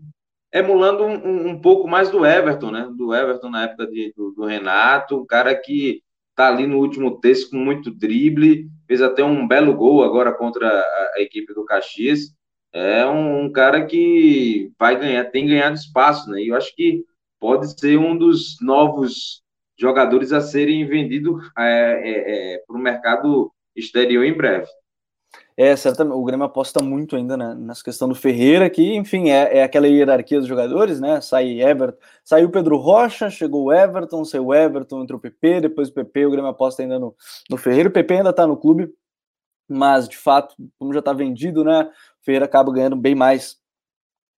emulando 0.53 1.03
um, 1.03 1.49
um, 1.49 1.59
pouco 1.59 1.87
mais 1.87 2.09
do 2.09 2.25
Everton, 2.25 2.71
né? 2.71 2.89
Do 2.95 3.13
Everton 3.13 3.49
na 3.49 3.63
época 3.63 3.87
de, 3.87 4.13
do, 4.15 4.31
do 4.31 4.45
Renato, 4.45 5.17
um 5.17 5.25
cara 5.25 5.55
que 5.55 6.01
tá 6.35 6.47
ali 6.47 6.67
no 6.67 6.79
último 6.79 7.19
terço 7.19 7.49
com 7.49 7.57
muito 7.57 7.91
drible, 7.91 8.67
fez 8.87 9.01
até 9.01 9.23
um 9.23 9.47
belo 9.47 9.73
gol 9.75 10.03
agora 10.03 10.31
contra 10.31 10.67
a, 10.67 11.11
a 11.15 11.21
equipe 11.21 11.53
do 11.53 11.65
Caxias 11.65 12.33
é 12.73 13.05
um, 13.05 13.43
um, 13.43 13.51
cara 13.51 13.85
que 13.85 14.71
vai 14.79 14.99
ganhar, 14.99 15.25
tem 15.25 15.45
ganhado 15.45 15.75
espaço, 15.75 16.29
né? 16.31 16.41
E 16.41 16.47
eu 16.47 16.55
acho 16.55 16.75
que 16.75 17.05
pode 17.39 17.79
ser 17.79 17.97
um 17.97 18.17
dos 18.17 18.57
novos 18.59 19.43
jogadores 19.79 20.33
a 20.33 20.41
serem 20.41 20.85
vendidos 20.87 21.45
é, 21.55 21.63
é, 21.63 22.55
é, 22.55 22.57
para 22.65 22.75
o 22.75 22.81
mercado 22.81 23.51
exterior 23.75 24.23
em 24.23 24.35
breve. 24.35 24.67
É, 25.55 25.75
certamente, 25.75 26.15
o 26.15 26.23
Grêmio 26.23 26.45
aposta 26.45 26.83
muito 26.83 27.15
ainda 27.15 27.37
né, 27.37 27.53
nessa 27.53 27.83
questão 27.83 28.09
do 28.09 28.15
Ferreira, 28.15 28.69
que, 28.69 28.95
enfim, 28.95 29.29
é, 29.29 29.59
é 29.59 29.63
aquela 29.63 29.87
hierarquia 29.87 30.39
dos 30.39 30.47
jogadores, 30.47 30.99
né? 30.99 31.21
Sai 31.21 31.61
Everton, 31.61 31.97
saiu 32.23 32.47
o 32.47 32.51
Pedro 32.51 32.77
Rocha, 32.77 33.29
chegou 33.29 33.65
o 33.65 33.73
Everton, 33.73 34.25
saiu 34.25 34.47
o 34.47 34.53
Everton, 34.53 35.03
entrou 35.03 35.19
o 35.19 35.21
PP, 35.21 35.61
depois 35.61 35.89
o 35.89 35.93
PP, 35.93 36.25
o 36.25 36.31
Grêmio 36.31 36.49
aposta 36.49 36.81
ainda 36.81 36.97
no, 36.97 37.15
no 37.49 37.57
Ferreira, 37.57 37.89
o 37.89 37.91
PP 37.91 38.15
ainda 38.15 38.31
está 38.31 38.47
no 38.47 38.57
clube, 38.57 38.91
mas 39.69 40.09
de 40.09 40.17
fato, 40.17 40.55
como 40.79 40.91
já 40.91 40.99
está 40.99 41.13
vendido, 41.13 41.63
né? 41.63 41.87
Ferreira 42.21 42.45
acaba 42.45 42.73
ganhando 42.73 42.95
bem 42.95 43.13
mais 43.13 43.57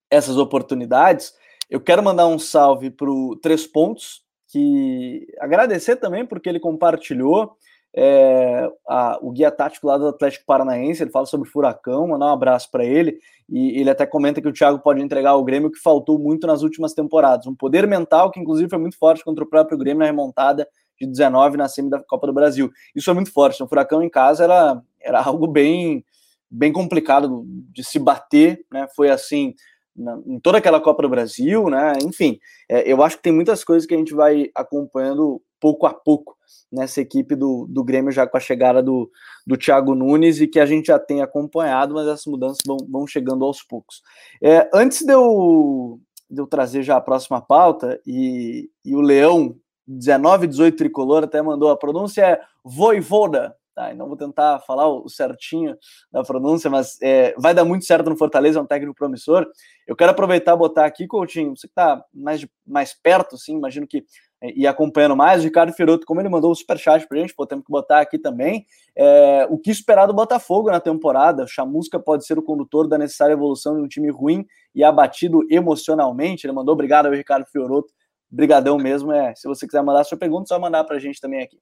essas 0.09 0.37
oportunidades. 0.37 1.33
Eu 1.69 1.79
quero 1.79 2.03
mandar 2.03 2.27
um 2.27 2.37
salve 2.37 2.91
para 2.91 3.09
o 3.09 3.37
Três 3.37 3.65
Pontos, 3.65 4.23
que 4.47 5.27
agradecer 5.39 5.95
também 5.95 6.25
porque 6.25 6.49
ele 6.49 6.59
compartilhou 6.59 7.57
é, 7.97 8.69
a, 8.87 9.17
o 9.21 9.31
guia 9.31 9.49
tático 9.49 9.87
lá 9.87 9.97
do 9.97 10.09
Atlético 10.09 10.45
Paranaense, 10.45 11.01
ele 11.01 11.11
fala 11.11 11.25
sobre 11.25 11.49
furacão, 11.49 12.07
mandar 12.07 12.25
um 12.25 12.33
abraço 12.33 12.69
para 12.69 12.83
ele, 12.83 13.17
e 13.49 13.79
ele 13.79 13.89
até 13.89 14.05
comenta 14.05 14.41
que 14.41 14.47
o 14.47 14.53
Thiago 14.53 14.79
pode 14.79 15.01
entregar 15.01 15.29
ao 15.31 15.43
Grêmio 15.43 15.69
o 15.69 15.71
que 15.71 15.79
faltou 15.79 16.19
muito 16.19 16.45
nas 16.45 16.61
últimas 16.61 16.93
temporadas, 16.93 17.47
um 17.47 17.55
poder 17.55 17.87
mental 17.87 18.31
que 18.31 18.39
inclusive 18.39 18.69
foi 18.69 18.79
muito 18.79 18.97
forte 18.97 19.23
contra 19.23 19.45
o 19.45 19.47
próprio 19.47 19.77
Grêmio 19.77 19.99
na 19.99 20.05
remontada 20.05 20.67
de 20.99 21.07
19 21.07 21.55
na 21.55 21.69
semi 21.69 21.89
da 21.89 22.01
Copa 22.01 22.27
do 22.27 22.33
Brasil. 22.33 22.69
Isso 22.93 23.09
é 23.09 23.13
muito 23.13 23.31
forte, 23.31 23.63
o 23.63 23.67
Furacão 23.67 24.03
em 24.03 24.09
casa 24.09 24.43
era, 24.43 24.81
era 25.01 25.21
algo 25.23 25.47
bem, 25.47 26.03
bem 26.51 26.73
complicado 26.73 27.45
de 27.71 27.81
se 27.81 27.97
bater, 27.97 28.65
né? 28.71 28.87
Foi 28.93 29.09
assim 29.09 29.53
na, 29.95 30.19
em 30.25 30.39
toda 30.39 30.57
aquela 30.57 30.81
Copa 30.81 31.03
do 31.03 31.09
Brasil, 31.09 31.69
né? 31.69 31.93
Enfim, 32.03 32.39
é, 32.69 32.91
eu 32.91 33.01
acho 33.01 33.17
que 33.17 33.23
tem 33.23 33.33
muitas 33.33 33.63
coisas 33.63 33.87
que 33.87 33.93
a 33.93 33.97
gente 33.97 34.13
vai 34.13 34.49
acompanhando 34.53 35.41
pouco 35.59 35.85
a 35.87 35.93
pouco 35.93 36.35
nessa 36.71 37.01
equipe 37.01 37.35
do, 37.35 37.65
do 37.69 37.83
Grêmio, 37.83 38.11
já 38.11 38.27
com 38.27 38.37
a 38.37 38.39
chegada 38.39 38.83
do, 38.83 39.09
do 39.47 39.57
Thiago 39.57 39.95
Nunes 39.95 40.41
e 40.41 40.47
que 40.47 40.59
a 40.59 40.65
gente 40.65 40.87
já 40.87 40.99
tem 40.99 41.21
acompanhado, 41.21 41.93
mas 41.93 42.07
essas 42.07 42.25
mudanças 42.25 42.59
vão, 42.65 42.77
vão 42.89 43.07
chegando 43.07 43.45
aos 43.45 43.63
poucos. 43.63 44.01
É, 44.43 44.69
antes 44.73 45.01
de 45.01 45.13
eu, 45.13 45.99
de 46.29 46.41
eu 46.41 46.47
trazer 46.47 46.83
já 46.83 46.97
a 46.97 47.01
próxima 47.01 47.41
pauta, 47.41 47.99
e, 48.05 48.69
e 48.83 48.95
o 48.95 49.01
Leão 49.01 49.55
1918 49.87 50.77
tricolor 50.77 51.23
até 51.23 51.41
mandou 51.41 51.69
a 51.69 51.77
pronúncia 51.77 52.21
é 52.21 52.41
Voivoda, 52.63 53.55
tá? 53.75 53.93
Não 53.93 54.07
vou 54.07 54.15
tentar 54.15 54.59
falar 54.61 54.87
o 54.87 55.07
certinho 55.09 55.77
da 56.11 56.23
pronúncia, 56.23 56.69
mas 56.69 56.97
é, 57.01 57.35
vai 57.37 57.53
dar 57.53 57.65
muito 57.65 57.85
certo 57.85 58.09
no 58.09 58.17
Fortaleza, 58.17 58.57
é 58.57 58.61
um 58.61 58.65
técnico 58.65 58.95
promissor. 58.95 59.45
Eu 59.85 59.95
quero 59.95 60.11
aproveitar 60.11 60.53
e 60.53 60.57
botar 60.57 60.85
aqui, 60.85 61.05
Coutinho, 61.05 61.55
você 61.55 61.67
que 61.67 61.71
está 61.71 62.03
mais, 62.13 62.47
mais 62.65 62.93
perto, 62.93 63.37
sim, 63.37 63.57
imagino 63.57 63.85
que 63.85 64.05
é, 64.41 64.51
e 64.55 64.65
acompanhando 64.65 65.15
mais, 65.15 65.41
o 65.41 65.43
Ricardo 65.43 65.73
Firoto, 65.73 66.05
como 66.05 66.21
ele 66.21 66.29
mandou 66.29 66.51
o 66.51 66.55
superchat 66.55 67.07
pra 67.07 67.19
gente, 67.19 67.35
pô, 67.35 67.45
temos 67.45 67.65
que 67.65 67.71
botar 67.71 67.99
aqui 67.99 68.17
também, 68.17 68.65
é, 68.95 69.45
o 69.49 69.57
que 69.57 69.69
esperar 69.69 70.07
do 70.07 70.13
Botafogo 70.13 70.71
na 70.71 70.79
temporada, 70.79 71.45
Chamusca 71.47 71.99
pode 71.99 72.25
ser 72.25 72.37
o 72.37 72.43
condutor 72.43 72.87
da 72.87 72.97
necessária 72.97 73.33
evolução 73.33 73.75
de 73.75 73.81
um 73.81 73.87
time 73.87 74.09
ruim 74.09 74.45
e 74.73 74.83
abatido 74.83 75.45
emocionalmente, 75.49 76.45
ele 76.45 76.53
mandou, 76.53 76.73
obrigado 76.73 77.07
ao 77.07 77.11
Ricardo 77.13 77.45
Fioroto, 77.45 77.93
brigadão 78.29 78.77
mesmo, 78.77 79.11
é, 79.11 79.33
se 79.35 79.47
você 79.47 79.65
quiser 79.65 79.83
mandar 79.83 80.03
sua 80.03 80.17
pergunta, 80.17 80.47
só 80.47 80.59
mandar 80.59 80.83
pra 80.83 80.99
gente 80.99 81.21
também 81.21 81.41
aqui. 81.41 81.59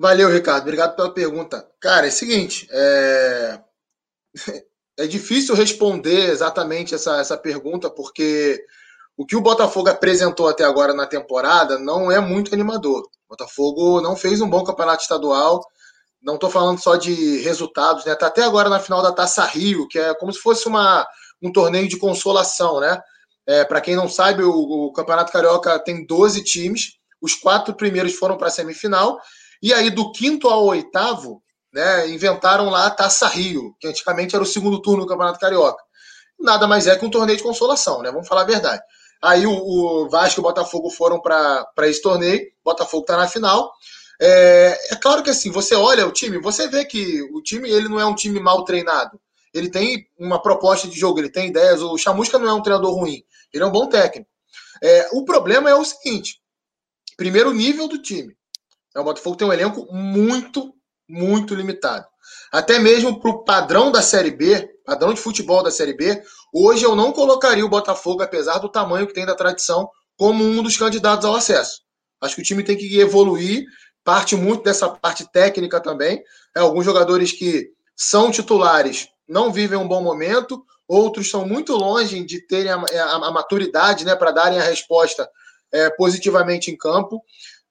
Valeu, 0.00 0.30
Ricardo. 0.30 0.62
Obrigado 0.62 0.96
pela 0.96 1.12
pergunta. 1.12 1.68
Cara, 1.78 2.06
é 2.06 2.08
o 2.08 2.12
seguinte, 2.12 2.66
é, 2.70 3.60
é 4.98 5.06
difícil 5.06 5.54
responder 5.54 6.30
exatamente 6.30 6.94
essa, 6.94 7.18
essa 7.18 7.36
pergunta, 7.36 7.90
porque 7.90 8.64
o 9.14 9.26
que 9.26 9.36
o 9.36 9.42
Botafogo 9.42 9.90
apresentou 9.90 10.48
até 10.48 10.64
agora 10.64 10.94
na 10.94 11.06
temporada 11.06 11.78
não 11.78 12.10
é 12.10 12.18
muito 12.18 12.54
animador. 12.54 13.02
O 13.02 13.28
Botafogo 13.28 14.00
não 14.00 14.16
fez 14.16 14.40
um 14.40 14.48
bom 14.48 14.64
campeonato 14.64 15.02
estadual. 15.02 15.62
Não 16.22 16.36
estou 16.36 16.48
falando 16.48 16.80
só 16.80 16.96
de 16.96 17.42
resultados, 17.42 18.06
né? 18.06 18.14
Tá 18.14 18.28
até 18.28 18.42
agora 18.42 18.70
na 18.70 18.80
final 18.80 19.02
da 19.02 19.12
Taça 19.12 19.44
Rio, 19.44 19.86
que 19.86 19.98
é 19.98 20.14
como 20.14 20.32
se 20.32 20.38
fosse 20.38 20.66
uma, 20.66 21.06
um 21.42 21.52
torneio 21.52 21.86
de 21.86 21.98
consolação, 21.98 22.80
né? 22.80 22.98
É, 23.46 23.66
Para 23.66 23.82
quem 23.82 23.96
não 23.96 24.08
sabe, 24.08 24.42
o, 24.44 24.50
o 24.50 24.92
Campeonato 24.94 25.30
Carioca 25.30 25.78
tem 25.78 26.06
12 26.06 26.42
times. 26.42 26.98
Os 27.20 27.34
quatro 27.34 27.74
primeiros 27.74 28.14
foram 28.14 28.38
para 28.38 28.46
a 28.46 28.50
semifinal 28.50 29.20
e 29.62 29.72
aí, 29.74 29.90
do 29.90 30.12
quinto 30.12 30.48
ao 30.48 30.64
oitavo, 30.64 31.42
né, 31.72 32.08
inventaram 32.08 32.70
lá 32.70 32.86
a 32.86 32.90
Taça 32.90 33.26
Rio, 33.28 33.74
que 33.78 33.86
antigamente 33.86 34.34
era 34.34 34.42
o 34.42 34.46
segundo 34.46 34.80
turno 34.80 35.02
do 35.02 35.08
Campeonato 35.08 35.38
Carioca. 35.38 35.82
Nada 36.38 36.66
mais 36.66 36.86
é 36.86 36.96
que 36.96 37.04
um 37.04 37.10
torneio 37.10 37.36
de 37.36 37.44
consolação, 37.44 38.02
né? 38.02 38.10
Vamos 38.10 38.26
falar 38.26 38.42
a 38.42 38.46
verdade. 38.46 38.82
Aí 39.22 39.46
o, 39.46 39.52
o 39.52 40.08
Vasco 40.08 40.40
e 40.40 40.42
o 40.42 40.44
Botafogo 40.44 40.88
foram 40.90 41.20
para 41.20 41.66
esse 41.82 42.00
torneio, 42.00 42.40
Botafogo 42.64 43.02
está 43.02 43.16
na 43.16 43.28
final. 43.28 43.70
É, 44.20 44.78
é, 44.92 44.96
claro 44.96 45.22
que 45.22 45.30
assim, 45.30 45.50
você 45.50 45.74
olha 45.74 46.06
o 46.06 46.12
time, 46.12 46.38
você 46.38 46.68
vê 46.68 46.84
que 46.84 47.22
o 47.34 47.42
time 47.42 47.70
ele 47.70 47.88
não 47.88 48.00
é 48.00 48.06
um 48.06 48.14
time 48.14 48.40
mal 48.40 48.64
treinado. 48.64 49.20
Ele 49.52 49.68
tem 49.68 50.06
uma 50.18 50.40
proposta 50.40 50.88
de 50.88 50.98
jogo, 50.98 51.18
ele 51.18 51.30
tem 51.30 51.48
ideias. 51.48 51.82
O 51.82 51.98
Chamusca 51.98 52.38
não 52.38 52.48
é 52.48 52.52
um 52.54 52.62
treinador 52.62 52.94
ruim, 52.94 53.22
ele 53.52 53.62
é 53.62 53.66
um 53.66 53.72
bom 53.72 53.88
técnico. 53.88 54.30
É, 54.82 55.08
o 55.12 55.24
problema 55.24 55.68
é 55.68 55.74
o 55.74 55.84
seguinte: 55.84 56.40
primeiro 57.16 57.52
nível 57.52 57.88
do 57.88 58.00
time. 58.00 58.34
É, 58.94 59.00
o 59.00 59.04
Botafogo 59.04 59.36
tem 59.36 59.46
um 59.46 59.52
elenco 59.52 59.86
muito, 59.92 60.74
muito 61.08 61.54
limitado. 61.54 62.06
Até 62.52 62.78
mesmo 62.78 63.20
para 63.20 63.30
o 63.30 63.44
padrão 63.44 63.90
da 63.90 64.02
Série 64.02 64.30
B, 64.30 64.68
padrão 64.84 65.14
de 65.14 65.20
futebol 65.20 65.62
da 65.62 65.70
Série 65.70 65.94
B, 65.94 66.22
hoje 66.52 66.84
eu 66.84 66.96
não 66.96 67.12
colocaria 67.12 67.64
o 67.64 67.68
Botafogo, 67.68 68.22
apesar 68.22 68.58
do 68.58 68.68
tamanho 68.68 69.06
que 69.06 69.14
tem 69.14 69.26
da 69.26 69.34
tradição, 69.34 69.88
como 70.16 70.44
um 70.44 70.62
dos 70.62 70.76
candidatos 70.76 71.24
ao 71.24 71.34
acesso. 71.34 71.82
Acho 72.20 72.34
que 72.34 72.42
o 72.42 72.44
time 72.44 72.62
tem 72.62 72.76
que 72.76 72.98
evoluir, 72.98 73.64
parte 74.04 74.36
muito 74.36 74.64
dessa 74.64 74.88
parte 74.88 75.30
técnica 75.30 75.80
também. 75.80 76.22
É, 76.56 76.60
alguns 76.60 76.84
jogadores 76.84 77.32
que 77.32 77.70
são 77.96 78.30
titulares 78.30 79.08
não 79.28 79.52
vivem 79.52 79.78
um 79.78 79.88
bom 79.88 80.02
momento, 80.02 80.64
outros 80.88 81.30
são 81.30 81.46
muito 81.46 81.74
longe 81.76 82.24
de 82.24 82.44
terem 82.46 82.72
a, 82.72 82.76
a, 82.76 83.28
a 83.28 83.30
maturidade 83.30 84.04
né, 84.04 84.16
para 84.16 84.32
darem 84.32 84.58
a 84.58 84.64
resposta 84.64 85.28
é, 85.72 85.88
positivamente 85.90 86.70
em 86.70 86.76
campo. 86.76 87.22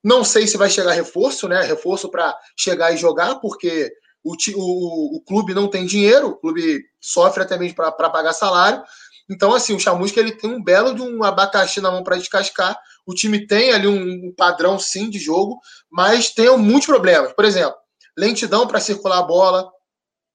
Não 0.03 0.23
sei 0.23 0.47
se 0.47 0.57
vai 0.57 0.69
chegar 0.69 0.93
reforço, 0.93 1.47
né? 1.47 1.61
Reforço 1.61 2.09
para 2.09 2.37
chegar 2.57 2.93
e 2.93 2.97
jogar, 2.97 3.35
porque 3.35 3.91
o, 4.23 4.33
o, 4.55 5.17
o, 5.17 5.21
clube 5.21 5.53
não 5.53 5.67
tem 5.67 5.85
dinheiro, 5.85 6.29
o 6.29 6.35
clube 6.35 6.83
sofre 7.01 7.43
até 7.43 7.57
mesmo 7.57 7.75
para 7.75 8.09
pagar 8.09 8.33
salário. 8.33 8.83
Então, 9.29 9.53
assim, 9.53 9.75
o 9.75 9.79
Chamusca 9.79 10.19
ele 10.19 10.31
tem 10.31 10.49
um 10.49 10.63
belo 10.63 10.95
de 10.95 11.01
um 11.01 11.23
abacaxi 11.23 11.79
na 11.79 11.91
mão 11.91 12.03
para 12.03 12.17
descascar. 12.17 12.77
O 13.05 13.13
time 13.13 13.45
tem 13.45 13.71
ali 13.71 13.87
um, 13.87 14.27
um 14.27 14.33
padrão, 14.35 14.79
sim, 14.79 15.09
de 15.09 15.19
jogo, 15.19 15.59
mas 15.89 16.31
tem 16.31 16.55
muitos 16.57 16.87
problemas. 16.87 17.33
Por 17.33 17.45
exemplo, 17.45 17.75
lentidão 18.17 18.67
para 18.67 18.79
circular 18.79 19.19
a 19.19 19.23
bola. 19.23 19.69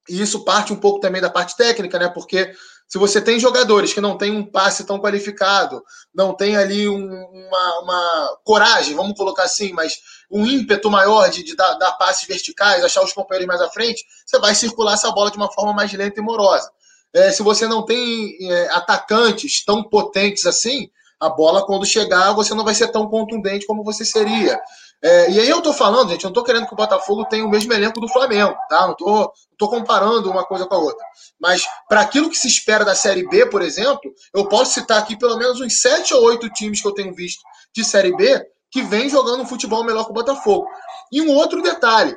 E 0.08 0.20
isso 0.20 0.44
parte 0.44 0.72
um 0.72 0.76
pouco 0.76 1.00
também 1.00 1.20
da 1.20 1.30
parte 1.30 1.56
técnica, 1.56 1.98
né? 1.98 2.08
Porque 2.08 2.52
se 2.86 2.98
você 2.98 3.20
tem 3.20 3.40
jogadores 3.40 3.92
que 3.92 4.00
não 4.00 4.16
têm 4.16 4.30
um 4.30 4.44
passe 4.44 4.84
tão 4.84 5.00
qualificado, 5.00 5.82
não 6.14 6.34
tem 6.34 6.56
ali 6.56 6.88
um, 6.88 7.04
uma, 7.04 7.80
uma, 7.80 8.38
coragem, 8.44 8.94
vamos 8.94 9.16
colocar 9.16 9.44
assim, 9.44 9.72
mas 9.72 9.98
um 10.30 10.46
ímpeto 10.46 10.90
maior 10.90 11.28
de, 11.28 11.42
de 11.42 11.56
dar, 11.56 11.74
dar, 11.74 11.92
passes 11.92 12.26
verticais, 12.26 12.84
achar 12.84 13.02
os 13.02 13.12
companheiros 13.12 13.48
mais 13.48 13.60
à 13.60 13.70
frente, 13.70 14.04
você 14.24 14.38
vai 14.38 14.54
circular 14.54 14.94
essa 14.94 15.10
bola 15.10 15.30
de 15.30 15.36
uma 15.36 15.52
forma 15.52 15.72
mais 15.72 15.92
lenta 15.92 16.20
e 16.20 16.22
morosa. 16.22 16.70
É, 17.12 17.30
se 17.30 17.42
você 17.42 17.66
não 17.66 17.84
tem 17.84 18.36
é, 18.50 18.68
atacantes 18.70 19.64
tão 19.64 19.82
potentes 19.82 20.46
assim, 20.46 20.90
a 21.20 21.30
bola, 21.30 21.64
quando 21.64 21.86
chegar, 21.86 22.32
você 22.32 22.54
não 22.54 22.64
vai 22.64 22.74
ser 22.74 22.88
tão 22.88 23.08
contundente 23.08 23.66
como 23.66 23.84
você 23.84 24.04
seria. 24.04 24.60
É, 25.02 25.30
e 25.30 25.40
aí 25.40 25.48
eu 25.48 25.60
tô 25.60 25.72
falando, 25.72 26.10
gente, 26.10 26.24
eu 26.24 26.28
não 26.28 26.34
tô 26.34 26.42
querendo 26.42 26.66
que 26.66 26.72
o 26.72 26.76
Botafogo 26.76 27.26
tenha 27.26 27.44
o 27.44 27.50
mesmo 27.50 27.72
elenco 27.72 28.00
do 28.00 28.08
Flamengo, 28.08 28.56
tá? 28.68 28.86
Não 28.86 28.94
tô, 28.94 29.06
não 29.10 29.32
tô 29.58 29.68
comparando 29.68 30.30
uma 30.30 30.44
coisa 30.44 30.66
com 30.66 30.74
a 30.74 30.78
outra. 30.78 31.04
Mas 31.38 31.64
para 31.88 32.00
aquilo 32.00 32.30
que 32.30 32.36
se 32.36 32.48
espera 32.48 32.84
da 32.84 32.94
Série 32.94 33.28
B, 33.28 33.46
por 33.46 33.60
exemplo, 33.60 34.12
eu 34.34 34.48
posso 34.48 34.72
citar 34.72 34.98
aqui 34.98 35.18
pelo 35.18 35.36
menos 35.36 35.60
uns 35.60 35.80
sete 35.80 36.14
ou 36.14 36.22
oito 36.24 36.48
times 36.50 36.80
que 36.80 36.88
eu 36.88 36.94
tenho 36.94 37.14
visto 37.14 37.42
de 37.74 37.84
Série 37.84 38.16
B 38.16 38.42
que 38.70 38.82
vem 38.82 39.08
jogando 39.08 39.42
um 39.42 39.46
futebol 39.46 39.84
melhor 39.84 40.04
que 40.04 40.10
o 40.10 40.14
Botafogo. 40.14 40.66
E 41.12 41.20
um 41.20 41.30
outro 41.30 41.62
detalhe, 41.62 42.16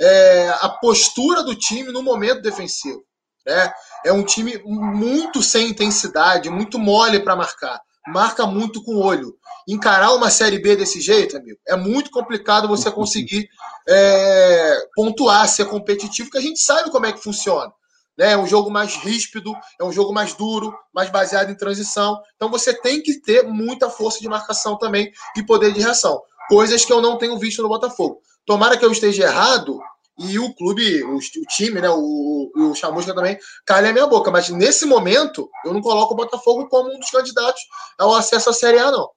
é 0.00 0.48
a 0.60 0.68
postura 0.68 1.42
do 1.42 1.54
time 1.54 1.92
no 1.92 2.02
momento 2.02 2.42
defensivo. 2.42 3.04
Né? 3.46 3.72
É 4.04 4.12
um 4.12 4.24
time 4.24 4.60
muito 4.64 5.42
sem 5.42 5.68
intensidade, 5.68 6.50
muito 6.50 6.78
mole 6.78 7.20
para 7.20 7.36
marcar 7.36 7.80
marca 8.06 8.46
muito 8.46 8.82
com 8.82 8.96
o 8.96 9.02
olho. 9.02 9.36
Encarar 9.66 10.12
uma 10.14 10.30
Série 10.30 10.58
B 10.58 10.76
desse 10.76 11.00
jeito, 11.00 11.36
amigo, 11.36 11.58
é 11.66 11.76
muito 11.76 12.10
complicado 12.10 12.66
você 12.66 12.90
conseguir 12.90 13.48
é, 13.88 14.76
pontuar, 14.94 15.48
ser 15.48 15.66
competitivo, 15.66 16.28
porque 16.28 16.38
a 16.38 16.48
gente 16.48 16.60
sabe 16.60 16.90
como 16.90 17.06
é 17.06 17.12
que 17.12 17.22
funciona. 17.22 17.72
Né? 18.16 18.32
É 18.32 18.36
um 18.36 18.46
jogo 18.46 18.70
mais 18.70 18.96
ríspido, 18.96 19.54
é 19.80 19.84
um 19.84 19.92
jogo 19.92 20.12
mais 20.12 20.34
duro, 20.34 20.74
mais 20.92 21.10
baseado 21.10 21.50
em 21.50 21.56
transição. 21.56 22.20
Então 22.36 22.50
você 22.50 22.74
tem 22.74 23.02
que 23.02 23.20
ter 23.20 23.44
muita 23.44 23.88
força 23.88 24.20
de 24.20 24.28
marcação 24.28 24.76
também 24.76 25.10
e 25.36 25.42
poder 25.42 25.72
de 25.72 25.80
reação. 25.80 26.20
Coisas 26.48 26.84
que 26.84 26.92
eu 26.92 27.00
não 27.00 27.16
tenho 27.16 27.38
visto 27.38 27.62
no 27.62 27.68
Botafogo. 27.68 28.20
Tomara 28.44 28.76
que 28.76 28.84
eu 28.84 28.90
esteja 28.90 29.24
errado, 29.24 29.80
e 30.18 30.38
o 30.38 30.54
clube, 30.54 31.02
o, 31.04 31.16
o 31.16 31.46
time, 31.48 31.80
né, 31.80 31.88
o, 31.90 32.50
o 32.54 32.74
Chamusca 32.74 33.14
também, 33.14 33.38
calha 33.64 33.90
a 33.90 33.92
minha 33.92 34.06
boca. 34.06 34.30
Mas 34.30 34.48
nesse 34.50 34.86
momento, 34.86 35.48
eu 35.64 35.72
não 35.72 35.80
coloco 35.80 36.14
o 36.14 36.16
Botafogo 36.16 36.68
como 36.68 36.94
um 36.94 36.98
dos 36.98 37.10
candidatos 37.10 37.62
ao 37.98 38.14
acesso 38.14 38.50
à 38.50 38.52
Série 38.52 38.78
A, 38.78 38.90
não. 38.90 39.08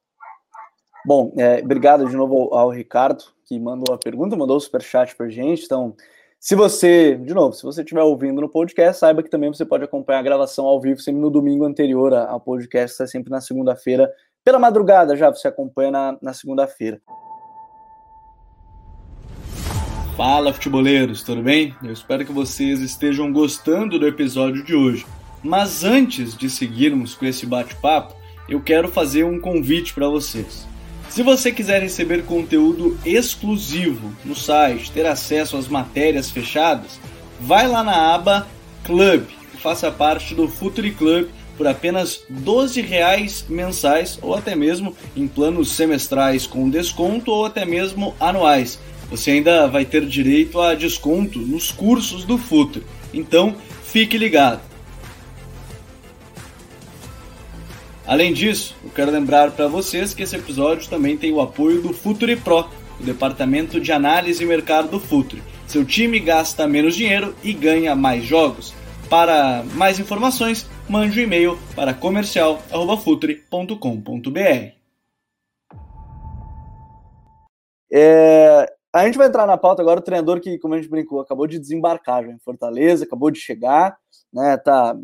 Bom, 1.06 1.34
é, 1.38 1.62
obrigado 1.64 2.08
de 2.10 2.16
novo 2.16 2.54
ao, 2.54 2.72
Ricardo, 2.72 3.24
que 3.46 3.60
mandou 3.60 3.94
a 3.94 3.98
pergunta, 3.98 4.36
mandou 4.36 4.58
o 4.58 4.60
superchat 4.60 5.16
pra 5.16 5.30
gente. 5.30 5.64
Então, 5.64 5.96
se 6.40 6.56
você, 6.56 7.16
de 7.16 7.34
novo, 7.34 7.54
se 7.54 7.64
você 7.64 7.82
estiver 7.82 8.02
ouvindo 8.02 8.42
no 8.42 8.50
podcast, 8.50 9.00
saiba 9.00 9.22
que 9.22 9.30
também 9.30 9.54
você 9.54 9.66
pode 9.66 9.84
acompanhar 9.84 10.20
a 10.20 10.24
gravação 10.24 10.66
ao 10.66 10.82
vivo 10.82 11.00
sempre 11.00 11.22
no 11.22 11.30
domingo 11.30 11.66
anterior 11.66 12.14
ao 12.14 12.40
podcast, 12.40 13.04
é 13.04 13.08
sempre 13.08 13.30
na 13.30 13.42
segunda-feira, 13.42 14.12
pela 14.44 14.60
madrugada 14.60 15.16
já, 15.16 15.30
você 15.30 15.48
acompanha 15.48 15.92
na, 15.92 16.18
na 16.22 16.34
segunda-feira. 16.34 17.02
Fala 20.16 20.54
futeboleiros, 20.54 21.22
tudo 21.24 21.42
bem? 21.42 21.76
Eu 21.84 21.92
espero 21.92 22.26
que 22.26 22.32
vocês 22.32 22.80
estejam 22.80 23.34
gostando 23.34 24.00
do 24.00 24.08
episódio 24.08 24.64
de 24.64 24.74
hoje. 24.74 25.06
Mas 25.44 25.84
antes 25.84 26.38
de 26.38 26.50
seguirmos 26.50 27.16
com 27.16 27.26
esse 27.26 27.46
bate-papo, 27.46 28.16
eu 28.48 28.62
quero 28.62 28.88
fazer 28.88 29.26
um 29.26 29.42
convite 29.42 29.94
para 29.94 30.08
vocês. 30.08 30.66
Se 31.10 31.22
você 31.22 31.52
quiser 31.52 31.82
receber 31.82 32.24
conteúdo 32.24 32.98
exclusivo 33.06 34.14
no 34.24 34.34
site, 34.34 34.90
ter 34.90 35.06
acesso 35.06 35.58
às 35.58 35.68
matérias 35.68 36.30
fechadas, 36.30 36.98
vai 37.38 37.68
lá 37.68 37.84
na 37.84 38.16
aba 38.16 38.48
Club 38.86 39.26
e 39.54 39.58
faça 39.58 39.92
parte 39.92 40.34
do 40.34 40.48
Futuri 40.48 40.92
Club 40.92 41.28
por 41.58 41.68
apenas 41.68 42.22
R$ 42.30 42.36
12 42.40 42.86
mensais 43.50 44.18
ou 44.22 44.34
até 44.34 44.56
mesmo 44.56 44.96
em 45.14 45.28
planos 45.28 45.72
semestrais 45.72 46.48
com 46.48 46.70
desconto 46.70 47.32
ou 47.32 47.46
até 47.46 47.66
mesmo 47.66 48.16
anuais. 48.18 48.80
Você 49.10 49.32
ainda 49.32 49.68
vai 49.68 49.86
ter 49.86 50.06
direito 50.06 50.60
a 50.60 50.74
desconto 50.74 51.40
nos 51.40 51.72
cursos 51.72 52.26
do 52.26 52.38
Futuri. 52.38 52.86
Então, 53.14 53.56
fique 53.84 54.18
ligado. 54.18 54.62
Além 58.06 58.34
disso, 58.34 58.76
eu 58.84 58.90
quero 58.92 59.12
lembrar 59.12 59.52
para 59.52 59.68
vocês 59.68 60.14
que 60.14 60.24
esse 60.24 60.36
episódio 60.36 60.90
também 60.90 61.18
tem 61.18 61.32
o 61.32 61.42
apoio 61.42 61.82
do 61.82 61.94
Futuri 61.94 62.36
Pro, 62.36 62.68
o 63.00 63.04
departamento 63.04 63.80
de 63.80 63.92
análise 63.92 64.44
e 64.44 64.48
mercado 64.48 64.90
do 64.90 65.00
Futuri. 65.00 65.42
Seu 65.68 65.84
time 65.84 66.20
gasta 66.20 66.68
menos 66.68 66.96
dinheiro 66.96 67.36
e 67.44 67.52
ganha 67.52 67.96
mais 67.96 68.24
jogos. 68.24 68.76
Para 69.10 69.64
mais 69.74 70.00
informações, 70.00 70.70
mande 70.88 71.20
um 71.20 71.24
e-mail 71.24 71.58
para 71.76 71.92
comercial@futre.com.br. 71.94 74.76
É, 77.92 78.75
a 79.02 79.06
gente 79.06 79.18
vai 79.18 79.28
entrar 79.28 79.46
na 79.46 79.58
pauta 79.58 79.82
agora 79.82 80.00
o 80.00 80.04
treinador 80.04 80.40
que, 80.40 80.58
como 80.58 80.74
a 80.74 80.78
gente 80.78 80.90
brincou, 80.90 81.20
acabou 81.20 81.46
de 81.48 81.60
desembarcar 81.60 82.24
já 82.24 82.32
em 82.32 82.40
Fortaleza, 82.40 83.04
acabou 83.04 83.30
de 83.30 83.40
chegar, 83.40 83.98
né? 84.32 84.56
Tá 84.58 84.96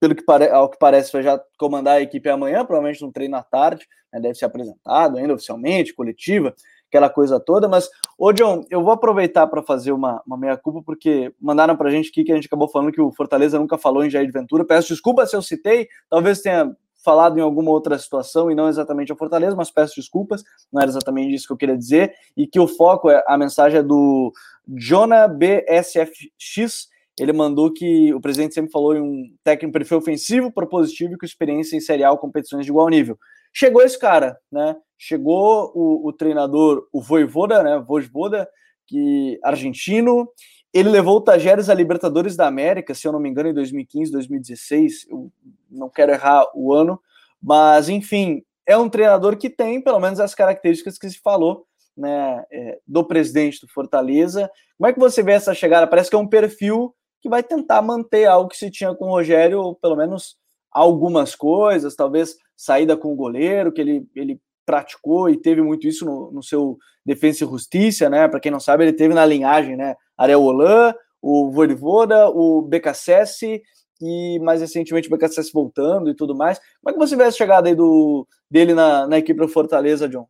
pelo 0.00 0.14
que 0.14 0.24
pare... 0.24 0.48
ao 0.50 0.68
que 0.68 0.78
parece, 0.78 1.12
vai 1.12 1.22
já 1.22 1.40
comandar 1.56 1.98
a 1.98 2.00
equipe 2.02 2.28
amanhã, 2.28 2.64
provavelmente 2.64 3.02
no 3.02 3.12
treino 3.12 3.36
à 3.36 3.42
tarde, 3.42 3.86
né, 4.12 4.20
deve 4.20 4.34
ser 4.34 4.44
apresentado 4.46 5.16
ainda 5.16 5.32
oficialmente, 5.34 5.94
coletiva, 5.94 6.54
aquela 6.88 7.08
coisa 7.08 7.38
toda. 7.38 7.68
Mas, 7.68 7.88
ô 8.18 8.32
John, 8.32 8.64
eu 8.68 8.82
vou 8.82 8.92
aproveitar 8.92 9.46
para 9.46 9.62
fazer 9.62 9.92
uma, 9.92 10.20
uma 10.26 10.36
meia-culpa, 10.36 10.82
porque 10.84 11.32
mandaram 11.40 11.76
para 11.76 11.88
a 11.88 11.92
gente 11.92 12.10
aqui 12.10 12.24
que 12.24 12.32
a 12.32 12.34
gente 12.34 12.46
acabou 12.46 12.68
falando 12.68 12.92
que 12.92 13.00
o 13.00 13.12
Fortaleza 13.12 13.58
nunca 13.58 13.78
falou 13.78 14.04
em 14.04 14.10
Jair 14.10 14.30
Ventura. 14.32 14.64
Peço 14.64 14.88
desculpas 14.88 15.30
se 15.30 15.36
eu 15.36 15.42
citei, 15.42 15.88
talvez 16.10 16.40
tenha 16.40 16.76
falado 17.06 17.38
em 17.38 17.40
alguma 17.40 17.70
outra 17.70 17.96
situação 17.96 18.50
e 18.50 18.54
não 18.56 18.68
exatamente 18.68 19.12
a 19.12 19.16
Fortaleza, 19.16 19.54
mas 19.54 19.70
peço 19.70 19.94
desculpas, 19.94 20.42
não 20.72 20.82
era 20.82 20.90
exatamente 20.90 21.32
isso 21.32 21.46
que 21.46 21.52
eu 21.52 21.56
queria 21.56 21.78
dizer, 21.78 22.12
e 22.36 22.48
que 22.48 22.58
o 22.58 22.66
foco, 22.66 23.08
é 23.08 23.22
a 23.28 23.38
mensagem 23.38 23.78
é 23.78 23.82
do 23.82 24.32
Jonah 24.66 25.28
BSFX, 25.28 26.88
ele 27.18 27.32
mandou 27.32 27.72
que 27.72 28.12
o 28.12 28.20
presidente 28.20 28.54
sempre 28.54 28.72
falou 28.72 28.96
em 28.96 29.00
um 29.00 29.24
técnico 29.44 29.72
perfil 29.72 29.98
ofensivo, 29.98 30.52
propositivo 30.52 31.14
e 31.14 31.16
com 31.16 31.24
experiência 31.24 31.76
em 31.76 31.80
serial 31.80 32.18
competições 32.18 32.66
de 32.66 32.72
igual 32.72 32.88
nível. 32.88 33.16
Chegou 33.52 33.82
esse 33.82 33.98
cara, 33.98 34.36
né? 34.50 34.76
Chegou 34.98 35.72
o, 35.74 36.08
o 36.08 36.12
treinador, 36.12 36.86
o 36.92 37.00
Voivoda, 37.00 37.62
né? 37.62 37.78
Voivoda, 37.78 38.48
que 38.86 39.38
argentino. 39.42 40.28
Ele 40.74 40.90
levou 40.90 41.16
o 41.16 41.20
Tajeres 41.22 41.70
a 41.70 41.74
Libertadores 41.74 42.36
da 42.36 42.46
América, 42.46 42.92
se 42.92 43.08
eu 43.08 43.12
não 43.12 43.20
me 43.20 43.30
engano, 43.30 43.48
em 43.48 43.54
2015, 43.54 44.12
2016. 44.12 45.06
Eu 45.08 45.32
não 45.70 45.88
quero 45.88 46.12
errar 46.12 46.46
o 46.54 46.72
ano, 46.72 47.00
mas 47.42 47.88
enfim, 47.88 48.42
é 48.66 48.76
um 48.76 48.88
treinador 48.88 49.36
que 49.36 49.48
tem 49.48 49.80
pelo 49.80 50.00
menos 50.00 50.20
as 50.20 50.34
características 50.34 50.98
que 50.98 51.08
se 51.08 51.20
falou 51.20 51.66
né, 51.96 52.44
é, 52.50 52.78
do 52.86 53.04
presidente 53.04 53.60
do 53.60 53.68
Fortaleza. 53.68 54.50
Como 54.76 54.88
é 54.88 54.92
que 54.92 54.98
você 54.98 55.22
vê 55.22 55.32
essa 55.32 55.54
chegada? 55.54 55.86
Parece 55.86 56.10
que 56.10 56.16
é 56.16 56.18
um 56.18 56.28
perfil 56.28 56.94
que 57.20 57.28
vai 57.28 57.42
tentar 57.42 57.80
manter 57.80 58.26
algo 58.26 58.50
que 58.50 58.56
se 58.56 58.70
tinha 58.70 58.94
com 58.94 59.06
o 59.06 59.10
Rogério, 59.10 59.60
ou 59.60 59.74
pelo 59.74 59.96
menos 59.96 60.36
algumas 60.70 61.34
coisas, 61.34 61.96
talvez 61.96 62.36
saída 62.54 62.96
com 62.96 63.12
o 63.12 63.16
goleiro, 63.16 63.72
que 63.72 63.80
ele, 63.80 64.06
ele 64.14 64.40
praticou 64.64 65.30
e 65.30 65.36
teve 65.36 65.62
muito 65.62 65.86
isso 65.86 66.04
no, 66.04 66.30
no 66.30 66.42
seu 66.42 66.76
Defensa 67.04 67.44
e 67.44 67.48
Justiça, 67.48 68.10
né? 68.10 68.28
Para 68.28 68.40
quem 68.40 68.52
não 68.52 68.60
sabe, 68.60 68.84
ele 68.84 68.92
teve 68.92 69.14
na 69.14 69.24
linhagem, 69.24 69.76
né? 69.76 69.94
Ariel 70.18 70.42
Holan, 70.42 70.94
o 71.22 71.50
Voivoda, 71.50 72.28
o 72.28 72.62
BKSS 72.62 73.62
e 74.00 74.38
mais 74.40 74.60
recentemente 74.60 75.08
o 75.08 75.10
BKSS 75.16 75.50
voltando 75.52 76.10
e 76.10 76.14
tudo 76.14 76.34
mais. 76.34 76.58
Como 76.82 76.90
é 76.90 76.92
que 76.92 76.98
você 76.98 77.16
vê 77.16 77.24
essa 77.24 77.36
chegada 77.36 77.68
aí 77.68 77.74
do, 77.74 78.26
dele 78.50 78.74
na, 78.74 79.06
na 79.06 79.18
equipe 79.18 79.40
do 79.40 79.48
Fortaleza, 79.48 80.08
John? 80.08 80.26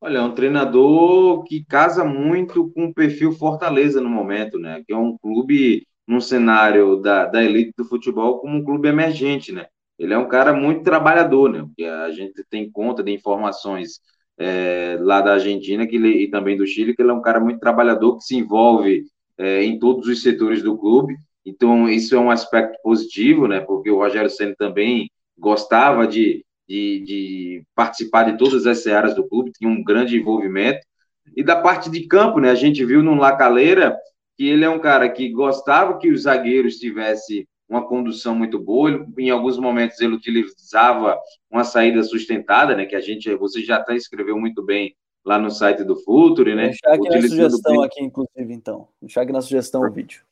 Olha, 0.00 0.18
é 0.18 0.22
um 0.22 0.34
treinador 0.34 1.44
que 1.44 1.64
casa 1.64 2.04
muito 2.04 2.70
com 2.72 2.86
o 2.86 2.94
perfil 2.94 3.32
Fortaleza 3.32 4.00
no 4.00 4.10
momento, 4.10 4.58
né? 4.58 4.82
Que 4.86 4.92
é 4.92 4.96
um 4.96 5.16
clube 5.16 5.86
num 6.06 6.20
cenário 6.20 6.96
da, 6.96 7.24
da 7.24 7.42
elite 7.42 7.72
do 7.76 7.84
futebol 7.84 8.38
como 8.38 8.58
um 8.58 8.64
clube 8.64 8.86
emergente, 8.86 9.50
né? 9.50 9.66
Ele 9.98 10.12
é 10.12 10.18
um 10.18 10.28
cara 10.28 10.52
muito 10.52 10.82
trabalhador, 10.82 11.50
né? 11.50 11.60
Porque 11.60 11.84
a 11.84 12.10
gente 12.10 12.44
tem 12.50 12.70
conta 12.70 13.02
de 13.02 13.12
informações 13.12 14.00
é, 14.36 14.98
lá 15.00 15.20
da 15.20 15.34
Argentina 15.34 15.86
que 15.86 15.96
ele, 15.96 16.24
e 16.24 16.30
também 16.30 16.56
do 16.56 16.66
Chile, 16.66 16.94
que 16.94 17.00
ele 17.00 17.10
é 17.10 17.14
um 17.14 17.22
cara 17.22 17.40
muito 17.40 17.60
trabalhador 17.60 18.18
que 18.18 18.24
se 18.24 18.36
envolve 18.36 19.04
é, 19.38 19.64
em 19.64 19.78
todos 19.78 20.06
os 20.08 20.22
setores 20.22 20.62
do 20.62 20.76
clube. 20.76 21.16
Então, 21.44 21.88
isso 21.88 22.14
é 22.14 22.18
um 22.18 22.30
aspecto 22.30 22.78
positivo, 22.82 23.46
né? 23.46 23.60
Porque 23.60 23.90
o 23.90 23.98
Rogério 23.98 24.30
Senna 24.30 24.54
também 24.56 25.10
gostava 25.38 26.06
de 26.06 26.44
de, 26.68 27.00
de 27.00 27.66
participar 27.74 28.24
de 28.24 28.38
todas 28.38 28.66
as 28.66 28.86
áreas 28.86 29.14
do 29.14 29.26
clube, 29.26 29.52
tinha 29.52 29.70
um 29.70 29.82
grande 29.82 30.16
envolvimento. 30.16 30.80
E 31.36 31.42
da 31.42 31.60
parte 31.60 31.90
de 31.90 32.06
campo, 32.06 32.40
né, 32.40 32.50
a 32.50 32.54
gente 32.54 32.84
viu 32.84 33.02
no 33.02 33.14
Lacaleira 33.14 33.96
que 34.36 34.48
ele 34.48 34.64
é 34.64 34.68
um 34.68 34.80
cara 34.80 35.08
que 35.08 35.28
gostava 35.30 35.98
que 35.98 36.10
os 36.10 36.22
zagueiros 36.22 36.76
tivessem 36.76 37.46
uma 37.68 37.86
condução 37.86 38.34
muito 38.34 38.58
boa. 38.58 38.90
Ele, 38.90 39.06
em 39.18 39.30
alguns 39.30 39.56
momentos 39.58 40.00
ele 40.00 40.14
utilizava 40.14 41.18
uma 41.50 41.64
saída 41.64 42.02
sustentada, 42.02 42.74
né? 42.74 42.84
Que 42.84 42.96
a 42.96 43.00
gente, 43.00 43.32
você 43.36 43.62
já 43.62 43.76
até 43.76 43.94
escreveu 43.94 44.38
muito 44.38 44.62
bem 44.62 44.94
lá 45.24 45.38
no 45.38 45.50
site 45.50 45.84
do 45.84 45.96
Futuri, 45.96 46.54
né? 46.54 46.68
Deixar 46.68 46.94
aqui 46.94 47.08
na 47.08 47.22
sugestão 47.22 47.72
bem... 47.76 47.84
aqui, 47.84 48.02
inclusive, 48.02 48.52
então. 48.52 48.88
Deixar 49.00 49.22
aqui 49.22 49.32
na 49.32 49.40
sugestão 49.40 49.82
o 49.82 49.90
vídeo. 49.90 50.22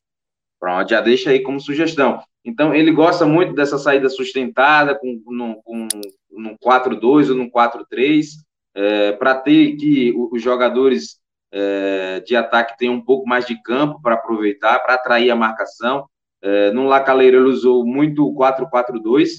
Pronto, 0.62 0.88
já 0.88 1.00
deixa 1.00 1.30
aí 1.30 1.40
como 1.40 1.58
sugestão. 1.58 2.22
Então, 2.44 2.72
ele 2.72 2.92
gosta 2.92 3.26
muito 3.26 3.52
dessa 3.52 3.78
saída 3.78 4.08
sustentada, 4.08 4.96
com, 4.96 5.20
no, 5.26 5.60
com 5.64 5.88
num 6.30 6.56
4-2 6.56 7.30
ou 7.30 7.34
num 7.34 7.50
4-3, 7.50 8.26
é, 8.72 9.10
para 9.10 9.34
ter 9.34 9.74
que 9.74 10.14
os 10.30 10.40
jogadores 10.40 11.20
é, 11.50 12.20
de 12.20 12.36
ataque 12.36 12.78
tenham 12.78 12.94
um 12.94 13.04
pouco 13.04 13.28
mais 13.28 13.44
de 13.44 13.60
campo 13.60 14.00
para 14.00 14.14
aproveitar, 14.14 14.78
para 14.78 14.94
atrair 14.94 15.32
a 15.32 15.36
marcação. 15.36 16.06
É, 16.40 16.70
no 16.70 16.86
Lacaleiro 16.86 17.38
ele 17.38 17.50
usou 17.50 17.84
muito 17.84 18.24
o 18.24 18.32
4-4-2, 18.32 19.30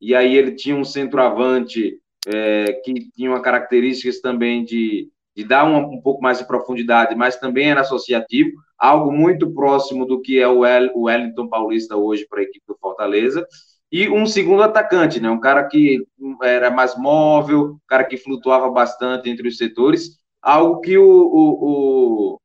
e 0.00 0.16
aí 0.16 0.34
ele 0.34 0.50
tinha 0.56 0.74
um 0.74 0.84
centroavante 0.84 1.96
é, 2.26 2.72
que 2.84 3.08
tinha 3.12 3.30
uma 3.30 3.40
características 3.40 4.20
também 4.20 4.64
de, 4.64 5.08
de 5.34 5.44
dar 5.44 5.64
um, 5.64 5.94
um 5.94 6.00
pouco 6.00 6.22
mais 6.22 6.38
de 6.38 6.46
profundidade, 6.46 7.14
mas 7.14 7.36
também 7.36 7.70
era 7.70 7.80
associativo, 7.80 8.50
algo 8.78 9.10
muito 9.10 9.52
próximo 9.52 10.04
do 10.04 10.20
que 10.20 10.38
é 10.38 10.48
o, 10.48 10.64
El, 10.64 10.90
o 10.94 11.04
Wellington 11.04 11.48
Paulista 11.48 11.96
hoje 11.96 12.26
para 12.28 12.40
a 12.40 12.42
equipe 12.42 12.64
do 12.66 12.76
Fortaleza 12.78 13.46
e 13.92 14.08
um 14.08 14.24
segundo 14.24 14.62
atacante, 14.62 15.20
né? 15.20 15.28
Um 15.28 15.38
cara 15.38 15.68
que 15.68 16.02
era 16.42 16.70
mais 16.70 16.96
móvel, 16.96 17.72
um 17.72 17.80
cara 17.86 18.04
que 18.04 18.16
flutuava 18.16 18.70
bastante 18.70 19.28
entre 19.28 19.46
os 19.46 19.58
setores, 19.58 20.18
algo 20.40 20.80
que 20.80 20.96
o, 20.96 21.04
o, 21.04 22.38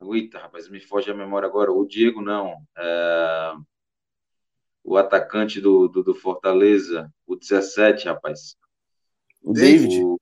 o... 0.00 0.14
Eita, 0.14 0.38
rapaz, 0.38 0.70
me 0.70 0.80
foge 0.80 1.10
a 1.10 1.14
memória 1.14 1.46
agora. 1.46 1.70
O 1.70 1.86
Diego 1.86 2.22
não. 2.22 2.56
É... 2.78 3.52
O 4.82 4.96
atacante 4.96 5.60
do, 5.60 5.86
do, 5.86 6.02
do, 6.02 6.14
Fortaleza, 6.14 7.12
o 7.26 7.36
17, 7.36 8.06
rapaz. 8.06 8.56
O 9.42 9.52
David. 9.52 10.02
O, 10.02 10.18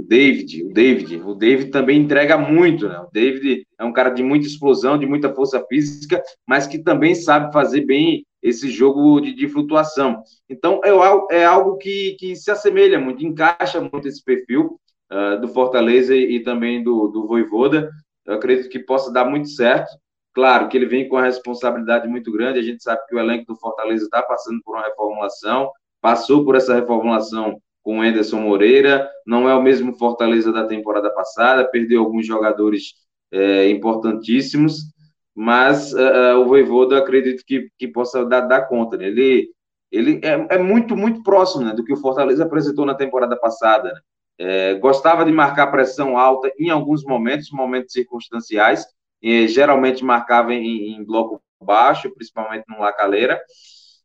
o 0.00 0.06
David, 0.06 0.64
o 0.64 0.72
David. 0.72 1.22
O 1.22 1.34
David 1.34 1.70
também 1.70 2.00
entrega 2.00 2.38
muito, 2.38 2.88
né? 2.88 2.98
O 2.98 3.10
David 3.12 3.66
é 3.78 3.84
um 3.84 3.92
cara 3.92 4.10
de 4.10 4.22
muita 4.22 4.46
explosão, 4.46 4.98
de 4.98 5.06
muita 5.06 5.32
força 5.34 5.64
física, 5.66 6.22
mas 6.46 6.66
que 6.66 6.78
também 6.78 7.14
sabe 7.14 7.52
fazer 7.52 7.82
bem 7.82 8.24
esse 8.42 8.70
jogo 8.70 9.20
de, 9.20 9.34
de 9.34 9.48
flutuação. 9.48 10.22
Então, 10.48 10.80
é, 10.82 11.36
é 11.40 11.44
algo 11.44 11.76
que, 11.76 12.16
que 12.18 12.34
se 12.34 12.50
assemelha 12.50 12.98
muito, 12.98 13.24
encaixa 13.24 13.80
muito 13.80 14.08
esse 14.08 14.24
perfil 14.24 14.80
uh, 15.12 15.40
do 15.40 15.48
Fortaleza 15.48 16.16
e, 16.16 16.36
e, 16.36 16.40
também 16.40 16.82
do, 16.82 17.08
do 17.08 17.26
Voivoda. 17.26 17.90
Eu 18.24 18.34
acredito 18.34 18.70
que 18.70 18.78
possa 18.78 19.12
dar 19.12 19.26
muito 19.26 19.48
certo. 19.48 19.90
Claro 20.32 20.68
que 20.68 20.76
ele 20.76 20.86
vem 20.86 21.08
com 21.08 21.16
uma 21.16 21.24
responsabilidade 21.24 22.08
muito 22.08 22.32
grande. 22.32 22.58
A 22.58 22.62
gente 22.62 22.82
sabe 22.82 23.04
que 23.06 23.14
o 23.14 23.18
elenco 23.18 23.52
do 23.52 23.58
Fortaleza 23.58 24.04
está 24.04 24.22
passando 24.22 24.60
por 24.64 24.76
uma 24.76 24.86
reformulação, 24.86 25.70
passou 26.00 26.44
por 26.44 26.54
essa 26.54 26.74
reformulação 26.74 27.60
com 27.82 27.98
o 27.98 28.02
Anderson 28.02 28.40
Moreira. 28.40 29.08
Não 29.26 29.48
é 29.48 29.54
o 29.54 29.62
mesmo 29.62 29.94
Fortaleza 29.94 30.52
da 30.52 30.66
temporada 30.66 31.10
passada, 31.10 31.68
perdeu 31.70 32.00
alguns 32.00 32.26
jogadores 32.26 32.94
é, 33.32 33.68
importantíssimos 33.68 34.90
mas 35.34 35.94
uh, 35.94 36.38
o 36.40 36.44
Voivoda 36.44 36.98
acredito 36.98 37.44
que, 37.46 37.70
que 37.78 37.88
possa 37.88 38.24
dar, 38.26 38.42
dar 38.42 38.68
conta. 38.68 38.96
Né? 38.96 39.06
Ele, 39.06 39.48
ele 39.90 40.20
é, 40.22 40.56
é, 40.56 40.58
muito, 40.58 40.96
muito 40.96 41.22
próximo 41.22 41.64
né, 41.64 41.72
do 41.72 41.84
que 41.84 41.92
o 41.92 41.96
Fortaleza 41.96 42.44
apresentou 42.44 42.84
na 42.84 42.94
temporada 42.94 43.34
passada. 43.36 43.92
Né? 43.92 44.00
É, 44.38 44.74
gostava 44.74 45.24
de 45.24 45.32
marcar 45.32 45.68
pressão 45.68 46.18
alta 46.18 46.52
em 46.58 46.70
alguns 46.70 47.04
momentos, 47.04 47.50
momentos 47.50 47.92
circunstanciais, 47.92 48.86
e, 49.22 49.48
geralmente 49.48 50.04
marcava 50.04 50.52
em, 50.52 50.94
em, 50.94 51.04
bloco 51.04 51.42
baixo, 51.62 52.10
principalmente 52.10 52.64
no 52.68 52.80
Lacaleira. 52.80 53.40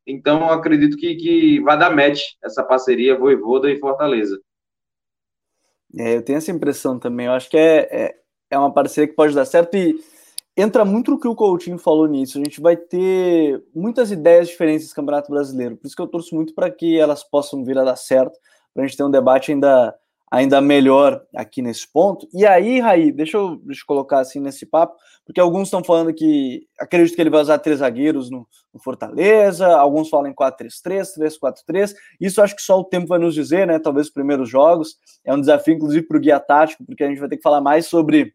Então, 0.05 0.49
acredito 0.49 0.97
que, 0.97 1.15
que 1.15 1.59
vai 1.61 1.77
dar 1.77 1.89
match 1.89 2.33
essa 2.43 2.63
parceria 2.63 3.17
Voivoda 3.17 3.71
e 3.71 3.79
Fortaleza. 3.79 4.39
É, 5.97 6.17
eu 6.17 6.21
tenho 6.21 6.37
essa 6.37 6.51
impressão 6.51 6.99
também. 6.99 7.25
Eu 7.25 7.31
acho 7.31 7.49
que 7.49 7.57
é, 7.57 7.87
é, 7.91 8.15
é 8.51 8.59
uma 8.59 8.73
parceria 8.73 9.07
que 9.07 9.15
pode 9.15 9.33
dar 9.33 9.45
certo 9.45 9.75
e 9.75 9.99
entra 10.55 10.85
muito 10.85 11.11
no 11.11 11.19
que 11.19 11.27
o 11.27 11.35
Coutinho 11.35 11.77
falou 11.77 12.07
nisso. 12.07 12.37
A 12.37 12.43
gente 12.43 12.61
vai 12.61 12.75
ter 12.77 13.63
muitas 13.73 14.11
ideias 14.11 14.47
diferentes 14.47 14.83
nesse 14.83 14.95
Campeonato 14.95 15.31
Brasileiro. 15.31 15.77
Por 15.77 15.87
isso 15.87 15.95
que 15.95 16.01
eu 16.01 16.07
torço 16.07 16.35
muito 16.35 16.53
para 16.53 16.69
que 16.69 16.97
elas 16.97 17.23
possam 17.23 17.63
vir 17.63 17.77
a 17.77 17.83
dar 17.83 17.95
certo, 17.95 18.37
para 18.73 18.83
a 18.83 18.87
gente 18.87 18.97
ter 18.97 19.03
um 19.03 19.11
debate 19.11 19.51
ainda, 19.51 19.95
ainda 20.35 20.59
melhor 20.59 21.23
aqui 21.33 21.61
nesse 21.61 21.87
ponto. 21.87 22.27
E 22.33 22.45
aí, 22.45 22.81
Raí, 22.81 23.09
deixa 23.09 23.37
eu, 23.37 23.55
deixa 23.63 23.81
eu 23.83 23.87
colocar 23.87 24.19
assim 24.19 24.41
nesse 24.41 24.65
papo, 24.65 24.97
porque 25.25 25.39
alguns 25.39 25.67
estão 25.67 25.81
falando 25.81 26.13
que 26.13 26.67
acredito 26.77 27.15
que 27.15 27.21
ele 27.21 27.29
vai 27.29 27.41
usar 27.41 27.57
três 27.59 27.79
zagueiros 27.79 28.29
no, 28.29 28.45
no 28.73 28.79
Fortaleza, 28.81 29.65
alguns 29.77 30.09
falam 30.09 30.29
em 30.29 30.33
4-3-3, 30.33 31.07
3-4-3. 31.17 31.93
Isso 32.19 32.41
acho 32.41 32.53
que 32.53 32.61
só 32.61 32.77
o 32.77 32.83
tempo 32.83 33.07
vai 33.07 33.17
nos 33.17 33.33
dizer, 33.33 33.65
né? 33.65 33.79
Talvez 33.79 34.07
os 34.07 34.13
primeiros 34.13 34.49
jogos. 34.49 34.97
É 35.23 35.33
um 35.33 35.39
desafio, 35.39 35.75
inclusive, 35.75 36.05
para 36.05 36.17
o 36.17 36.19
guia 36.19 36.39
tático, 36.39 36.83
porque 36.85 37.03
a 37.05 37.07
gente 37.07 37.19
vai 37.19 37.29
ter 37.29 37.37
que 37.37 37.43
falar 37.43 37.61
mais 37.61 37.87
sobre 37.87 38.33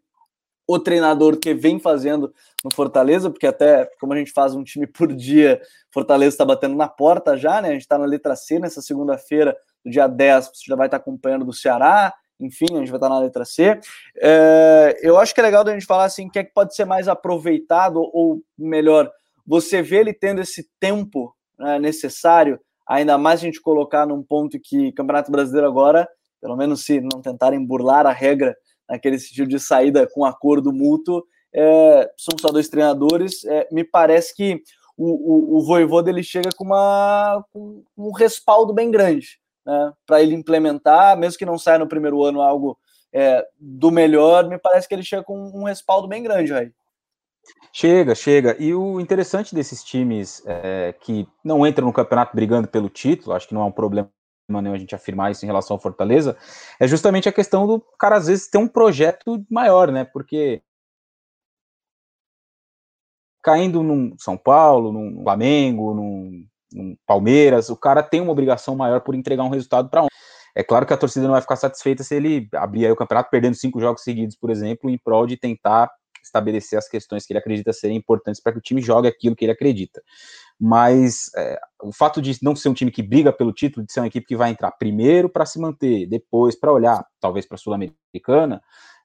o 0.66 0.78
treinador 0.78 1.36
que 1.36 1.52
vem 1.52 1.78
fazendo 1.78 2.32
no 2.64 2.72
Fortaleza, 2.72 3.28
porque 3.28 3.46
até 3.46 3.90
como 4.00 4.12
a 4.12 4.16
gente 4.16 4.32
faz 4.32 4.54
um 4.54 4.64
time 4.64 4.86
por 4.86 5.12
dia, 5.12 5.60
Fortaleza 5.92 6.34
está 6.34 6.44
batendo 6.44 6.76
na 6.76 6.88
porta 6.88 7.36
já, 7.36 7.60
né? 7.60 7.68
A 7.68 7.72
gente 7.72 7.82
está 7.82 7.98
na 7.98 8.06
letra 8.06 8.34
C 8.36 8.58
nessa 8.58 8.80
segunda-feira, 8.80 9.54
do 9.84 9.90
dia 9.90 10.06
10, 10.06 10.46
você 10.46 10.64
já 10.66 10.76
vai 10.76 10.86
estar 10.86 10.98
acompanhando 10.98 11.44
do 11.44 11.52
Ceará, 11.52 12.12
enfim, 12.40 12.66
a 12.72 12.78
gente 12.78 12.90
vai 12.90 12.96
estar 12.96 13.08
na 13.08 13.18
letra 13.18 13.44
C. 13.44 13.78
É, 14.16 14.98
eu 15.02 15.18
acho 15.18 15.34
que 15.34 15.40
é 15.40 15.42
legal 15.42 15.62
da 15.62 15.72
gente 15.72 15.86
falar 15.86 16.04
assim, 16.04 16.26
o 16.26 16.30
que 16.30 16.38
é 16.38 16.44
que 16.44 16.54
pode 16.54 16.74
ser 16.74 16.84
mais 16.84 17.06
aproveitado, 17.06 18.00
ou 18.12 18.42
melhor, 18.58 19.10
você 19.46 19.82
vê 19.82 19.98
ele 19.98 20.12
tendo 20.12 20.40
esse 20.40 20.68
tempo 20.78 21.34
né, 21.58 21.78
necessário, 21.78 22.58
ainda 22.88 23.18
mais 23.18 23.40
a 23.40 23.44
gente 23.44 23.60
colocar 23.60 24.06
num 24.06 24.22
ponto 24.22 24.58
que 24.58 24.92
Campeonato 24.92 25.30
Brasileiro 25.30 25.66
agora, 25.66 26.08
pelo 26.40 26.56
menos 26.56 26.84
se 26.84 27.00
não 27.00 27.20
tentarem 27.20 27.64
burlar 27.64 28.06
a 28.06 28.12
regra 28.12 28.56
naquele 28.88 29.18
sentido 29.18 29.48
de 29.48 29.60
saída 29.60 30.08
com 30.12 30.24
acordo 30.24 30.72
mútuo, 30.72 31.22
é, 31.54 32.10
são 32.16 32.36
só 32.40 32.48
dois 32.48 32.68
treinadores. 32.68 33.44
É, 33.44 33.68
me 33.70 33.84
parece 33.84 34.34
que 34.34 34.62
o, 34.96 35.56
o, 35.56 35.58
o 35.58 35.66
Voivoda 35.66 36.10
ele 36.10 36.22
chega 36.22 36.50
com, 36.56 36.64
uma, 36.64 37.44
com 37.52 37.84
um 37.96 38.12
respaldo 38.12 38.72
bem 38.72 38.90
grande 38.90 39.40
né, 39.70 39.92
para 40.04 40.20
ele 40.20 40.34
implementar, 40.34 41.16
mesmo 41.16 41.38
que 41.38 41.46
não 41.46 41.56
saia 41.56 41.78
no 41.78 41.86
primeiro 41.86 42.24
ano 42.24 42.40
algo 42.40 42.76
é, 43.12 43.46
do 43.56 43.90
melhor, 43.90 44.48
me 44.48 44.58
parece 44.58 44.88
que 44.88 44.94
ele 44.94 45.04
chega 45.04 45.22
com 45.22 45.38
um 45.54 45.64
respaldo 45.64 46.08
bem 46.08 46.22
grande 46.22 46.52
aí. 46.52 46.72
Chega, 47.72 48.14
chega. 48.14 48.56
E 48.58 48.74
o 48.74 49.00
interessante 49.00 49.54
desses 49.54 49.84
times 49.84 50.42
é, 50.44 50.92
que 51.00 51.26
não 51.44 51.64
entram 51.64 51.86
no 51.86 51.92
campeonato 51.92 52.34
brigando 52.34 52.66
pelo 52.66 52.88
título, 52.88 53.34
acho 53.34 53.46
que 53.46 53.54
não 53.54 53.62
é 53.62 53.64
um 53.64 53.72
problema 53.72 54.10
nenhum 54.48 54.74
a 54.74 54.78
gente 54.78 54.96
afirmar 54.96 55.30
isso 55.30 55.44
em 55.44 55.46
relação 55.46 55.76
ao 55.76 55.80
Fortaleza, 55.80 56.36
é 56.80 56.88
justamente 56.88 57.28
a 57.28 57.32
questão 57.32 57.68
do 57.68 57.80
cara 57.96 58.16
às 58.16 58.26
vezes 58.26 58.48
ter 58.48 58.58
um 58.58 58.66
projeto 58.66 59.44
maior, 59.48 59.92
né? 59.92 60.04
Porque 60.04 60.60
caindo 63.40 63.84
num 63.84 64.16
São 64.18 64.36
Paulo, 64.36 64.90
num 64.90 65.22
Flamengo, 65.22 65.94
num, 65.94 66.44
num 66.72 66.96
Palmeiras, 67.06 67.68
o 67.70 67.76
cara 67.76 68.02
tem 68.02 68.20
uma 68.20 68.32
obrigação 68.32 68.76
maior 68.76 69.00
por 69.00 69.14
entregar 69.14 69.44
um 69.44 69.50
resultado 69.50 69.88
para 69.88 70.02
um. 70.02 70.06
É 70.54 70.62
claro 70.62 70.84
que 70.84 70.92
a 70.92 70.96
torcida 70.96 71.24
não 71.24 71.32
vai 71.32 71.40
ficar 71.40 71.56
satisfeita 71.56 72.02
se 72.02 72.14
ele 72.14 72.48
abrir 72.54 72.90
o 72.90 72.96
campeonato 72.96 73.30
perdendo 73.30 73.54
cinco 73.54 73.80
jogos 73.80 74.02
seguidos, 74.02 74.36
por 74.36 74.50
exemplo, 74.50 74.90
em 74.90 74.98
prol 74.98 75.26
de 75.26 75.36
tentar 75.36 75.90
estabelecer 76.22 76.78
as 76.78 76.88
questões 76.88 77.24
que 77.24 77.32
ele 77.32 77.38
acredita 77.38 77.72
serem 77.72 77.96
importantes 77.96 78.42
para 78.42 78.52
que 78.52 78.58
o 78.58 78.62
time 78.62 78.82
jogue 78.82 79.08
aquilo 79.08 79.34
que 79.34 79.44
ele 79.44 79.52
acredita 79.52 80.02
mas 80.60 81.30
é, 81.34 81.58
o 81.82 81.90
fato 81.90 82.20
de 82.20 82.36
não 82.42 82.54
ser 82.54 82.68
um 82.68 82.74
time 82.74 82.90
que 82.90 83.02
briga 83.02 83.32
pelo 83.32 83.50
título, 83.50 83.86
de 83.86 83.90
ser 83.90 84.00
uma 84.00 84.08
equipe 84.08 84.26
que 84.26 84.36
vai 84.36 84.50
entrar 84.50 84.70
primeiro 84.72 85.26
para 85.26 85.46
se 85.46 85.58
manter, 85.58 86.06
depois 86.06 86.54
para 86.54 86.70
olhar, 86.70 87.02
talvez 87.18 87.46
para 87.46 87.54
a 87.54 87.58
Sul-Americana, 87.58 88.62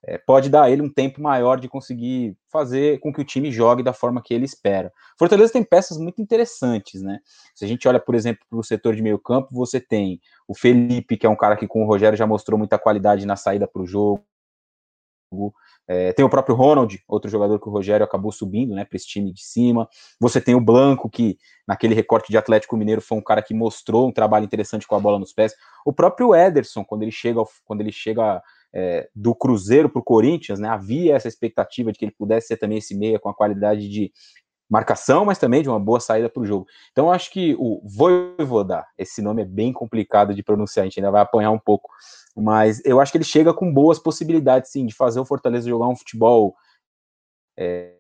é, 0.08 0.20
pode 0.20 0.50
dar 0.50 0.64
a 0.64 0.70
ele 0.70 0.84
um 0.84 0.90
tempo 0.90 1.20
maior 1.20 1.60
de 1.60 1.68
conseguir 1.68 2.38
fazer 2.52 3.00
com 3.00 3.12
que 3.12 3.20
o 3.20 3.26
time 3.26 3.52
jogue 3.52 3.82
da 3.82 3.92
forma 3.92 4.22
que 4.22 4.34
ele 4.34 4.46
espera. 4.46 4.92
Fortaleza 5.18 5.52
tem 5.52 5.64
peças 5.64 5.98
muito 5.98 6.22
interessantes, 6.22 7.02
né? 7.02 7.20
Se 7.56 7.66
a 7.66 7.68
gente 7.68 7.88
olha, 7.88 8.00
por 8.00 8.14
exemplo, 8.14 8.46
para 8.48 8.60
o 8.60 8.64
setor 8.64 8.96
de 8.96 9.02
meio 9.02 9.18
campo, 9.18 9.50
você 9.52 9.80
tem 9.80 10.22
o 10.48 10.56
Felipe, 10.56 11.18
que 11.18 11.26
é 11.26 11.30
um 11.30 11.36
cara 11.36 11.58
que 11.58 11.68
com 11.68 11.84
o 11.84 11.88
Rogério 11.88 12.18
já 12.18 12.28
mostrou 12.28 12.58
muita 12.58 12.78
qualidade 12.78 13.26
na 13.26 13.36
saída 13.36 13.68
para 13.68 13.82
o 13.82 13.88
jogo. 13.88 14.24
É, 15.88 16.14
tem 16.14 16.24
o 16.24 16.30
próprio 16.30 16.56
Ronald, 16.56 17.04
outro 17.08 17.30
jogador 17.30 17.60
que 17.60 17.68
o 17.68 17.72
Rogério 17.72 18.04
acabou 18.04 18.32
subindo, 18.32 18.76
né, 18.76 18.86
para 18.86 18.96
esse 18.96 19.08
time 19.08 19.34
de 19.34 19.44
cima. 19.44 19.90
Você 20.20 20.40
tem 20.40 20.54
o 20.54 20.62
Blanco, 20.62 21.10
que 21.10 21.38
naquele 21.68 21.96
recorte 21.96 22.32
de 22.32 22.38
Atlético 22.38 22.78
Mineiro 22.78 23.02
foi 23.02 23.18
um 23.18 23.24
cara 23.24 23.42
que 23.42 23.54
mostrou 23.56 24.08
um 24.08 24.12
trabalho 24.12 24.46
interessante 24.46 24.88
com 24.88 24.96
a 24.96 25.00
bola 25.00 25.18
nos 25.18 25.34
pés. 25.34 25.54
O 25.84 25.92
próprio 25.92 26.34
Ederson, 26.36 26.86
quando 26.86 27.02
ele 27.02 27.12
chega, 27.12 27.42
quando 27.66 27.82
ele 27.82 27.92
chega 27.92 28.42
é, 28.76 29.10
do 29.16 29.34
Cruzeiro 29.34 29.90
para 29.90 30.00
o 30.00 30.04
Corinthians, 30.04 30.60
né, 30.60 30.68
havia 30.68 31.16
essa 31.16 31.28
expectativa 31.28 31.92
de 31.92 31.98
que 31.98 32.06
ele 32.06 32.16
pudesse 32.18 32.48
ser 32.48 32.58
também 32.58 32.78
esse 32.78 32.96
meia 32.96 33.18
com 33.18 33.30
a 33.30 33.34
qualidade 33.34 33.88
de 33.90 34.12
marcação, 34.70 35.24
mas 35.24 35.38
também 35.38 35.62
de 35.62 35.70
uma 35.70 35.80
boa 35.80 36.00
saída 36.00 36.28
para 36.28 36.42
o 36.42 36.46
jogo. 36.46 36.66
Então, 36.92 37.12
acho 37.12 37.32
que 37.32 37.56
o 37.58 37.82
Voivoda, 37.86 38.86
esse 38.98 39.22
nome 39.22 39.44
é 39.44 39.46
bem 39.46 39.72
complicado 39.72 40.34
de 40.34 40.44
pronunciar, 40.44 40.84
a 40.84 40.86
gente 40.88 41.00
ainda 41.00 41.12
vai 41.12 41.22
apanhar 41.22 41.52
um 41.52 41.60
pouco 41.60 41.90
mas 42.36 42.84
eu 42.84 43.00
acho 43.00 43.12
que 43.12 43.18
ele 43.18 43.24
chega 43.24 43.54
com 43.54 43.74
boas 43.74 43.98
possibilidades, 43.98 44.72
sim, 44.72 44.86
de 44.86 44.94
fazer 44.94 45.20
o 45.20 45.26
Fortaleza 45.26 45.70
jogar 45.70 45.88
um 45.88 45.96
futebol 45.96 46.54
é, 47.58 47.96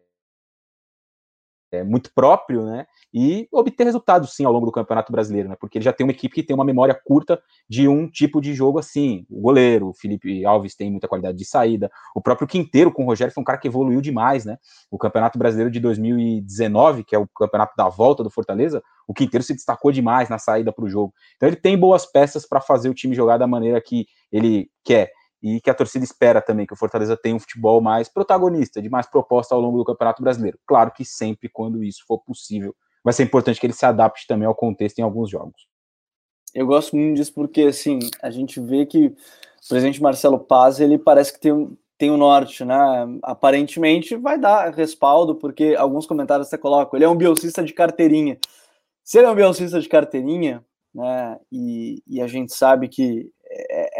é, 1.75 1.83
muito 1.83 2.11
próprio, 2.13 2.63
né? 2.65 2.85
E 3.13 3.47
obter 3.51 3.85
resultados, 3.85 4.33
sim, 4.35 4.45
ao 4.45 4.51
longo 4.51 4.65
do 4.65 4.71
Campeonato 4.71 5.11
Brasileiro, 5.11 5.49
né? 5.49 5.55
Porque 5.59 5.77
ele 5.77 5.85
já 5.85 5.93
tem 5.93 6.05
uma 6.05 6.11
equipe 6.11 6.35
que 6.35 6.43
tem 6.43 6.55
uma 6.55 6.65
memória 6.65 6.99
curta 7.05 7.41
de 7.69 7.87
um 7.87 8.09
tipo 8.09 8.41
de 8.41 8.53
jogo 8.53 8.79
assim. 8.79 9.25
O 9.29 9.41
goleiro, 9.41 9.89
o 9.89 9.93
Felipe 9.93 10.45
Alves, 10.45 10.75
tem 10.75 10.91
muita 10.91 11.07
qualidade 11.07 11.37
de 11.37 11.45
saída. 11.45 11.89
O 12.15 12.21
próprio 12.21 12.47
Quinteiro 12.47 12.91
com 12.91 13.03
o 13.03 13.05
Rogério 13.05 13.33
foi 13.33 13.41
um 13.41 13.45
cara 13.45 13.57
que 13.57 13.67
evoluiu 13.67 14.01
demais, 14.01 14.45
né? 14.45 14.57
O 14.91 14.97
Campeonato 14.97 15.39
Brasileiro 15.39 15.71
de 15.71 15.79
2019, 15.79 17.03
que 17.03 17.15
é 17.15 17.19
o 17.19 17.27
campeonato 17.27 17.73
da 17.77 17.87
volta 17.87 18.23
do 18.23 18.29
Fortaleza, 18.29 18.81
o 19.07 19.13
Quinteiro 19.13 19.43
se 19.43 19.53
destacou 19.53 19.91
demais 19.91 20.29
na 20.29 20.37
saída 20.37 20.71
para 20.73 20.85
o 20.85 20.89
jogo. 20.89 21.13
Então 21.35 21.47
ele 21.47 21.55
tem 21.55 21.77
boas 21.77 22.05
peças 22.05 22.47
para 22.47 22.59
fazer 22.59 22.89
o 22.89 22.93
time 22.93 23.15
jogar 23.15 23.37
da 23.37 23.47
maneira 23.47 23.81
que 23.81 24.07
ele 24.31 24.69
quer 24.83 25.11
e 25.45 25.61
que 25.61 25.69
a 25.69 25.75
torcida 25.75 26.03
espera 26.03 26.41
também 26.41 26.65
que 26.65 26.73
o 26.73 26.75
Fortaleza 26.75 27.15
tenha 27.15 27.35
um 27.35 27.39
futebol 27.39 27.79
mais 27.79 28.09
protagonista, 28.09 28.81
de 28.81 28.89
mais 28.89 29.05
proposta 29.05 29.53
ao 29.53 29.61
longo 29.61 29.77
do 29.77 29.85
Campeonato 29.85 30.23
Brasileiro. 30.23 30.57
Claro 30.65 30.91
que 30.91 31.05
sempre 31.05 31.47
quando 31.47 31.83
isso 31.83 32.03
for 32.07 32.17
possível, 32.17 32.75
vai 33.03 33.13
ser 33.13 33.21
importante 33.21 33.59
que 33.59 33.67
ele 33.67 33.73
se 33.73 33.85
adapte 33.85 34.25
também 34.25 34.47
ao 34.47 34.55
contexto 34.55 34.97
em 34.97 35.03
alguns 35.03 35.29
jogos. 35.29 35.67
Eu 36.51 36.65
gosto 36.65 36.95
muito 36.95 37.17
disso 37.17 37.31
porque 37.31 37.61
assim, 37.61 37.99
a 38.23 38.31
gente 38.31 38.59
vê 38.59 38.87
que 38.87 39.05
o 39.05 39.15
presidente 39.69 40.01
Marcelo 40.01 40.39
Paz, 40.39 40.79
ele 40.79 40.97
parece 40.97 41.31
que 41.31 41.39
tem 41.39 41.77
tem 41.97 42.09
o 42.09 42.15
um 42.15 42.17
norte, 42.17 42.65
né? 42.65 42.75
Aparentemente 43.23 44.17
vai 44.17 44.37
dar 44.37 44.73
respaldo, 44.73 45.35
porque 45.35 45.75
alguns 45.77 46.05
comentários 46.05 46.47
até 46.47 46.57
colocam, 46.57 46.97
ele 46.97 47.05
é 47.05 47.09
um 47.09 47.15
biocista 47.15 47.63
de 47.63 47.71
carteirinha. 47.71 48.37
Se 49.01 49.17
ele 49.19 49.27
é 49.27 49.29
um 49.29 49.35
biocista 49.35 49.79
de 49.79 49.87
carteirinha, 49.87 50.61
né? 50.93 51.39
E, 51.51 52.03
e 52.07 52.21
a 52.21 52.27
gente 52.27 52.53
sabe 52.53 52.89
que 52.89 53.31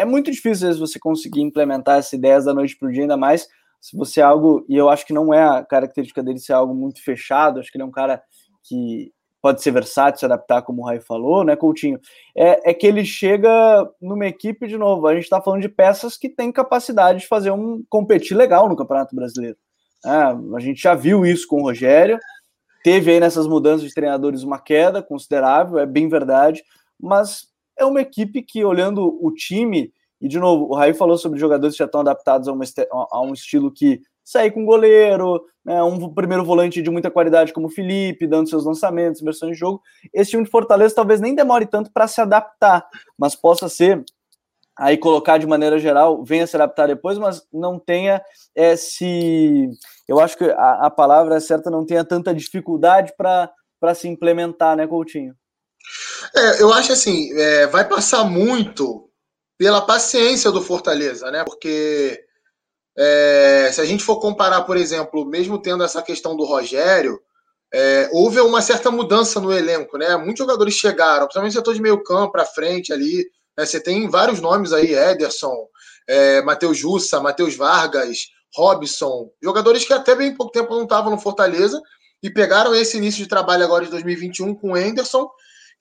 é, 0.02 0.06
muito 0.06 0.32
difícil 0.32 0.52
às 0.70 0.78
vezes 0.78 0.80
você 0.80 1.00
conseguir 1.00 1.42
implementar 1.42 2.00
essa 2.00 2.16
ideia 2.16 2.42
da 2.42 2.54
noite 2.54 2.78
para 2.78 2.88
o 2.88 2.92
dia, 2.92 3.04
ainda 3.04 3.18
mais 3.18 3.48
se 3.86 3.96
você 3.96 4.20
é 4.20 4.24
algo, 4.24 4.66
e 4.68 4.76
eu 4.76 4.90
acho 4.90 5.06
que 5.06 5.14
não 5.14 5.32
é 5.32 5.44
a 5.44 5.64
característica 5.64 6.24
dele 6.24 6.40
ser 6.40 6.54
algo 6.54 6.74
muito 6.74 7.04
fechado, 7.04 7.60
acho 7.60 7.72
que 7.72 7.78
ele 7.78 7.84
é 7.84 7.86
um 7.86 7.92
cara 7.92 8.20
que 8.64 9.12
pode 9.40 9.62
ser 9.62 9.70
versátil, 9.70 10.20
se 10.20 10.26
adaptar, 10.26 10.64
como 10.64 10.82
o 10.82 10.86
Rai 10.86 11.00
falou, 11.00 11.44
né, 11.44 11.56
Coutinho? 11.56 12.00
É, 12.36 12.72
é 12.72 12.74
que 12.74 12.88
ele 12.88 13.06
chega 13.06 13.88
numa 14.02 14.26
equipe, 14.26 14.66
de 14.66 14.76
novo, 14.76 15.06
a 15.06 15.14
gente 15.14 15.26
está 15.26 15.40
falando 15.40 15.62
de 15.62 15.70
peças 15.70 16.18
que 16.18 16.28
têm 16.28 16.52
capacidade 16.52 17.20
de 17.20 17.28
fazer 17.28 17.52
um 17.52 17.84
competir 17.88 18.36
legal 18.36 18.68
no 18.68 18.76
Campeonato 18.76 19.16
Brasileiro. 19.16 19.56
É, 20.04 20.10
a 20.10 20.60
gente 20.60 20.82
já 20.82 20.96
viu 20.96 21.24
isso 21.24 21.48
com 21.48 21.58
o 21.58 21.66
Rogério, 21.66 22.18
teve 22.84 23.12
aí 23.12 23.20
nessas 23.20 23.46
mudanças 23.46 23.88
de 23.88 23.94
treinadores 23.94 24.42
uma 24.42 24.58
queda 24.58 25.04
considerável, 25.04 25.78
é 25.78 25.86
bem 25.86 26.10
verdade, 26.10 26.64
mas 27.00 27.44
é 27.78 27.86
uma 27.86 28.02
equipe 28.02 28.42
que, 28.42 28.64
olhando 28.64 29.18
o 29.22 29.32
time, 29.34 29.92
e 30.22 30.28
de 30.28 30.40
novo, 30.40 30.66
o 30.66 30.76
Raí 30.76 30.94
falou 30.94 31.18
sobre 31.18 31.40
jogadores 31.40 31.76
que 31.76 31.80
já 31.80 31.86
estão 31.86 32.02
adaptados 32.02 32.48
a, 32.48 32.52
uma, 32.52 32.66
a 33.12 33.22
um 33.22 33.34
estilo 33.34 33.72
que 33.72 34.02
sair 34.24 34.52
com 34.52 34.66
goleiro, 34.66 35.46
né, 35.64 35.82
um 35.84 36.12
primeiro 36.14 36.44
volante 36.44 36.82
de 36.82 36.90
muita 36.90 37.12
qualidade 37.12 37.54
como 37.54 37.68
o 37.68 37.70
Felipe, 37.70 38.26
dando 38.26 38.50
seus 38.50 38.66
lançamentos, 38.66 39.22
versões 39.22 39.54
de 39.54 39.60
jogo. 39.60 39.82
Esse 40.12 40.32
time 40.32 40.44
de 40.44 40.50
Fortaleza 40.50 40.96
talvez 40.96 41.22
nem 41.22 41.36
demore 41.36 41.68
tanto 41.68 41.92
para 41.92 42.08
se 42.08 42.20
adaptar, 42.20 42.88
mas 43.18 43.36
possa 43.36 43.70
ser 43.70 44.04
aí 44.78 44.98
colocar 44.98 45.38
de 45.38 45.48
maneira 45.48 45.80
geral, 45.80 46.24
venha 46.24 46.46
se 46.46 46.56
adaptar 46.56 46.88
depois, 46.88 47.18
mas 47.18 47.48
não 47.54 47.80
tenha 47.80 48.22
esse. 48.54 49.70
Eu 50.08 50.20
acho 50.20 50.38
que 50.38 50.44
a, 50.44 50.88
a 50.88 50.90
palavra 50.90 51.40
certa 51.40 51.70
não 51.70 51.86
tenha 51.86 52.04
tanta 52.04 52.34
dificuldade 52.34 53.14
para 53.18 53.96
se 53.96 54.08
implementar, 54.08 54.76
né, 54.76 54.86
Coutinho? 54.86 55.36
É, 56.36 56.62
eu 56.62 56.74
acho 56.74 56.92
assim, 56.92 57.32
é, 57.34 57.68
vai 57.68 57.88
passar 57.88 58.24
muito 58.24 59.10
pela 59.58 59.82
paciência 59.82 60.52
do 60.52 60.62
Fortaleza, 60.62 61.32
né? 61.32 61.44
Porque 61.44 62.20
é, 62.98 63.70
se 63.72 63.82
a 63.82 63.86
gente 63.86 64.04
for 64.04 64.20
comparar, 64.20 64.62
por 64.64 64.78
exemplo, 64.78 65.26
mesmo 65.26 65.62
tendo 65.62 65.84
essa 65.84 66.02
questão 66.02 66.36
do 66.36 66.46
Rogério, 66.46 67.20
é, 67.74 68.10
houve 68.12 68.40
uma 68.40 68.62
certa 68.62 68.90
mudança 68.90 69.40
no 69.40 69.52
elenco, 69.52 69.98
né? 69.98 70.16
Muitos 70.18 70.40
jogadores 70.40 70.74
chegaram, 70.74 71.26
principalmente 71.26 71.54
no 71.54 71.60
setor 71.60 71.74
de 71.74 71.82
meio 71.82 72.04
campo 72.04 72.32
para 72.32 72.46
frente 72.46 72.94
ali. 72.94 73.26
Né? 73.58 73.66
Você 73.66 73.80
tem 73.80 74.08
vários 74.10 74.40
nomes 74.40 74.72
aí, 74.72 74.94
Ederson, 74.94 75.68
é, 76.08 76.42
Matheus 76.42 76.78
Jussa, 76.78 77.20
Matheus 77.20 77.56
Vargas, 77.56 78.28
Robson, 78.56 79.30
jogadores 79.44 79.84
que 79.84 79.92
até 79.92 80.16
bem 80.16 80.34
pouco 80.34 80.54
tempo 80.54 80.74
não 80.74 80.84
estavam 80.84 81.12
no 81.12 81.20
Fortaleza 81.20 81.82
e 82.24 82.30
pegaram 82.30 82.74
esse 82.74 82.98
início 82.98 83.22
de 83.22 83.30
trabalho 83.30 83.66
agora 83.66 83.84
de 83.84 83.92
2021 83.92 84.56
com 84.56 84.72
o 84.72 84.76
Anderson, 84.76 85.30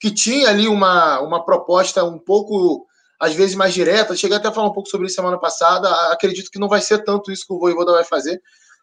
que 0.01 0.11
tinha 0.11 0.49
ali 0.49 0.69
uma, 0.69 1.21
uma 1.21 1.45
proposta 1.45 2.05
um 2.05 2.19
pouco, 2.19 2.87
às 3.21 3.35
vezes, 3.35 3.55
mais 3.55 3.75
direta. 3.75 4.17
Cheguei 4.17 4.37
até 4.37 4.49
a 4.49 4.53
falar 4.53 4.69
um 4.69 4.73
pouco 4.73 4.89
sobre 4.89 5.07
isso 5.07 5.17
semana 5.17 5.39
passada. 5.39 5.89
Acredito 6.13 6.51
que 6.51 6.59
não 6.59 6.69
vai 6.69 6.81
ser 6.81 7.05
tanto 7.05 7.31
isso 7.33 7.47
que 7.47 7.53
o 7.53 7.59
Voivoda 7.59 7.93
vai 7.93 8.05
fazer, 8.05 8.41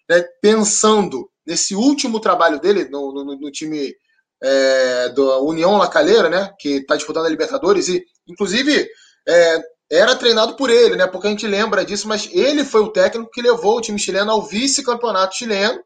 né? 0.10 0.24
pensando 0.42 1.30
nesse 1.46 1.76
último 1.76 2.20
trabalho 2.20 2.60
dele 2.60 2.88
no, 2.90 3.14
no, 3.14 3.36
no 3.36 3.52
time 3.52 3.94
é, 4.42 5.10
da 5.10 5.40
União 5.40 5.78
Lacalheira, 5.78 6.30
né? 6.30 6.54
que 6.60 6.78
está 6.78 6.96
disputando 6.96 7.26
a 7.26 7.30
Libertadores, 7.30 7.88
e 7.88 8.04
inclusive 8.28 8.88
é, 9.28 9.62
era 9.92 10.16
treinado 10.16 10.56
por 10.56 10.70
ele, 10.70 10.96
né? 10.96 11.06
Porque 11.06 11.28
a 11.28 11.30
gente 11.30 11.46
lembra 11.46 11.84
disso, 11.84 12.08
mas 12.08 12.30
ele 12.32 12.64
foi 12.64 12.80
o 12.80 12.92
técnico 12.92 13.30
que 13.30 13.42
levou 13.42 13.78
o 13.78 13.82
time 13.82 14.00
chileno 14.00 14.32
ao 14.32 14.42
vice-campeonato 14.42 15.36
chileno 15.36 15.84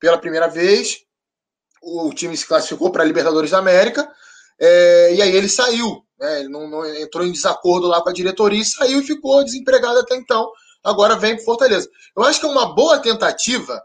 pela 0.00 0.18
primeira 0.18 0.48
vez. 0.48 0.98
O 1.80 2.12
time 2.12 2.36
se 2.36 2.46
classificou 2.46 2.90
para 2.90 3.04
a 3.04 3.06
Libertadores 3.06 3.52
da 3.52 3.58
América. 3.58 4.10
É, 4.60 5.14
e 5.14 5.22
aí 5.22 5.34
ele 5.34 5.48
saiu, 5.48 6.02
né? 6.18 6.40
Ele 6.40 6.48
não, 6.48 6.68
não, 6.68 6.84
entrou 6.96 7.26
em 7.26 7.32
desacordo 7.32 7.86
lá 7.86 8.02
com 8.02 8.08
a 8.08 8.12
diretoria 8.12 8.60
e 8.60 8.64
saiu 8.64 9.00
e 9.00 9.06
ficou 9.06 9.44
desempregado 9.44 9.98
até 9.98 10.16
então. 10.16 10.50
Agora 10.82 11.16
vem 11.16 11.34
para 11.34 11.44
Fortaleza. 11.44 11.88
Eu 12.16 12.22
acho 12.24 12.40
que 12.40 12.46
é 12.46 12.48
uma 12.48 12.74
boa 12.74 12.98
tentativa 12.98 13.82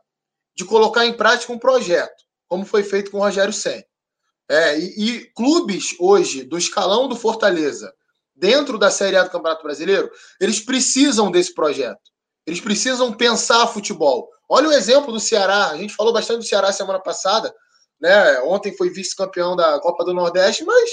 de 0.56 0.66
colocar 0.66 1.06
em 1.06 1.14
prática 1.14 1.54
um 1.54 1.60
projeto, 1.60 2.24
como 2.48 2.66
foi 2.66 2.84
feito 2.84 3.10
com 3.10 3.18
o 3.18 3.22
Rogério 3.22 3.54
Senna. 3.54 3.84
É, 4.50 4.80
e, 4.80 4.84
e 4.98 5.26
clubes 5.34 5.96
hoje 6.00 6.44
do 6.44 6.58
escalão 6.58 7.08
do 7.08 7.16
Fortaleza 7.16 7.94
dentro 8.36 8.78
da 8.78 8.90
Série 8.90 9.16
A 9.16 9.24
do 9.24 9.30
Campeonato 9.30 9.64
Brasileiro, 9.64 10.10
eles 10.40 10.60
precisam 10.60 11.30
desse 11.30 11.54
projeto. 11.54 12.00
Eles 12.48 12.60
precisam 12.60 13.14
pensar 13.14 13.68
futebol. 13.68 14.28
Olha 14.50 14.70
o 14.70 14.74
exemplo 14.74 15.12
do 15.12 15.20
Ceará. 15.20 15.68
A 15.68 15.78
gente 15.78 15.94
falou 15.94 16.12
bastante 16.12 16.40
do 16.40 16.46
Ceará 16.46 16.72
semana 16.72 17.00
passada. 17.00 17.54
Né? 18.00 18.40
Ontem 18.42 18.76
foi 18.76 18.90
vice-campeão 18.90 19.56
da 19.56 19.80
Copa 19.80 20.06
do 20.06 20.14
Nordeste, 20.14 20.64
mas 20.64 20.92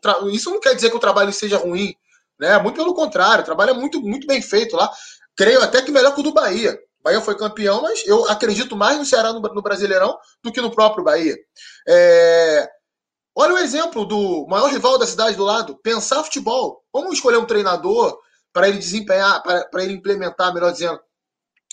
tra... 0.00 0.18
isso 0.30 0.50
não 0.50 0.60
quer 0.60 0.74
dizer 0.74 0.90
que 0.90 0.96
o 0.96 1.00
trabalho 1.00 1.32
seja 1.32 1.56
ruim. 1.56 1.94
Né? 2.38 2.58
Muito 2.58 2.76
pelo 2.76 2.94
contrário, 2.94 3.42
o 3.42 3.44
trabalho 3.44 3.70
é 3.70 3.74
muito, 3.74 4.00
muito 4.00 4.26
bem 4.26 4.42
feito 4.42 4.76
lá. 4.76 4.90
Creio 5.36 5.62
até 5.62 5.82
que 5.82 5.90
melhor 5.90 6.14
que 6.14 6.20
o 6.20 6.24
do 6.24 6.32
Bahia. 6.32 6.78
O 7.00 7.02
Bahia 7.04 7.20
foi 7.20 7.36
campeão, 7.36 7.82
mas 7.82 8.06
eu 8.06 8.28
acredito 8.28 8.76
mais 8.76 8.98
no 8.98 9.06
Ceará 9.06 9.32
no, 9.32 9.40
no 9.40 9.62
Brasileirão 9.62 10.18
do 10.42 10.52
que 10.52 10.60
no 10.60 10.70
próprio 10.70 11.04
Bahia. 11.04 11.36
É... 11.88 12.68
Olha 13.34 13.54
o 13.54 13.58
exemplo 13.58 14.06
do 14.06 14.46
maior 14.48 14.70
rival 14.70 14.98
da 14.98 15.06
cidade 15.06 15.36
do 15.36 15.44
lado, 15.44 15.76
pensar 15.82 16.24
futebol. 16.24 16.82
Vamos 16.92 17.14
escolher 17.14 17.36
um 17.36 17.44
treinador 17.44 18.18
para 18.50 18.66
ele 18.68 18.78
desempenhar, 18.78 19.42
para 19.42 19.82
ele 19.82 19.92
implementar, 19.92 20.54
melhor 20.54 20.72
dizendo, 20.72 20.98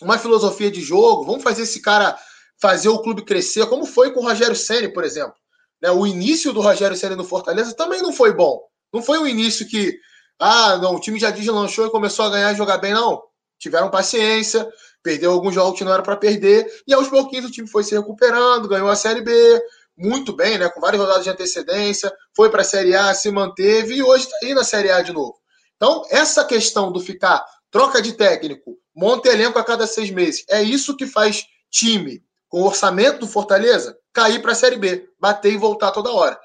uma 0.02 0.18
filosofia 0.18 0.70
de 0.70 0.82
jogo. 0.82 1.24
Vamos 1.24 1.42
fazer 1.42 1.62
esse 1.62 1.82
cara 1.82 2.20
fazer 2.64 2.88
o 2.88 3.00
clube 3.00 3.26
crescer, 3.26 3.66
como 3.66 3.86
foi 3.86 4.14
com 4.14 4.22
o 4.22 4.24
Rogério 4.24 4.56
Ceni, 4.56 4.88
por 4.88 5.04
exemplo. 5.04 5.36
Né, 5.82 5.92
o 5.92 6.08
início 6.08 6.54
do 6.54 6.62
Rogério 6.62 6.96
Ceni 6.96 7.14
no 7.14 7.26
Fortaleza 7.26 7.76
também 7.76 8.02
não 8.02 8.14
foi 8.14 8.34
bom. 8.34 8.62
Não 8.94 9.04
foi 9.04 9.20
um 9.20 9.28
início 9.28 9.68
que, 9.68 10.00
ah, 10.40 10.78
não, 10.78 10.96
o 10.96 11.00
time 11.02 11.20
já 11.20 11.30
deslanchou 11.30 11.88
e 11.88 11.92
começou 11.92 12.24
a 12.24 12.30
ganhar 12.30 12.54
e 12.54 12.56
jogar 12.56 12.78
bem, 12.78 12.94
não. 12.94 13.22
Tiveram 13.60 13.92
paciência, 13.92 14.66
perdeu 15.04 15.34
alguns 15.34 15.54
jogos 15.54 15.78
que 15.78 15.84
não 15.84 15.92
era 15.92 16.02
para 16.02 16.16
perder, 16.16 16.66
e 16.88 16.94
aos 16.94 17.10
pouquinhos 17.10 17.48
o 17.48 17.52
time 17.52 17.68
foi 17.68 17.84
se 17.84 17.94
recuperando, 17.98 18.70
ganhou 18.70 18.88
a 18.88 18.96
Série 18.96 19.20
B, 19.20 19.62
muito 19.98 20.34
bem, 20.34 20.58
né, 20.58 20.70
com 20.70 20.80
várias 20.80 21.02
rodadas 21.02 21.26
de 21.26 21.32
antecedência, 21.32 22.14
foi 22.34 22.50
para 22.50 22.62
a 22.62 22.66
Série 22.66 22.96
A, 22.96 23.14
se 23.14 23.30
manteve 23.30 23.96
e 23.96 24.02
hoje 24.02 24.24
está 24.24 24.38
aí 24.42 24.54
na 24.54 24.64
Série 24.64 24.90
A 24.90 25.02
de 25.02 25.12
novo. 25.12 25.36
Então, 25.76 26.04
essa 26.10 26.46
questão 26.46 26.94
do 26.94 27.02
ficar 27.02 27.46
troca 27.70 28.02
de 28.02 28.14
técnico, 28.14 28.78
monta 28.96 29.28
elenco 29.28 29.60
a 29.60 29.66
cada 29.66 29.86
seis 29.86 30.10
meses, 30.10 30.46
é 30.50 30.64
isso 30.64 30.96
que 30.96 31.06
faz 31.06 31.44
time 31.70 32.24
com 32.54 32.62
o 32.62 32.66
orçamento 32.68 33.22
do 33.22 33.28
Fortaleza 33.28 33.98
cair 34.14 34.40
para 34.40 34.52
a 34.52 34.56
Série 34.56 34.76
B, 34.76 35.10
bater 35.20 35.52
e 35.52 35.58
voltar 35.58 35.90
toda 35.90 36.12
hora. 36.12 36.40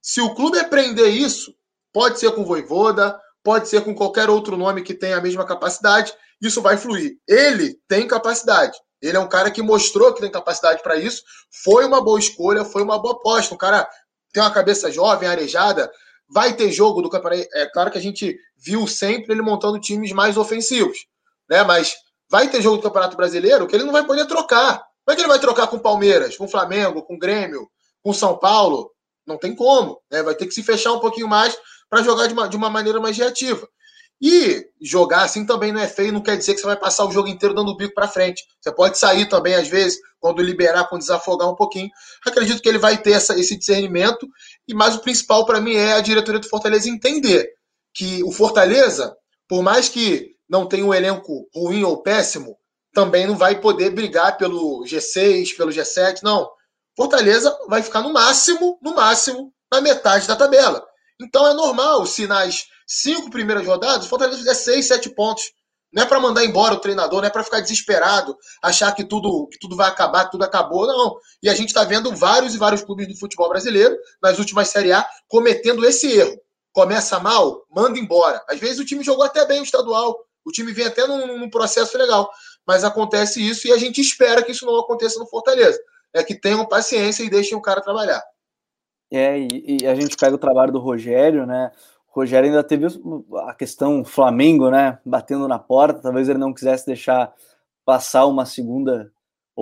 Se 0.00 0.20
o 0.20 0.34
clube 0.34 0.58
aprender 0.58 1.06
isso, 1.06 1.54
pode 1.92 2.18
ser 2.18 2.32
com 2.32 2.44
Voivoda, 2.44 3.16
pode 3.44 3.68
ser 3.68 3.84
com 3.84 3.94
qualquer 3.94 4.28
outro 4.28 4.56
nome 4.56 4.82
que 4.82 4.92
tenha 4.92 5.18
a 5.18 5.20
mesma 5.20 5.46
capacidade, 5.46 6.12
isso 6.40 6.60
vai 6.60 6.76
fluir. 6.76 7.12
Ele 7.28 7.78
tem 7.86 8.08
capacidade. 8.08 8.76
Ele 9.00 9.16
é 9.16 9.20
um 9.20 9.28
cara 9.28 9.52
que 9.52 9.62
mostrou 9.62 10.12
que 10.12 10.20
tem 10.20 10.32
capacidade 10.32 10.82
para 10.82 10.96
isso. 10.96 11.22
Foi 11.62 11.84
uma 11.84 12.02
boa 12.02 12.18
escolha, 12.18 12.64
foi 12.64 12.82
uma 12.82 13.00
boa 13.00 13.14
aposta. 13.14 13.54
Um 13.54 13.58
cara 13.58 13.88
tem 14.32 14.42
uma 14.42 14.50
cabeça 14.50 14.90
jovem, 14.90 15.28
arejada. 15.28 15.88
Vai 16.28 16.56
ter 16.56 16.72
jogo 16.72 17.00
do 17.00 17.08
campeonato. 17.08 17.48
É 17.54 17.66
claro 17.66 17.88
que 17.88 17.98
a 17.98 18.02
gente 18.02 18.36
viu 18.56 18.88
sempre 18.88 19.32
ele 19.32 19.42
montando 19.42 19.78
times 19.78 20.10
mais 20.10 20.36
ofensivos, 20.36 21.06
né? 21.48 21.62
Mas 21.62 21.94
vai 22.28 22.48
ter 22.48 22.60
jogo 22.60 22.78
do 22.78 22.82
Campeonato 22.82 23.16
Brasileiro 23.16 23.68
que 23.68 23.76
ele 23.76 23.84
não 23.84 23.92
vai 23.92 24.04
poder 24.04 24.26
trocar. 24.26 24.90
Como 25.04 25.12
é 25.12 25.16
que 25.16 25.22
ele 25.22 25.28
vai 25.28 25.40
trocar 25.40 25.66
com 25.66 25.78
Palmeiras, 25.78 26.36
com 26.36 26.48
Flamengo, 26.48 27.02
com 27.02 27.18
Grêmio, 27.18 27.68
com 28.02 28.12
São 28.12 28.38
Paulo? 28.38 28.90
Não 29.26 29.36
tem 29.36 29.54
como. 29.54 30.00
Né? 30.10 30.22
Vai 30.22 30.34
ter 30.34 30.46
que 30.46 30.54
se 30.54 30.62
fechar 30.62 30.92
um 30.92 31.00
pouquinho 31.00 31.28
mais 31.28 31.56
para 31.88 32.02
jogar 32.02 32.26
de 32.26 32.32
uma, 32.32 32.48
de 32.48 32.56
uma 32.56 32.70
maneira 32.70 33.00
mais 33.00 33.16
reativa. 33.16 33.68
E 34.24 34.64
jogar 34.80 35.24
assim 35.24 35.44
também 35.44 35.72
não 35.72 35.80
é 35.80 35.88
feio, 35.88 36.12
não 36.12 36.22
quer 36.22 36.36
dizer 36.36 36.54
que 36.54 36.60
você 36.60 36.66
vai 36.66 36.76
passar 36.76 37.04
o 37.04 37.10
jogo 37.10 37.26
inteiro 37.26 37.56
dando 37.56 37.72
o 37.72 37.76
bico 37.76 37.92
para 37.92 38.06
frente. 38.06 38.40
Você 38.60 38.72
pode 38.72 38.96
sair 38.96 39.28
também, 39.28 39.56
às 39.56 39.66
vezes, 39.66 39.98
quando 40.20 40.40
liberar, 40.40 40.88
quando 40.88 41.00
desafogar 41.00 41.50
um 41.50 41.56
pouquinho. 41.56 41.90
Acredito 42.24 42.62
que 42.62 42.68
ele 42.68 42.78
vai 42.78 42.96
ter 42.96 43.12
essa, 43.12 43.36
esse 43.36 43.58
discernimento. 43.58 44.28
E 44.68 44.72
mais 44.72 44.94
o 44.94 45.00
principal 45.00 45.44
para 45.44 45.60
mim 45.60 45.74
é 45.74 45.94
a 45.94 46.00
diretoria 46.00 46.38
do 46.38 46.48
Fortaleza 46.48 46.88
entender 46.88 47.50
que 47.92 48.22
o 48.22 48.30
Fortaleza, 48.30 49.12
por 49.48 49.60
mais 49.60 49.88
que 49.88 50.36
não 50.48 50.68
tenha 50.68 50.86
um 50.86 50.94
elenco 50.94 51.48
ruim 51.52 51.82
ou 51.82 52.00
péssimo, 52.00 52.56
também 52.92 53.26
não 53.26 53.36
vai 53.36 53.60
poder 53.60 53.90
brigar 53.90 54.36
pelo 54.36 54.84
G6, 54.84 55.56
pelo 55.56 55.70
G7, 55.70 56.22
não. 56.22 56.50
Fortaleza 56.96 57.56
vai 57.68 57.82
ficar 57.82 58.02
no 58.02 58.12
máximo, 58.12 58.78
no 58.82 58.94
máximo, 58.94 59.52
na 59.72 59.80
metade 59.80 60.26
da 60.26 60.36
tabela. 60.36 60.84
Então 61.20 61.46
é 61.46 61.54
normal 61.54 62.04
se 62.04 62.26
nas 62.26 62.66
cinco 62.86 63.30
primeiras 63.30 63.66
rodadas, 63.66 64.06
o 64.06 64.08
Fortaleza 64.08 64.38
fizer 64.38 64.54
seis, 64.54 64.86
sete 64.86 65.08
pontos. 65.08 65.44
Não 65.92 66.02
é 66.02 66.06
para 66.06 66.20
mandar 66.20 66.44
embora 66.44 66.74
o 66.74 66.80
treinador, 66.80 67.20
não 67.20 67.28
é 67.28 67.30
para 67.30 67.44
ficar 67.44 67.60
desesperado, 67.60 68.36
achar 68.62 68.92
que 68.92 69.04
tudo, 69.04 69.46
que 69.48 69.58
tudo 69.58 69.76
vai 69.76 69.88
acabar, 69.88 70.24
que 70.24 70.30
tudo 70.30 70.44
acabou, 70.44 70.86
não. 70.86 71.16
E 71.42 71.50
a 71.50 71.54
gente 71.54 71.68
está 71.68 71.84
vendo 71.84 72.14
vários 72.16 72.54
e 72.54 72.58
vários 72.58 72.82
clubes 72.82 73.08
do 73.08 73.16
futebol 73.16 73.48
brasileiro, 73.50 73.94
nas 74.22 74.38
últimas 74.38 74.68
Série 74.68 74.92
A, 74.92 75.06
cometendo 75.28 75.84
esse 75.84 76.10
erro. 76.10 76.38
Começa 76.72 77.20
mal, 77.20 77.66
manda 77.70 77.98
embora. 77.98 78.42
Às 78.48 78.58
vezes 78.58 78.78
o 78.78 78.86
time 78.86 79.04
jogou 79.04 79.24
até 79.24 79.44
bem 79.44 79.60
o 79.60 79.64
estadual, 79.64 80.18
o 80.44 80.50
time 80.50 80.72
vem 80.72 80.86
até 80.86 81.06
num, 81.06 81.38
num 81.38 81.50
processo 81.50 81.96
legal, 81.96 82.30
mas 82.66 82.84
acontece 82.84 83.46
isso 83.46 83.66
e 83.66 83.72
a 83.72 83.78
gente 83.78 84.00
espera 84.00 84.42
que 84.42 84.52
isso 84.52 84.66
não 84.66 84.78
aconteça 84.78 85.18
no 85.18 85.26
Fortaleza. 85.26 85.78
É 86.14 86.22
que 86.22 86.34
tenham 86.34 86.66
paciência 86.66 87.22
e 87.22 87.30
deixem 87.30 87.56
o 87.56 87.62
cara 87.62 87.80
trabalhar. 87.80 88.22
É, 89.10 89.38
e, 89.38 89.78
e, 89.82 89.86
a 89.86 89.94
gente 89.94 90.16
pega 90.16 90.34
o 90.34 90.38
trabalho 90.38 90.72
do 90.72 90.78
Rogério, 90.78 91.46
né? 91.46 91.70
O 92.08 92.20
Rogério 92.20 92.48
ainda 92.48 92.64
teve 92.64 92.86
a 93.46 93.54
questão 93.54 94.04
Flamengo, 94.04 94.70
né? 94.70 94.98
Batendo 95.04 95.48
na 95.48 95.58
porta, 95.58 96.00
talvez 96.00 96.28
ele 96.28 96.38
não 96.38 96.52
quisesse 96.52 96.86
deixar 96.86 97.32
passar 97.84 98.26
uma 98.26 98.46
segunda 98.46 99.10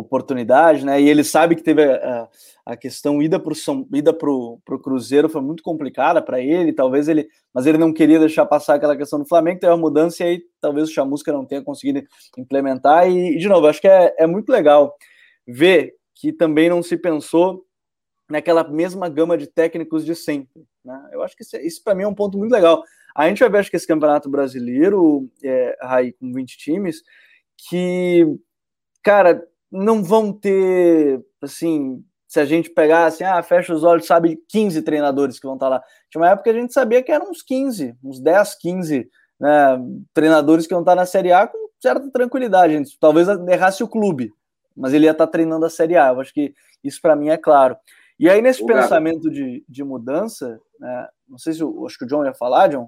oportunidade, 0.01 0.85
né? 0.85 1.01
E 1.01 1.09
ele 1.09 1.23
sabe 1.25 1.55
que 1.55 1.63
teve 1.63 1.83
a, 1.85 2.29
a 2.65 2.77
questão 2.77 3.23
ida 3.23 3.39
para 3.39 3.53
o 3.53 3.87
ida 3.93 4.13
pro, 4.13 4.61
pro 4.65 4.81
Cruzeiro 4.81 5.29
foi 5.29 5.41
muito 5.41 5.63
complicada 5.63 6.23
para 6.23 6.41
ele, 6.41 6.73
talvez 6.73 7.09
ele, 7.09 7.29
mas 7.53 7.67
ele 7.67 7.79
não 7.79 7.93
queria 7.93 8.19
deixar 8.19 8.47
passar 8.47 8.75
aquela 8.75 8.97
questão 8.97 9.19
do 9.19 9.27
Flamengo, 9.29 9.61
teve 9.61 9.73
uma 9.73 9.79
mudança 9.79 10.23
e 10.23 10.27
aí 10.27 10.43
talvez 10.61 10.89
o 10.89 10.93
Chamusca 10.93 11.33
não 11.33 11.45
tenha 11.45 11.63
conseguido 11.63 12.03
implementar 12.37 13.09
e, 13.11 13.37
de 13.37 13.49
novo, 13.49 13.67
acho 13.67 13.81
que 13.81 13.89
é, 13.89 14.15
é 14.19 14.27
muito 14.27 14.51
legal 14.51 14.95
ver 15.47 15.95
que 16.15 16.33
também 16.33 16.69
não 16.69 16.83
se 16.83 16.97
pensou 16.97 17.65
naquela 18.29 18.63
mesma 18.69 19.09
gama 19.09 19.37
de 19.37 19.47
técnicos 19.47 20.05
de 20.05 20.15
sempre. 20.15 20.65
Né? 20.85 21.09
Eu 21.13 21.23
acho 21.23 21.37
que 21.37 21.43
isso, 21.43 21.57
isso 21.57 21.83
para 21.83 21.95
mim 21.95 22.05
é 22.05 22.09
um 22.09 22.15
ponto 22.15 22.39
muito 22.39 22.53
legal. 22.53 22.83
A 23.15 23.29
gente 23.29 23.41
vai 23.41 23.51
ver, 23.51 23.59
acho 23.59 23.71
que 23.71 23.77
esse 23.77 23.87
campeonato 23.87 24.31
brasileiro, 24.31 25.29
é, 25.43 25.77
aí, 25.83 26.13
com 26.13 26.33
20 26.33 26.57
times, 26.57 27.03
que, 27.69 28.25
cara, 29.03 29.45
não 29.71 30.03
vão 30.03 30.33
ter, 30.33 31.25
assim, 31.41 32.05
se 32.27 32.39
a 32.39 32.45
gente 32.45 32.71
pegar 32.71 33.07
assim, 33.07 33.25
ah, 33.25 33.43
fecha 33.43 33.75
os 33.75 33.83
olhos, 33.83 34.07
sabe 34.07 34.41
15 34.49 34.83
treinadores 34.83 35.39
que 35.39 35.47
vão 35.47 35.55
estar 35.55 35.69
lá. 35.69 35.83
Tinha 36.09 36.23
uma 36.23 36.31
época 36.31 36.45
que 36.45 36.57
a 36.57 36.61
gente 36.61 36.73
sabia 36.73 37.03
que 37.03 37.11
eram 37.11 37.31
uns 37.31 37.43
15, 37.43 37.97
uns 38.03 38.21
10, 38.21 38.55
15 38.57 39.11
né, 39.41 39.49
treinadores 40.15 40.67
que 40.67 40.75
vão 40.75 40.83
estar 40.83 40.95
na 40.95 41.07
Série 41.07 41.33
A 41.33 41.47
com 41.47 41.69
certa 41.81 42.11
tranquilidade. 42.11 42.75
Gente. 42.75 42.97
Talvez 43.01 43.27
errasse 43.29 43.83
o 43.83 43.89
clube, 43.89 44.33
mas 44.77 44.93
ele 44.93 45.07
ia 45.07 45.11
estar 45.13 45.27
treinando 45.27 45.67
a 45.67 45.71
Série 45.71 45.97
A. 45.97 46.09
Eu 46.09 46.21
acho 46.21 46.33
que 46.33 46.55
isso 46.85 47.01
para 47.01 47.17
mim 47.17 47.31
é 47.31 47.37
claro. 47.37 47.77
E 48.19 48.29
aí, 48.29 48.43
nesse 48.43 48.63
o 48.63 48.67
pensamento 48.67 49.31
de, 49.31 49.65
de 49.67 49.83
mudança, 49.83 50.61
né, 50.79 51.09
não 51.27 51.39
sei 51.39 51.55
se 51.55 51.63
eu, 51.63 51.87
acho 51.87 51.99
que 51.99 52.05
o 52.05 52.07
John 52.07 52.25
ia 52.25 52.35
falar, 52.35 52.69
John. 52.69 52.87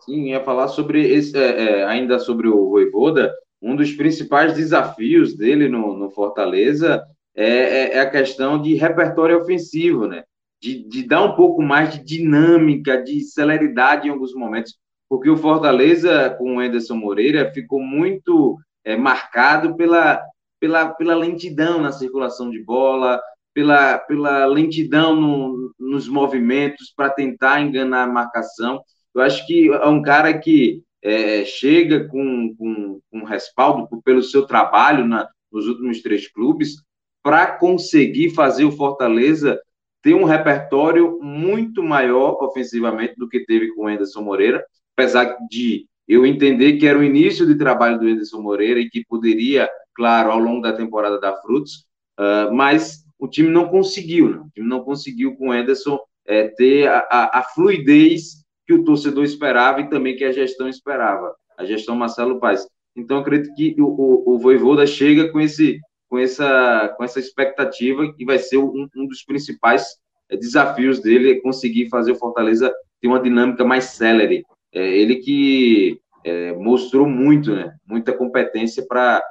Sim, 0.00 0.30
ia 0.30 0.42
falar 0.42 0.68
sobre 0.68 1.08
esse, 1.08 1.38
é, 1.38 1.80
é, 1.80 1.84
ainda 1.84 2.18
sobre 2.18 2.48
o 2.48 2.68
Voivoda. 2.68 3.32
Um 3.64 3.74
dos 3.74 3.92
principais 3.92 4.54
desafios 4.54 5.34
dele 5.34 5.68
no, 5.68 5.96
no 5.96 6.10
Fortaleza 6.10 7.02
é, 7.34 7.46
é, 7.46 7.96
é, 7.96 8.00
a 8.00 8.10
questão 8.10 8.60
de 8.60 8.74
repertório 8.74 9.40
ofensivo, 9.40 10.06
né? 10.06 10.22
De, 10.62 10.86
de 10.86 11.02
dar 11.02 11.22
um 11.22 11.34
pouco 11.34 11.62
mais 11.62 11.92
de 11.92 12.04
dinâmica, 12.04 13.02
de 13.02 13.20
celeridade 13.20 14.06
em 14.06 14.10
alguns 14.10 14.34
momentos. 14.34 14.76
porque 15.08 15.30
o 15.30 15.36
Fortaleza 15.36 16.30
com 16.38 16.56
o 16.56 16.60
Anderson 16.60 16.94
Moreira 16.94 17.50
ficou 17.52 17.80
muito 17.82 18.58
é, 18.84 18.96
marcado 18.96 19.74
pela, 19.76 20.22
pela, 20.60 20.90
pela 20.90 21.14
lentidão 21.14 21.80
na 21.80 21.90
circulação 21.90 22.50
de 22.50 22.62
bola, 22.62 23.20
pela, 23.54 23.98
pela 23.98 24.44
lentidão 24.46 25.14
no, 25.16 25.74
nos 25.78 26.06
movimentos 26.06 26.92
para 26.94 27.10
tentar 27.10 27.60
enganar 27.60 28.02
a 28.02 28.12
marcação. 28.12 28.82
Eu 29.14 29.22
acho 29.22 29.46
que 29.46 29.72
é 29.72 29.86
um 29.86 30.02
cara 30.02 30.36
que 30.36 30.82
é, 31.04 31.44
chega 31.44 32.08
com, 32.08 32.54
com, 32.56 33.00
com 33.10 33.24
respaldo 33.24 33.86
pelo 34.02 34.22
seu 34.22 34.46
trabalho 34.46 35.06
na, 35.06 35.28
nos 35.52 35.68
últimos 35.68 36.00
três 36.00 36.26
clubes 36.26 36.76
para 37.22 37.46
conseguir 37.58 38.30
fazer 38.30 38.64
o 38.64 38.72
Fortaleza 38.72 39.60
ter 40.02 40.14
um 40.14 40.24
repertório 40.24 41.18
muito 41.22 41.82
maior 41.82 42.42
ofensivamente 42.42 43.14
do 43.16 43.28
que 43.28 43.44
teve 43.44 43.72
com 43.74 43.84
o 43.84 43.86
Anderson 43.86 44.22
Moreira, 44.22 44.64
apesar 44.96 45.36
de 45.50 45.86
eu 46.06 46.26
entender 46.26 46.74
que 46.74 46.86
era 46.86 46.98
o 46.98 47.04
início 47.04 47.46
de 47.46 47.56
trabalho 47.56 47.98
do 47.98 48.06
Anderson 48.06 48.40
Moreira 48.42 48.80
e 48.80 48.90
que 48.90 49.04
poderia, 49.06 49.68
claro, 49.94 50.30
ao 50.30 50.38
longo 50.38 50.60
da 50.60 50.74
temporada 50.74 51.18
dar 51.18 51.36
frutos, 51.40 51.86
uh, 52.18 52.52
mas 52.52 53.04
o 53.18 53.26
time 53.26 53.48
não 53.48 53.68
conseguiu, 53.68 54.28
né? 54.28 54.36
o 54.36 54.50
time 54.54 54.68
não 54.68 54.84
conseguiu 54.84 55.34
com 55.36 55.48
o 55.48 55.52
Anderson 55.52 55.98
é, 56.26 56.48
ter 56.48 56.88
a, 56.88 56.98
a, 57.10 57.38
a, 57.38 57.42
fluidez 57.42 58.43
que 58.66 58.72
o 58.74 58.84
torcedor 58.84 59.24
esperava 59.24 59.80
e 59.80 59.88
também 59.88 60.16
que 60.16 60.24
a 60.24 60.32
gestão 60.32 60.68
esperava, 60.68 61.34
a 61.56 61.64
gestão 61.64 61.96
Marcelo 61.96 62.40
Paes. 62.40 62.66
Então, 62.96 63.18
acredito 63.18 63.54
que 63.54 63.74
o, 63.78 63.86
o, 63.86 64.34
o 64.34 64.38
Voivoda 64.38 64.86
chega 64.86 65.30
com, 65.30 65.40
esse, 65.40 65.80
com, 66.08 66.18
essa, 66.18 66.94
com 66.96 67.04
essa 67.04 67.18
expectativa 67.18 68.12
que 68.12 68.24
vai 68.24 68.38
ser 68.38 68.58
um, 68.58 68.88
um 68.96 69.06
dos 69.06 69.24
principais 69.24 69.84
é, 70.30 70.36
desafios 70.36 71.00
dele, 71.00 71.32
é 71.32 71.40
conseguir 71.40 71.88
fazer 71.88 72.12
o 72.12 72.16
Fortaleza 72.16 72.72
ter 73.00 73.08
uma 73.08 73.20
dinâmica 73.20 73.64
mais 73.64 73.84
célere. 73.84 74.44
É, 74.72 74.96
ele 74.96 75.16
que 75.16 76.00
é, 76.24 76.52
mostrou 76.52 77.08
muito, 77.08 77.54
né, 77.54 77.74
muita 77.86 78.12
competência 78.12 78.84
para 78.86 79.22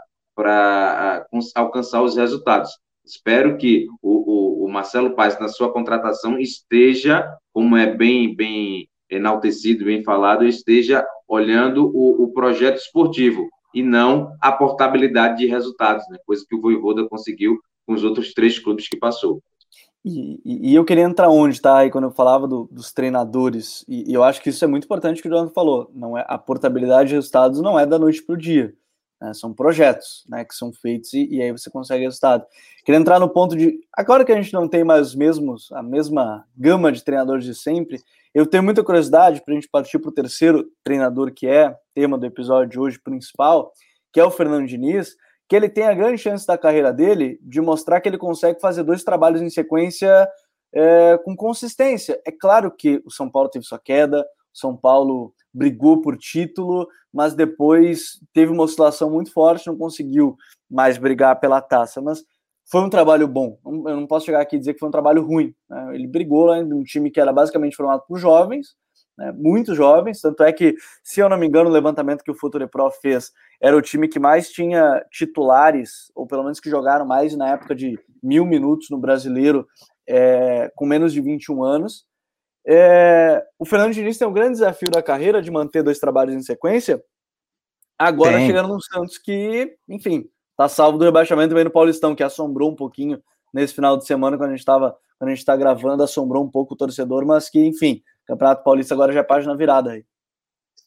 alcançar 1.56 2.02
os 2.02 2.16
resultados. 2.16 2.72
Espero 3.06 3.58
que 3.58 3.88
o, 4.02 4.64
o, 4.64 4.66
o 4.66 4.72
Marcelo 4.72 5.16
Paes, 5.16 5.40
na 5.40 5.48
sua 5.48 5.72
contratação, 5.72 6.38
esteja, 6.38 7.28
como 7.52 7.76
é 7.76 7.94
bem, 7.94 8.34
bem 8.36 8.88
enaltecido, 9.14 9.86
bem 9.86 10.04
falado, 10.04 10.46
esteja 10.46 11.06
olhando 11.28 11.86
o, 11.94 12.24
o 12.24 12.34
projeto 12.34 12.78
esportivo 12.78 13.48
e 13.74 13.82
não 13.82 14.36
a 14.40 14.52
portabilidade 14.52 15.38
de 15.38 15.48
resultados, 15.48 16.08
né? 16.10 16.18
coisa 16.26 16.46
que 16.48 16.56
o 16.56 16.62
Voivoda 16.62 17.08
conseguiu 17.08 17.60
com 17.86 17.94
os 17.94 18.04
outros 18.04 18.34
três 18.34 18.60
clubes 18.60 18.88
que 18.88 18.98
passou. 18.98 19.42
E, 20.06 20.40
e, 20.44 20.72
e 20.72 20.76
eu 20.76 20.84
queria 20.84 21.04
entrar 21.04 21.30
onde, 21.30 21.62
tá? 21.62 21.78
Aí 21.78 21.90
quando 21.90 22.06
eu 22.06 22.12
falava 22.12 22.46
do, 22.46 22.68
dos 22.70 22.92
treinadores, 22.92 23.86
e, 23.88 24.12
e, 24.12 24.14
eu 24.14 24.24
acho 24.24 24.42
que 24.42 24.50
isso 24.50 24.64
é 24.64 24.68
muito 24.68 24.84
importante 24.84 25.22
que 25.22 25.28
o 25.28 25.32
Jonathan 25.32 25.54
falou. 25.54 25.90
Não 25.94 26.18
é 26.18 26.26
a 26.28 26.38
portabilidade 26.38 27.10
de 27.10 27.16
resultados 27.16 27.62
não 27.62 27.80
é 27.80 27.86
da 27.86 27.98
noite 27.98 28.22
para 28.22 28.36
o 28.36 28.38
dia. 28.38 28.76
Né? 29.22 29.34
São 29.34 29.54
projetos 29.54 30.26
né, 30.28 30.44
que 30.44 30.54
são 30.54 30.74
feitos 30.74 31.14
e, 31.14 31.36
e, 31.36 31.42
aí 31.42 31.52
você 31.54 31.70
consegue 31.70 32.04
resultado. 32.04 32.46
Queria 32.84 33.00
entrar 33.00 33.18
no 33.18 33.30
ponto 33.30 33.56
de. 33.56 33.80
Agora 33.94 34.26
que 34.26 34.32
a 34.34 34.42
gente 34.42 34.54
não 34.54 34.68
tem 34.68 34.84
mais 34.84 35.08
os 35.08 35.16
mesmos, 35.16 35.72
a 35.72 35.82
mesma 35.82 36.46
gama 36.58 36.92
de 36.92 37.02
treinadores 37.02 37.46
de 37.46 37.56
sempre, 37.56 38.02
eu 38.34 38.48
tenho 38.48 38.64
muita 38.64 38.84
curiosidade 38.84 39.44
para 39.44 39.54
a 39.54 39.56
gente 39.56 39.70
partir 39.70 40.00
para 40.00 40.10
o 40.10 40.14
terceiro 40.14 40.66
treinador, 40.84 41.32
que 41.34 41.48
é 41.48 41.76
tema 41.94 42.18
do 42.18 42.26
episódio 42.26 42.70
de 42.70 42.80
hoje 42.80 43.00
principal, 43.00 43.72
que 44.12 44.20
é 44.20 44.26
o 44.26 44.32
Fernando 44.32 44.68
Diniz, 44.68 45.16
que 45.48 45.56
ele 45.56 45.70
tem 45.70 45.84
a 45.84 45.94
grande 45.94 46.18
chance 46.18 46.48
da 46.48 46.58
carreira 46.58 46.92
dele 46.92 47.40
de 47.42 47.62
mostrar 47.62 48.02
que 48.02 48.10
ele 48.10 48.18
consegue 48.18 48.60
fazer 48.60 48.84
dois 48.84 49.04
trabalhos 49.04 49.42
em 49.42 49.50
sequência 49.50 50.28
é, 50.74 51.20
com 51.24 51.36
consistência. 51.36 52.20
É 52.26 52.32
claro 52.32 52.72
que 52.72 53.02
o 53.06 53.12
São 53.12 53.30
Paulo 53.30 53.50
teve 53.50 53.66
sua 53.66 53.80
queda, 53.80 54.22
o 54.22 54.58
São 54.58 54.76
Paulo 54.76 55.34
brigou 55.54 56.02
por 56.02 56.18
título, 56.18 56.88
mas 57.14 57.36
depois 57.36 58.20
teve 58.34 58.52
uma 58.52 58.64
oscilação 58.64 59.12
muito 59.12 59.32
forte, 59.32 59.68
não 59.68 59.78
conseguiu 59.78 60.36
mais 60.70 60.98
brigar 60.98 61.40
pela 61.40 61.62
taça. 61.62 62.02
Mas 62.02 62.24
foi 62.74 62.82
um 62.82 62.90
trabalho 62.90 63.28
bom. 63.28 63.60
Eu 63.64 63.96
não 63.96 64.08
posso 64.08 64.26
chegar 64.26 64.42
aqui 64.42 64.56
e 64.56 64.60
dizer 64.60 64.74
que 64.74 64.80
foi 64.80 64.90
um 64.90 64.92
trabalho 64.92 65.24
ruim. 65.24 65.54
Né? 65.70 65.94
Ele 65.94 66.08
brigou 66.08 66.46
lá 66.46 66.58
em 66.58 66.74
um 66.74 66.82
time 66.82 67.12
que 67.12 67.20
era 67.20 67.32
basicamente 67.32 67.76
formado 67.76 68.02
por 68.08 68.18
jovens, 68.18 68.70
né? 69.16 69.32
muitos 69.32 69.78
jovens. 69.78 70.20
Tanto 70.20 70.42
é 70.42 70.52
que, 70.52 70.74
se 71.04 71.20
eu 71.20 71.30
não 71.30 71.38
me 71.38 71.46
engano, 71.46 71.70
o 71.70 71.72
levantamento 71.72 72.24
que 72.24 72.32
o 72.32 72.36
Future 72.36 72.68
Pro 72.68 72.90
fez 72.90 73.32
era 73.62 73.78
o 73.78 73.82
time 73.82 74.08
que 74.08 74.18
mais 74.18 74.50
tinha 74.50 75.06
titulares, 75.12 76.12
ou 76.16 76.26
pelo 76.26 76.42
menos 76.42 76.60
que 76.60 76.68
jogaram 76.68 77.06
mais 77.06 77.38
na 77.38 77.52
época 77.52 77.76
de 77.76 77.96
mil 78.24 78.44
minutos 78.44 78.90
no 78.90 78.98
brasileiro, 78.98 79.68
é, 80.10 80.72
com 80.76 80.88
menos 80.88 81.14
de 81.14 81.22
21 81.22 81.64
anos. 81.64 82.08
É, 82.66 83.46
o 83.60 83.66
Fernando 83.66 83.94
Diniz 83.94 84.18
tem 84.18 84.28
um 84.28 84.34
grande 84.34 84.54
desafio 84.54 84.90
da 84.90 85.04
carreira 85.04 85.44
de 85.44 85.52
manter 85.52 85.84
dois 85.84 86.00
trabalhos 86.00 86.34
em 86.34 86.42
sequência. 86.42 87.00
Agora 88.00 88.38
tem. 88.38 88.48
chegando 88.48 88.70
no 88.70 88.82
Santos, 88.82 89.20
que, 89.20 89.78
enfim, 89.88 90.28
tá 90.56 90.68
salvo 90.68 90.98
do 90.98 91.04
rebaixamento 91.04 91.50
também 91.50 91.64
no 91.64 91.72
Paulistão, 91.72 92.16
que 92.16 92.24
assombrou 92.24 92.72
um 92.72 92.76
pouquinho 92.76 93.22
nesse 93.54 93.74
final 93.74 93.98
de 93.98 94.06
semana, 94.06 94.38
quando 94.38 94.50
a 94.50 94.54
gente 94.54 94.60
estava 94.60 94.98
quando 95.20 95.30
a 95.30 95.32
gente 95.36 95.40
está 95.40 95.56
gravando, 95.56 96.04
assombrou 96.04 96.44
um 96.44 96.50
pouco 96.50 96.74
o 96.74 96.78
torcedor, 96.78 97.26
mas 97.26 97.50
que, 97.50 97.66
enfim, 97.66 98.02
Campeonato 98.26 98.62
Paulista 98.62 98.94
agora 98.94 99.14
já 99.14 99.22
é 99.22 99.24
página 99.24 99.56
virada 99.56 99.92
aí. 99.92 100.04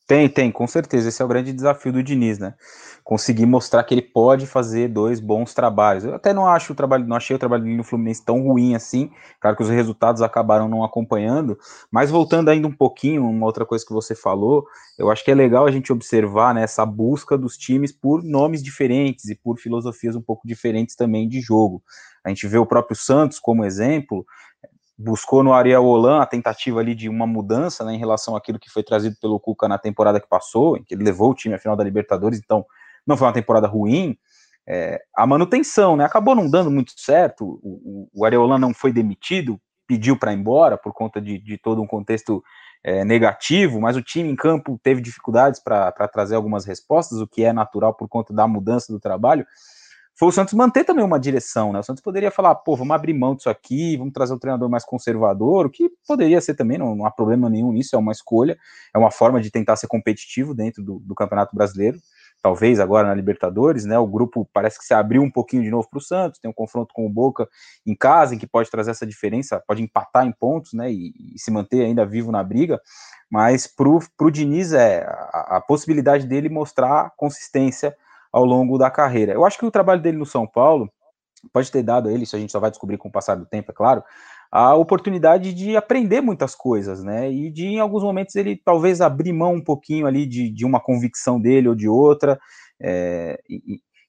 Tem, 0.07 0.29
tem, 0.29 0.53
com 0.53 0.69
certeza. 0.69 1.09
Esse 1.09 1.21
é 1.21 1.25
o 1.25 1.29
grande 1.29 1.53
desafio 1.53 1.93
do 1.93 2.01
Diniz, 2.01 2.39
né? 2.39 2.55
Conseguir 3.03 3.45
mostrar 3.45 3.83
que 3.83 3.93
ele 3.93 4.03
pode 4.03 4.47
fazer 4.47 4.89
dois 4.89 5.19
bons 5.19 5.53
trabalhos. 5.53 6.05
Eu 6.05 6.15
até 6.15 6.33
não 6.33 6.47
acho 6.47 6.73
o 6.73 6.77
trabalho, 6.77 7.05
não 7.05 7.17
achei 7.17 7.35
o 7.35 7.39
trabalho 7.39 7.65
dele 7.65 7.77
no 7.77 7.83
Fluminense 7.83 8.25
tão 8.25 8.41
ruim 8.41 8.77
assim. 8.77 9.11
Claro 9.41 9.57
que 9.57 9.65
os 9.65 9.69
resultados 9.69 10.23
acabaram 10.23 10.69
não 10.69 10.85
acompanhando. 10.85 11.59
Mas 11.91 12.09
voltando 12.09 12.51
ainda 12.51 12.69
um 12.69 12.73
pouquinho, 12.73 13.29
uma 13.29 13.47
outra 13.47 13.67
coisa 13.67 13.85
que 13.85 13.93
você 13.93 14.15
falou, 14.15 14.65
eu 14.97 15.11
acho 15.11 15.25
que 15.25 15.31
é 15.31 15.35
legal 15.35 15.67
a 15.67 15.73
gente 15.73 15.93
observar 15.93 16.55
né, 16.55 16.63
essa 16.63 16.87
busca 16.87 17.37
dos 17.37 17.57
times 17.57 17.91
por 17.91 18.23
nomes 18.23 18.63
diferentes 18.63 19.25
e 19.29 19.35
por 19.35 19.59
filosofias 19.59 20.15
um 20.15 20.23
pouco 20.23 20.47
diferentes 20.47 20.95
também 20.95 21.29
de 21.29 21.41
jogo. 21.41 21.83
A 22.25 22.29
gente 22.29 22.47
vê 22.47 22.59
o 22.59 22.67
próprio 22.67 22.97
Santos 22.97 23.41
como 23.41 23.65
exemplo 23.65 24.25
buscou 24.99 25.43
no 25.43 25.53
Ariel 25.53 25.85
Holan 25.85 26.21
a 26.21 26.27
tentativa 26.27 26.81
ali 26.81 26.95
de 26.95 27.09
uma 27.09 27.27
mudança 27.27 27.85
né, 27.85 27.95
em 27.95 27.99
relação 27.99 28.35
àquilo 28.35 28.59
que 28.59 28.71
foi 28.71 28.83
trazido 28.83 29.17
pelo 29.21 29.39
Cuca 29.39 29.69
na 29.69 29.79
temporada 29.79 30.21
que 30.21 30.29
passou, 30.29 30.77
em 30.77 30.83
que 30.83 30.95
ele 30.95 31.05
levou 31.05 31.31
o 31.31 31.35
time 31.35 31.55
à 31.55 31.59
final 31.59 31.77
da 31.77 31.85
Libertadores, 31.85 32.41
então 32.43 32.65
não 33.07 33.17
foi 33.17 33.27
uma 33.27 33.35
temporada 33.35 33.67
ruim. 33.67 34.17
É, 34.67 35.01
a 35.15 35.27
manutenção, 35.27 35.97
né, 35.97 36.05
acabou 36.05 36.35
não 36.35 36.51
dando 36.51 36.71
muito 36.71 36.93
certo, 36.97 37.61
o, 37.63 38.09
o 38.13 38.25
Ariel 38.25 38.43
Holan 38.43 38.59
não 38.59 38.73
foi 38.73 38.93
demitido, 38.93 39.61
pediu 39.87 40.19
para 40.19 40.33
ir 40.33 40.39
embora 40.39 40.77
por 40.77 40.93
conta 40.93 41.21
de, 41.21 41.39
de 41.39 41.59
todo 41.59 41.81
um 41.81 41.87
contexto 41.87 42.43
é, 42.83 43.05
negativo, 43.05 43.81
mas 43.81 43.97
o 43.97 44.03
time 44.03 44.29
em 44.29 44.35
campo 44.35 44.81
teve 44.83 45.01
dificuldades 45.01 45.61
para 45.63 45.93
trazer 46.09 46.35
algumas 46.37 46.65
respostas, 46.65 47.21
o 47.21 47.27
que 47.27 47.45
é 47.45 47.53
natural 47.53 47.95
por 47.95 48.09
conta 48.09 48.33
da 48.33 48.49
mudança 48.49 48.93
do 48.93 48.99
trabalho 48.99 49.47
foi 50.19 50.29
o 50.29 50.33
Santos 50.33 50.55
manter 50.55 50.83
também 50.83 51.05
uma 51.05 51.21
direção, 51.21 51.75
né? 51.75 51.81
O 51.81 51.83
Santos 51.83 52.03
poderia 52.03 52.31
falar, 52.31 52.55
pô, 52.55 52.75
vamos 52.75 52.95
abrir 52.95 53.13
mão 53.13 53.35
disso 53.35 53.51
aqui, 53.51 53.99
vamos 53.99 54.15
trazer 54.15 54.33
um 54.33 54.39
treinador 54.39 54.69
mais 54.71 54.83
conservador, 54.83 55.67
o 55.67 55.71
que 55.71 55.91
poderia 56.09 56.41
ser 56.41 56.55
também, 56.55 56.79
não, 56.79 56.97
não 56.97 57.05
há 57.05 57.11
problema 57.11 57.51
nenhum 57.51 57.71
nisso, 57.71 57.95
é 57.95 57.99
uma 57.99 58.13
escolha, 58.13 58.57
é 58.95 58.99
uma 58.99 59.11
forma 59.11 59.43
de 59.43 59.51
tentar 59.51 59.77
ser 59.77 59.89
competitivo 59.89 60.55
dentro 60.55 60.83
do, 60.83 60.99
do 61.01 61.15
Campeonato 61.15 61.55
Brasileiro. 61.55 61.99
Talvez 62.43 62.81
agora 62.81 63.09
na 63.09 63.15
Libertadores, 63.15 63.85
né? 63.85 63.99
O 63.99 64.07
grupo 64.07 64.49
parece 64.55 64.79
que 64.79 64.85
se 64.85 64.95
abriu 64.95 65.21
um 65.21 65.31
pouquinho 65.31 65.63
de 65.63 65.71
novo 65.71 65.89
para 65.91 65.99
o 65.99 66.03
Santos, 66.03 66.39
tem 66.39 66.51
um 66.51 66.55
confronto 66.55 66.95
com 66.95 67.05
o 67.05 67.11
Boca 67.11 67.47
em 67.85 67.95
casa, 67.95 68.35
em 68.35 68.39
que 68.39 68.47
pode 68.47 68.71
trazer 68.71 68.93
essa 68.93 69.07
diferença, 69.07 69.63
pode 69.67 69.83
empatar 69.83 70.27
em 70.27 70.33
pontos, 70.33 70.73
né? 70.73 70.91
E, 70.91 71.13
e 71.35 71.39
se 71.39 71.51
manter 71.51 71.85
ainda 71.85 72.07
vivo 72.07 72.33
na 72.33 72.43
briga. 72.43 72.81
Mas 73.31 73.67
para 73.67 73.89
o 73.89 74.31
Diniz 74.31 74.73
é 74.73 75.05
a, 75.05 75.57
a 75.57 75.61
possibilidade 75.61 76.27
dele 76.27 76.49
mostrar 76.49 77.13
consistência 77.17 77.95
ao 78.37 78.45
longo 78.45 78.77
da 78.77 78.91
carreira. 78.91 79.33
Eu 79.33 79.47
acho 79.47 79.57
que 79.57 79.65
o 79.65 79.71
trabalho 79.71 80.03
dele 80.03 80.19
no 80.19 80.27
São 80.27 80.47
Paulo 80.47 80.93
pode 81.51 81.73
ter 81.73 81.83
dado 81.83 82.07
a 82.07 82.13
ele, 82.13 82.25
isso 82.25 82.37
a 82.37 82.39
gente 82.39 82.53
só 82.53 82.61
vai 82.61 82.69
descobrir 82.69 82.99
com 82.99 83.09
o 83.09 83.11
passar 83.13 83.35
do 83.35 83.47
tempo, 83.47 83.71
é 83.71 83.75
claro, 83.75 84.05
a 84.53 84.75
oportunidade 84.75 85.55
de 85.55 85.75
aprender 85.75 86.21
muitas 86.21 86.55
coisas, 86.55 87.03
né? 87.03 87.33
E 87.33 87.51
de, 87.51 87.65
em 87.65 87.81
alguns 87.81 88.03
momentos, 88.03 88.37
ele 88.37 88.61
talvez 88.63 89.01
abrir 89.01 89.33
mão 89.33 89.55
um 89.55 89.65
pouquinho 89.65 90.07
ali 90.07 90.27
de, 90.27 90.51
de 90.51 90.67
uma 90.67 90.79
convicção 90.79 91.41
dele 91.41 91.69
ou 91.69 91.75
de 91.75 91.89
outra, 91.89 92.39
é, 92.79 93.41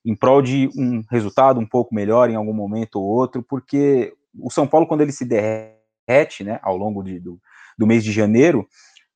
em 0.04 0.14
prol 0.14 0.42
de 0.42 0.68
um 0.76 1.02
resultado 1.10 1.58
um 1.58 1.66
pouco 1.66 1.94
melhor 1.94 2.28
em 2.28 2.34
algum 2.34 2.52
momento 2.52 2.96
ou 2.96 3.06
outro, 3.06 3.42
porque 3.42 4.12
o 4.38 4.50
São 4.50 4.66
Paulo, 4.66 4.86
quando 4.86 5.00
ele 5.00 5.12
se 5.12 5.24
derrete, 5.24 6.44
né, 6.44 6.60
ao 6.62 6.76
longo 6.76 7.02
de, 7.02 7.18
do, 7.18 7.40
do 7.78 7.86
mês 7.86 8.04
de 8.04 8.12
janeiro, 8.12 8.68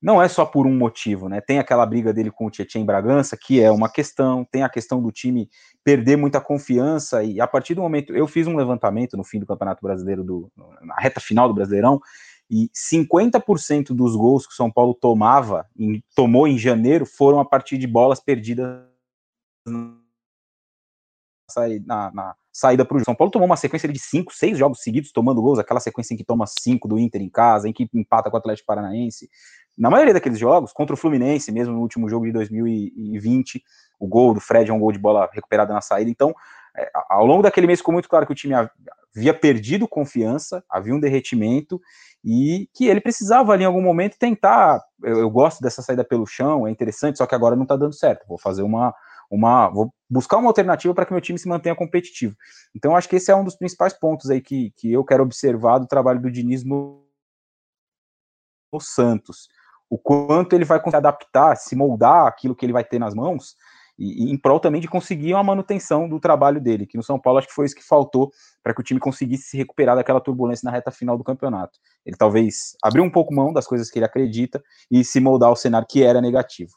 não 0.03 0.21
é 0.21 0.27
só 0.27 0.45
por 0.45 0.67
um 0.67 0.75
motivo, 0.75 1.29
né? 1.29 1.39
Tem 1.39 1.59
aquela 1.59 1.85
briga 1.85 2.11
dele 2.11 2.29
com 2.29 2.45
o 2.45 2.51
Tietchan 2.51 2.79
em 2.79 2.85
Bragança, 2.85 3.37
que 3.37 3.61
é 3.61 3.71
uma 3.71 3.89
questão, 3.89 4.45
tem 4.51 4.61
a 4.61 4.67
questão 4.67 5.01
do 5.01 5.13
time 5.13 5.49
perder 5.81 6.17
muita 6.17 6.41
confiança, 6.41 7.23
e 7.23 7.39
a 7.39 7.47
partir 7.47 7.73
do 7.73 7.81
momento, 7.81 8.13
eu 8.13 8.27
fiz 8.27 8.45
um 8.45 8.57
levantamento 8.57 9.15
no 9.15 9.23
fim 9.23 9.39
do 9.39 9.45
Campeonato 9.45 9.81
Brasileiro, 9.81 10.21
do, 10.21 10.51
na 10.81 10.95
reta 10.95 11.21
final 11.21 11.47
do 11.47 11.53
Brasileirão, 11.53 12.01
e 12.51 12.69
50% 12.75 13.95
dos 13.95 14.13
gols 14.13 14.45
que 14.45 14.51
o 14.51 14.57
São 14.57 14.69
Paulo 14.69 14.93
tomava, 14.93 15.65
em, 15.79 16.03
tomou 16.13 16.49
em 16.49 16.57
janeiro, 16.57 17.05
foram 17.05 17.39
a 17.39 17.45
partir 17.45 17.77
de 17.77 17.87
bolas 17.87 18.19
perdidas 18.19 18.83
na, 21.85 22.11
na 22.11 22.35
saída 22.53 22.85
para 22.85 22.97
o 22.97 23.03
São 23.03 23.15
Paulo 23.15 23.31
tomou 23.31 23.47
uma 23.47 23.57
sequência 23.57 23.89
de 23.89 23.97
cinco, 23.97 24.31
seis 24.31 24.57
jogos 24.57 24.81
seguidos 24.81 25.11
tomando 25.11 25.41
gols, 25.41 25.57
aquela 25.57 25.79
sequência 25.79 26.13
em 26.13 26.17
que 26.17 26.23
toma 26.23 26.45
cinco 26.47 26.87
do 26.87 26.99
Inter 26.99 27.21
em 27.21 27.29
casa, 27.29 27.67
em 27.67 27.73
que 27.73 27.89
empata 27.91 28.29
com 28.29 28.37
o 28.37 28.39
Atlético 28.39 28.67
Paranaense. 28.67 29.27
na 29.75 29.89
maioria 29.89 30.13
daqueles 30.13 30.37
jogos, 30.37 30.71
contra 30.71 30.93
o 30.93 30.97
Fluminense, 30.97 31.51
mesmo 31.51 31.73
no 31.73 31.81
último 31.81 32.07
jogo 32.07 32.27
de 32.27 32.31
2020, 32.31 33.63
o 33.99 34.07
gol 34.07 34.35
do 34.35 34.39
Fred 34.39 34.69
é 34.69 34.73
um 34.73 34.79
gol 34.79 34.91
de 34.91 34.99
bola 34.99 35.27
recuperada 35.33 35.73
na 35.73 35.81
saída. 35.81 36.11
Então, 36.11 36.33
é, 36.77 36.91
ao 37.09 37.25
longo 37.25 37.41
daquele 37.41 37.65
mês 37.65 37.79
ficou 37.79 37.93
muito 37.93 38.07
claro 38.07 38.25
que 38.27 38.31
o 38.31 38.35
time 38.35 38.53
havia 38.53 39.33
perdido 39.33 39.87
confiança, 39.87 40.63
havia 40.69 40.93
um 40.93 40.99
derretimento 40.99 41.81
e 42.23 42.69
que 42.73 42.87
ele 42.87 43.01
precisava 43.01 43.51
ali 43.51 43.63
em 43.63 43.67
algum 43.67 43.81
momento 43.81 44.17
tentar. 44.19 44.79
Eu, 45.03 45.19
eu 45.19 45.29
gosto 45.29 45.59
dessa 45.59 45.81
saída 45.81 46.03
pelo 46.03 46.27
chão, 46.27 46.67
é 46.67 46.71
interessante, 46.71 47.17
só 47.17 47.25
que 47.25 47.33
agora 47.33 47.55
não 47.55 47.63
está 47.63 47.75
dando 47.75 47.93
certo. 47.93 48.27
Vou 48.27 48.37
fazer 48.37 48.61
uma, 48.61 48.93
uma, 49.29 49.69
vou 49.69 49.93
buscar 50.09 50.37
uma 50.37 50.49
alternativa 50.49 50.93
para 50.93 51.05
que 51.05 51.11
meu 51.11 51.21
time 51.21 51.39
se 51.39 51.47
mantenha 51.47 51.75
competitivo. 51.75 52.35
Então, 52.75 52.95
acho 52.95 53.09
que 53.09 53.15
esse 53.15 53.31
é 53.31 53.35
um 53.35 53.43
dos 53.43 53.55
principais 53.55 53.93
pontos 53.93 54.29
aí 54.29 54.41
que, 54.41 54.71
que 54.75 54.91
eu 54.91 55.03
quero 55.03 55.23
observar 55.23 55.79
do 55.79 55.87
trabalho 55.87 56.21
do 56.21 56.31
Diniz 56.31 56.63
no, 56.63 57.05
no 58.71 58.79
Santos. 58.79 59.47
O 59.89 59.97
quanto 59.97 60.53
ele 60.53 60.65
vai 60.65 60.79
conseguir 60.79 60.97
adaptar, 60.97 61.55
se 61.55 61.75
moldar 61.75 62.27
aquilo 62.27 62.55
que 62.55 62.65
ele 62.65 62.73
vai 62.73 62.83
ter 62.83 62.99
nas 62.99 63.13
mãos, 63.13 63.55
e, 63.97 64.25
e, 64.25 64.31
em 64.31 64.37
prol 64.37 64.59
também 64.59 64.81
de 64.81 64.87
conseguir 64.87 65.33
uma 65.33 65.43
manutenção 65.43 66.09
do 66.09 66.19
trabalho 66.19 66.59
dele, 66.59 66.85
que 66.85 66.97
no 66.97 67.03
São 67.03 67.19
Paulo 67.19 67.39
acho 67.39 67.47
que 67.47 67.53
foi 67.53 67.65
isso 67.65 67.75
que 67.75 67.83
faltou 67.83 68.31
para 68.63 68.73
que 68.73 68.81
o 68.81 68.83
time 68.83 68.99
conseguisse 68.99 69.49
se 69.49 69.57
recuperar 69.57 69.95
daquela 69.95 70.19
turbulência 70.19 70.65
na 70.65 70.71
reta 70.71 70.91
final 70.91 71.17
do 71.17 71.23
campeonato. 71.23 71.77
Ele 72.05 72.17
talvez 72.17 72.75
abriu 72.83 73.03
um 73.03 73.09
pouco 73.09 73.33
mão 73.33 73.53
das 73.53 73.67
coisas 73.67 73.89
que 73.89 73.99
ele 73.99 74.05
acredita 74.05 74.63
e 74.89 75.03
se 75.03 75.19
moldar 75.19 75.49
ao 75.49 75.55
cenário 75.55 75.87
que 75.87 76.03
era 76.03 76.19
negativo. 76.19 76.71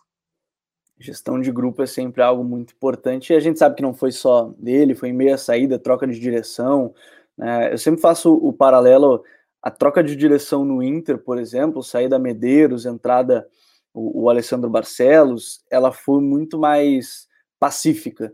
Gestão 0.98 1.40
de 1.40 1.52
grupo 1.52 1.82
é 1.82 1.86
sempre 1.86 2.22
algo 2.22 2.42
muito 2.42 2.72
importante 2.72 3.32
e 3.32 3.36
a 3.36 3.40
gente 3.40 3.58
sabe 3.58 3.76
que 3.76 3.82
não 3.82 3.92
foi 3.92 4.10
só 4.10 4.54
dele, 4.58 4.94
foi 4.94 5.10
em 5.10 5.12
meia 5.12 5.36
saída, 5.36 5.78
troca 5.78 6.06
de 6.06 6.18
direção. 6.18 6.94
Né? 7.36 7.72
Eu 7.72 7.78
sempre 7.78 8.00
faço 8.00 8.32
o 8.32 8.52
paralelo, 8.52 9.22
a 9.62 9.70
troca 9.70 10.02
de 10.02 10.16
direção 10.16 10.64
no 10.64 10.82
Inter, 10.82 11.18
por 11.18 11.38
exemplo, 11.38 11.82
saída 11.82 12.18
Medeiros, 12.18 12.86
entrada 12.86 13.46
o, 13.92 14.24
o 14.24 14.30
Alessandro 14.30 14.70
Barcelos, 14.70 15.64
ela 15.70 15.92
foi 15.92 16.22
muito 16.22 16.58
mais 16.58 17.26
pacífica, 17.58 18.32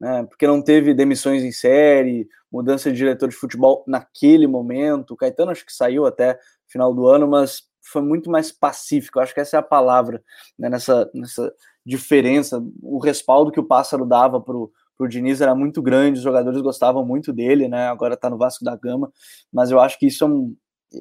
né? 0.00 0.24
Porque 0.24 0.46
não 0.46 0.62
teve 0.62 0.94
demissões 0.94 1.42
em 1.42 1.50
série, 1.50 2.28
mudança 2.52 2.90
de 2.90 2.96
diretor 2.96 3.28
de 3.28 3.34
futebol 3.34 3.84
naquele 3.86 4.46
momento. 4.46 5.12
O 5.12 5.16
Caetano 5.16 5.50
acho 5.50 5.64
que 5.64 5.72
saiu 5.72 6.06
até 6.06 6.38
final 6.66 6.94
do 6.94 7.06
ano, 7.06 7.26
mas 7.26 7.62
foi 7.82 8.02
muito 8.02 8.30
mais 8.30 8.52
pacífico. 8.52 9.18
Acho 9.18 9.34
que 9.34 9.40
essa 9.40 9.56
é 9.56 9.60
a 9.60 9.62
palavra 9.62 10.22
né? 10.58 10.68
nessa, 10.68 11.10
nessa 11.14 11.52
diferença. 11.84 12.62
O 12.82 12.98
respaldo 12.98 13.50
que 13.50 13.60
o 13.60 13.66
Pássaro 13.66 14.04
dava 14.06 14.40
para 14.40 14.56
o 14.56 15.08
Diniz 15.08 15.40
era 15.40 15.54
muito 15.54 15.80
grande, 15.80 16.18
os 16.18 16.24
jogadores 16.24 16.60
gostavam 16.60 17.04
muito 17.04 17.32
dele, 17.32 17.68
né? 17.68 17.88
Agora 17.88 18.14
está 18.14 18.28
no 18.28 18.38
Vasco 18.38 18.64
da 18.64 18.76
Gama, 18.76 19.12
mas 19.52 19.70
eu 19.70 19.80
acho 19.80 19.98
que 19.98 20.06
isso 20.06 20.24
é 20.24 20.26
um, 20.26 20.54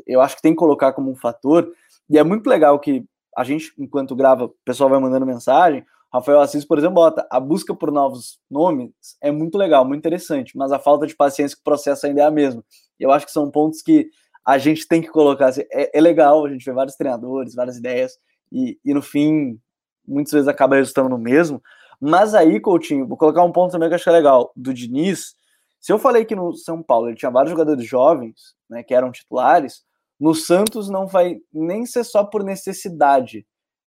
eu 0.05 0.21
acho 0.21 0.35
que 0.35 0.41
tem 0.41 0.53
que 0.53 0.59
colocar 0.59 0.93
como 0.93 1.11
um 1.11 1.15
fator. 1.15 1.71
E 2.09 2.17
é 2.17 2.23
muito 2.23 2.47
legal 2.47 2.79
que 2.79 3.05
a 3.35 3.43
gente, 3.43 3.71
enquanto 3.77 4.15
grava, 4.15 4.45
o 4.45 4.55
pessoal 4.65 4.89
vai 4.89 4.99
mandando 4.99 5.25
mensagem. 5.25 5.85
Rafael 6.11 6.39
Assis, 6.39 6.65
por 6.65 6.77
exemplo, 6.77 6.95
bota 6.95 7.27
a 7.29 7.39
busca 7.39 7.75
por 7.75 7.91
novos 7.91 8.39
nomes 8.49 8.91
é 9.21 9.29
muito 9.29 9.57
legal, 9.57 9.85
muito 9.85 9.99
interessante, 9.99 10.57
mas 10.57 10.71
a 10.71 10.79
falta 10.79 11.05
de 11.05 11.15
paciência 11.15 11.55
que 11.55 11.61
o 11.61 11.63
processo 11.63 12.07
ainda 12.07 12.21
é 12.21 12.25
a 12.25 12.31
mesma. 12.31 12.63
Eu 12.99 13.11
acho 13.11 13.25
que 13.25 13.31
são 13.31 13.51
pontos 13.51 13.81
que 13.81 14.09
a 14.45 14.57
gente 14.57 14.87
tem 14.87 15.01
que 15.01 15.09
colocar. 15.09 15.47
Assim, 15.47 15.63
é, 15.71 15.97
é 15.97 16.01
legal, 16.01 16.45
a 16.45 16.49
gente 16.49 16.63
vê 16.63 16.71
vários 16.71 16.95
treinadores, 16.95 17.53
várias 17.53 17.77
ideias, 17.77 18.13
e, 18.51 18.79
e 18.83 18.93
no 18.93 19.01
fim, 19.01 19.59
muitas 20.07 20.31
vezes 20.31 20.47
acaba 20.47 20.75
resultando 20.75 21.09
no 21.09 21.17
mesmo. 21.17 21.61
Mas 21.99 22.35
aí, 22.35 22.59
Coutinho, 22.59 23.07
vou 23.07 23.17
colocar 23.17 23.43
um 23.43 23.51
ponto 23.51 23.71
também 23.71 23.89
que 23.89 23.93
eu 23.93 23.95
acho 23.95 24.03
que 24.03 24.09
é 24.09 24.13
legal, 24.13 24.51
do 24.55 24.73
Diniz. 24.73 25.35
Se 25.79 25.91
eu 25.91 25.99
falei 25.99 26.25
que 26.25 26.35
no 26.35 26.55
São 26.55 26.81
Paulo 26.81 27.09
ele 27.09 27.17
tinha 27.17 27.31
vários 27.31 27.51
jogadores 27.51 27.85
jovens, 27.85 28.55
né, 28.69 28.83
que 28.83 28.93
eram 28.93 29.11
titulares, 29.11 29.83
no 30.19 30.33
Santos 30.33 30.89
não 30.89 31.07
vai 31.07 31.37
nem 31.53 31.85
ser 31.85 32.03
só 32.03 32.23
por 32.23 32.43
necessidade. 32.43 33.45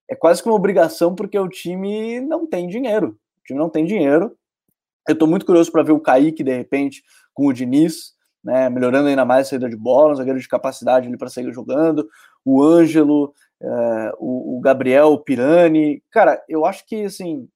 É 0.09 0.15
quase 0.15 0.43
que 0.43 0.49
uma 0.49 0.57
obrigação, 0.57 1.15
porque 1.15 1.39
o 1.39 1.49
time 1.49 2.21
não 2.21 2.47
tem 2.47 2.69
dinheiro. 2.69 3.19
O 3.41 3.45
time 3.45 3.59
não 3.59 3.69
tem 3.69 3.85
dinheiro. 3.85 4.37
Eu 5.09 5.13
estou 5.13 5.29
muito 5.29 5.47
curioso 5.47 5.71
para 5.71 5.83
ver 5.83 5.93
o 5.93 6.01
Kaique, 6.01 6.43
de 6.43 6.55
repente, 6.57 7.03
com 7.33 7.47
o 7.47 7.53
Diniz, 7.53 8.15
né, 8.43 8.69
melhorando 8.69 9.09
ainda 9.09 9.25
mais 9.25 9.47
a 9.47 9.51
saída 9.51 9.69
de 9.69 9.77
bola, 9.77 10.13
um 10.13 10.17
zagueiro 10.17 10.39
de 10.39 10.49
capacidade 10.49 11.07
ali 11.07 11.17
para 11.17 11.29
sair 11.29 11.53
jogando. 11.53 12.09
O 12.45 12.63
Ângelo, 12.63 13.33
é, 13.63 14.13
o, 14.19 14.59
o, 14.59 14.61
Gabriel, 14.61 15.09
o 15.09 15.19
Pirani. 15.19 16.03
Cara, 16.11 16.43
eu 16.49 16.65
acho 16.65 16.87
que, 16.87 17.05
assim, 17.05 17.49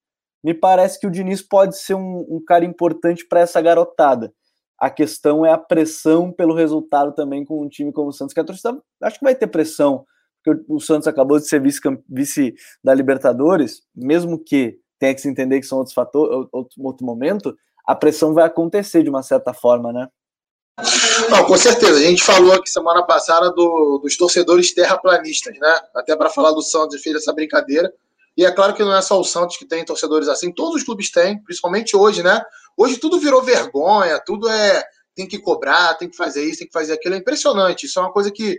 me 0.43 0.55
parece 0.55 0.99
que 0.99 1.07
o 1.07 1.11
Diniz 1.11 1.43
pode 1.43 1.79
ser 1.79 1.95
um, 1.95 2.27
um 2.29 2.43
cara 2.45 2.65
importante 2.65 3.27
para 3.27 3.41
essa 3.41 3.61
garotada. 3.61 4.33
A 4.79 4.89
questão 4.89 5.45
é 5.45 5.53
a 5.53 5.59
pressão 5.59 6.33
pelo 6.33 6.55
resultado 6.55 7.13
também 7.13 7.45
com 7.45 7.63
um 7.63 7.69
time 7.69 7.93
como 7.93 8.09
o 8.09 8.13
Santos, 8.13 8.33
que 8.33 8.41
a 8.41 8.45
torcida 8.45 8.81
acho 9.03 9.19
que 9.19 9.25
vai 9.25 9.35
ter 9.35 9.47
pressão, 9.47 10.07
porque 10.43 10.65
o 10.69 10.81
Santos 10.81 11.07
acabou 11.07 11.39
de 11.39 11.47
ser 11.47 11.61
vice, 11.61 11.81
vice 12.09 12.55
da 12.83 12.95
Libertadores, 12.95 13.83
mesmo 13.95 14.39
que 14.43 14.79
tenha 14.99 15.15
que 15.15 15.21
se 15.21 15.29
entender 15.29 15.61
que 15.61 15.67
são 15.67 15.79
outros 15.79 15.95
fatores, 15.95 16.49
outro, 16.51 16.83
outro 16.83 17.07
momento, 17.07 17.55
a 17.87 17.95
pressão 17.95 18.33
vai 18.33 18.45
acontecer 18.45 19.03
de 19.03 19.11
uma 19.11 19.23
certa 19.23 19.53
forma, 19.53 19.93
né? 19.93 20.09
Não, 21.31 21.45
com 21.45 21.57
certeza. 21.57 21.99
A 21.99 22.03
gente 22.03 22.23
falou 22.23 22.53
aqui 22.53 22.69
semana 22.69 23.03
passada 23.03 23.51
do, 23.51 23.99
dos 24.03 24.17
torcedores 24.17 24.73
terraplanistas, 24.73 25.59
né? 25.59 25.81
Até 25.95 26.17
para 26.17 26.31
falar 26.31 26.53
do 26.53 26.63
Santos 26.63 27.01
fez 27.03 27.17
essa 27.17 27.33
brincadeira. 27.33 27.93
E 28.37 28.45
é 28.45 28.51
claro 28.51 28.75
que 28.75 28.83
não 28.83 28.95
é 28.95 29.03
só 29.03 29.21
o 29.21 29.25
Santos 29.25 29.57
que 29.57 29.67
tem 29.67 29.85
torcedores 29.85 30.29
assim, 30.29 30.53
todos 30.53 30.77
os 30.77 30.83
clubes 30.83 31.11
têm, 31.11 31.43
principalmente 31.43 31.97
hoje, 31.97 32.23
né? 32.23 32.43
Hoje 32.77 32.97
tudo 32.97 33.19
virou 33.19 33.43
vergonha, 33.43 34.21
tudo 34.25 34.49
é 34.49 34.85
tem 35.15 35.27
que 35.27 35.39
cobrar, 35.39 35.95
tem 35.95 36.09
que 36.09 36.17
fazer 36.17 36.45
isso, 36.45 36.61
tem 36.61 36.67
que 36.67 36.73
fazer 36.73 36.95
aquilo. 36.95 37.15
É 37.15 37.19
impressionante. 37.19 37.87
Isso 37.87 37.99
é 37.99 38.03
uma 38.03 38.13
coisa 38.13 38.31
que 38.31 38.59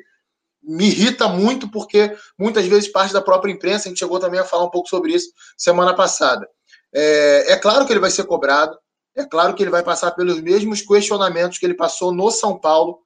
me 0.62 0.86
irrita 0.86 1.28
muito, 1.28 1.70
porque 1.72 2.16
muitas 2.38 2.66
vezes 2.66 2.92
parte 2.92 3.14
da 3.14 3.22
própria 3.22 3.52
imprensa, 3.52 3.88
a 3.88 3.90
gente 3.90 4.00
chegou 4.00 4.20
também 4.20 4.40
a 4.40 4.46
falar 4.46 4.66
um 4.66 4.70
pouco 4.70 4.88
sobre 4.88 5.14
isso 5.14 5.32
semana 5.58 5.96
passada. 5.96 6.48
É, 6.94 7.54
é 7.54 7.58
claro 7.58 7.86
que 7.86 7.94
ele 7.94 8.00
vai 8.00 8.12
ser 8.12 8.26
cobrado, 8.26 8.78
é 9.16 9.26
claro 9.26 9.54
que 9.54 9.64
ele 9.64 9.70
vai 9.70 9.84
passar 9.84 10.12
pelos 10.12 10.40
mesmos 10.42 10.82
questionamentos 10.82 11.58
que 11.58 11.66
ele 11.66 11.74
passou 11.74 12.14
no 12.14 12.32
São 12.32 12.58
Paulo, 12.58 13.00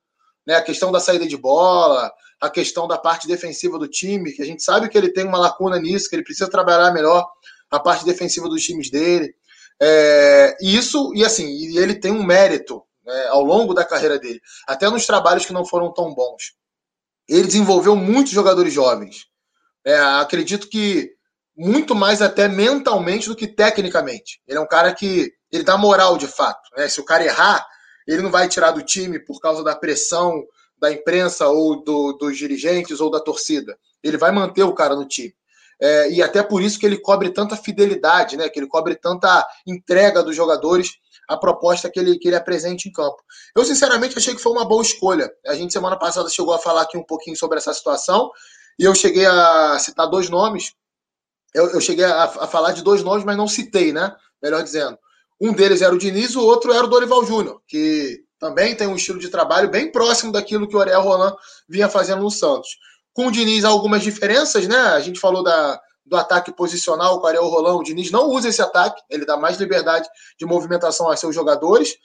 né? 0.46 0.56
A 0.56 0.62
questão 0.62 0.92
da 0.92 1.00
saída 1.00 1.26
de 1.26 1.38
bola, 1.38 2.12
a 2.40 2.50
questão 2.50 2.88
da 2.88 2.98
parte 2.98 3.28
defensiva 3.28 3.80
do 3.80 3.88
time, 3.88 4.32
que 4.32 4.42
a 4.42 4.46
gente 4.46 4.64
sabe 4.64 4.90
que 4.90 4.98
ele 4.98 5.12
tem 5.12 5.26
uma 5.26 5.40
lacuna 5.40 5.80
nisso, 5.80 6.10
que 6.10 6.16
ele 6.16 6.24
precisa 6.24 6.50
trabalhar 6.50 6.92
melhor 6.92 7.28
a 7.72 7.80
parte 7.80 8.06
defensiva 8.06 8.48
dos 8.48 8.64
times 8.64 8.90
dele. 8.90 9.34
É, 9.82 10.56
e 10.62 10.76
isso, 10.76 11.12
e 11.16 11.26
assim, 11.26 11.48
e 11.48 11.78
ele 11.78 11.96
tem 11.96 12.12
um 12.12 12.24
mérito 12.24 12.84
né, 13.06 13.28
ao 13.28 13.44
longo 13.44 13.74
da 13.74 13.84
carreira 13.84 14.18
dele, 14.18 14.42
até 14.68 14.90
nos 14.90 15.06
trabalhos 15.06 15.46
que 15.46 15.54
não 15.54 15.66
foram 15.66 15.92
tão 15.94 16.14
bons. 16.14 16.54
Ele 17.28 17.48
desenvolveu 17.48 17.96
muitos 17.96 18.32
jogadores 18.32 18.74
jovens. 18.74 19.26
É, 19.84 19.98
acredito 19.98 20.70
que 20.70 21.14
muito 21.58 21.96
mais 21.96 22.22
até 22.22 22.48
mentalmente 22.48 23.30
do 23.30 23.36
que 23.36 23.48
tecnicamente. 23.48 24.42
Ele 24.48 24.58
é 24.58 24.62
um 24.62 24.68
cara 24.68 24.94
que 24.94 25.32
ele 25.52 25.64
dá 25.64 25.78
moral 25.78 26.18
de 26.18 26.28
fato. 26.28 26.70
Né? 26.76 26.88
Se 26.88 27.00
o 27.00 27.06
cara 27.06 27.24
errar, 27.24 27.66
ele 28.08 28.22
não 28.22 28.32
vai 28.32 28.48
tirar 28.48 28.72
do 28.72 28.84
time 28.84 29.20
por 29.20 29.40
causa 29.40 29.64
da 29.64 29.76
pressão 29.76 30.44
da 30.78 30.92
imprensa 30.92 31.48
ou 31.48 31.84
do, 31.84 32.14
dos 32.14 32.38
dirigentes 32.38 33.00
ou 33.00 33.10
da 33.10 33.20
torcida. 33.20 33.78
Ele 34.04 34.18
vai 34.18 34.32
manter 34.32 34.64
o 34.64 34.74
cara 34.74 34.96
no 34.96 35.08
time. 35.08 35.34
É, 35.82 36.10
e 36.10 36.22
até 36.22 36.42
por 36.42 36.62
isso 36.62 36.80
que 36.80 36.86
ele 36.86 36.98
cobre 36.98 37.32
tanta 37.32 37.56
fidelidade, 37.56 38.38
né? 38.38 38.48
Que 38.50 38.60
ele 38.60 38.68
cobre 38.68 38.96
tanta 38.96 39.46
entrega 39.68 40.24
dos 40.24 40.36
jogadores 40.36 40.92
à 41.28 41.36
proposta 41.36 41.90
que 41.90 42.00
ele, 42.00 42.18
que 42.18 42.28
ele 42.28 42.36
apresente 42.36 42.88
em 42.88 42.92
campo. 42.92 43.18
Eu, 43.56 43.66
sinceramente, 43.66 44.18
achei 44.18 44.34
que 44.36 44.42
foi 44.42 44.52
uma 44.52 44.66
boa 44.66 44.82
escolha. 44.82 45.30
A 45.46 45.54
gente, 45.54 45.74
semana 45.74 45.98
passada, 45.98 46.30
chegou 46.30 46.54
a 46.54 46.60
falar 46.60 46.84
aqui 46.84 46.98
um 46.98 47.04
pouquinho 47.04 47.36
sobre 47.36 47.58
essa 47.58 47.74
situação, 47.74 48.30
e 48.80 48.84
eu 48.84 48.94
cheguei 48.96 49.26
a 49.26 49.78
citar 49.80 50.08
dois 50.10 50.30
nomes. 50.30 50.74
Eu, 51.54 51.72
eu 51.72 51.82
cheguei 51.82 52.06
a, 52.06 52.24
a 52.24 52.48
falar 52.48 52.72
de 52.72 52.84
dois 52.84 53.04
nomes, 53.04 53.26
mas 53.26 53.38
não 53.38 53.48
citei, 53.48 53.92
né? 53.92 54.16
Melhor 54.42 54.64
dizendo. 54.64 54.98
Um 55.40 55.54
deles 55.54 55.82
era 55.82 55.94
o 55.94 55.98
Diniz, 55.98 56.36
o 56.36 56.42
outro 56.42 56.72
era 56.74 56.84
o 56.84 56.90
Dorival 56.90 57.26
Júnior, 57.26 57.62
que 57.68 58.24
também 58.40 58.76
tem 58.76 58.88
um 58.88 58.96
estilo 58.96 59.20
de 59.20 59.30
trabalho 59.30 59.70
bem 59.70 59.92
próximo 59.92 60.32
daquilo 60.32 60.68
que 60.68 60.76
o 60.76 60.82
Ariel 60.82 61.02
Roland 61.02 61.36
vinha 61.68 61.90
fazendo 61.90 62.22
no 62.22 62.32
Santos. 62.32 62.78
Com 63.14 63.28
o 63.28 63.32
Diniz, 63.32 63.64
algumas 63.64 64.04
diferenças, 64.04 64.68
né? 64.68 64.78
A 64.78 65.00
gente 65.00 65.20
falou 65.20 65.44
da, 65.44 65.80
do 66.06 66.16
ataque 66.16 66.52
posicional 66.52 67.20
com 67.20 67.26
o 67.26 67.28
Ariel 67.28 67.48
Roland. 67.48 67.80
O 67.80 67.84
Diniz 67.84 68.12
não 68.12 68.30
usa 68.30 68.50
esse 68.50 68.62
ataque, 68.62 69.02
ele 69.10 69.26
dá 69.26 69.36
mais 69.36 69.58
liberdade 69.58 70.08
de 70.38 70.46
movimentação 70.46 71.10
a 71.10 71.18
seus 71.18 71.34
jogadores. 71.34 71.96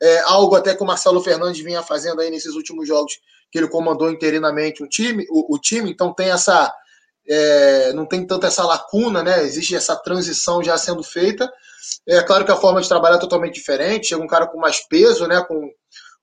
É, 0.00 0.20
algo 0.20 0.56
até 0.56 0.74
que 0.74 0.82
o 0.82 0.86
Marcelo 0.86 1.20
Fernandes 1.20 1.62
vinha 1.62 1.82
fazendo 1.82 2.20
aí 2.20 2.30
nesses 2.30 2.54
últimos 2.54 2.88
jogos, 2.88 3.12
que 3.50 3.58
ele 3.58 3.68
comandou 3.68 4.10
interinamente 4.10 4.82
o 4.82 4.88
time, 4.88 5.26
o, 5.28 5.54
o 5.54 5.58
time 5.58 5.90
então 5.90 6.14
tem 6.14 6.30
essa. 6.30 6.72
É, 7.28 7.92
não 7.92 8.06
tem 8.06 8.26
tanta 8.26 8.46
essa 8.46 8.64
lacuna, 8.64 9.22
né? 9.22 9.42
Existe 9.42 9.76
essa 9.76 9.94
transição 9.94 10.62
já 10.62 10.78
sendo 10.78 11.02
feita. 11.02 11.52
É 12.06 12.22
claro 12.22 12.44
que 12.44 12.52
a 12.52 12.56
forma 12.56 12.80
de 12.80 12.88
trabalhar 12.88 13.16
é 13.16 13.20
totalmente 13.20 13.54
diferente. 13.54 14.08
Chega 14.08 14.22
um 14.22 14.28
cara 14.28 14.46
com 14.46 14.58
mais 14.58 14.86
peso, 14.88 15.26
né? 15.26 15.42
Com, 15.42 15.70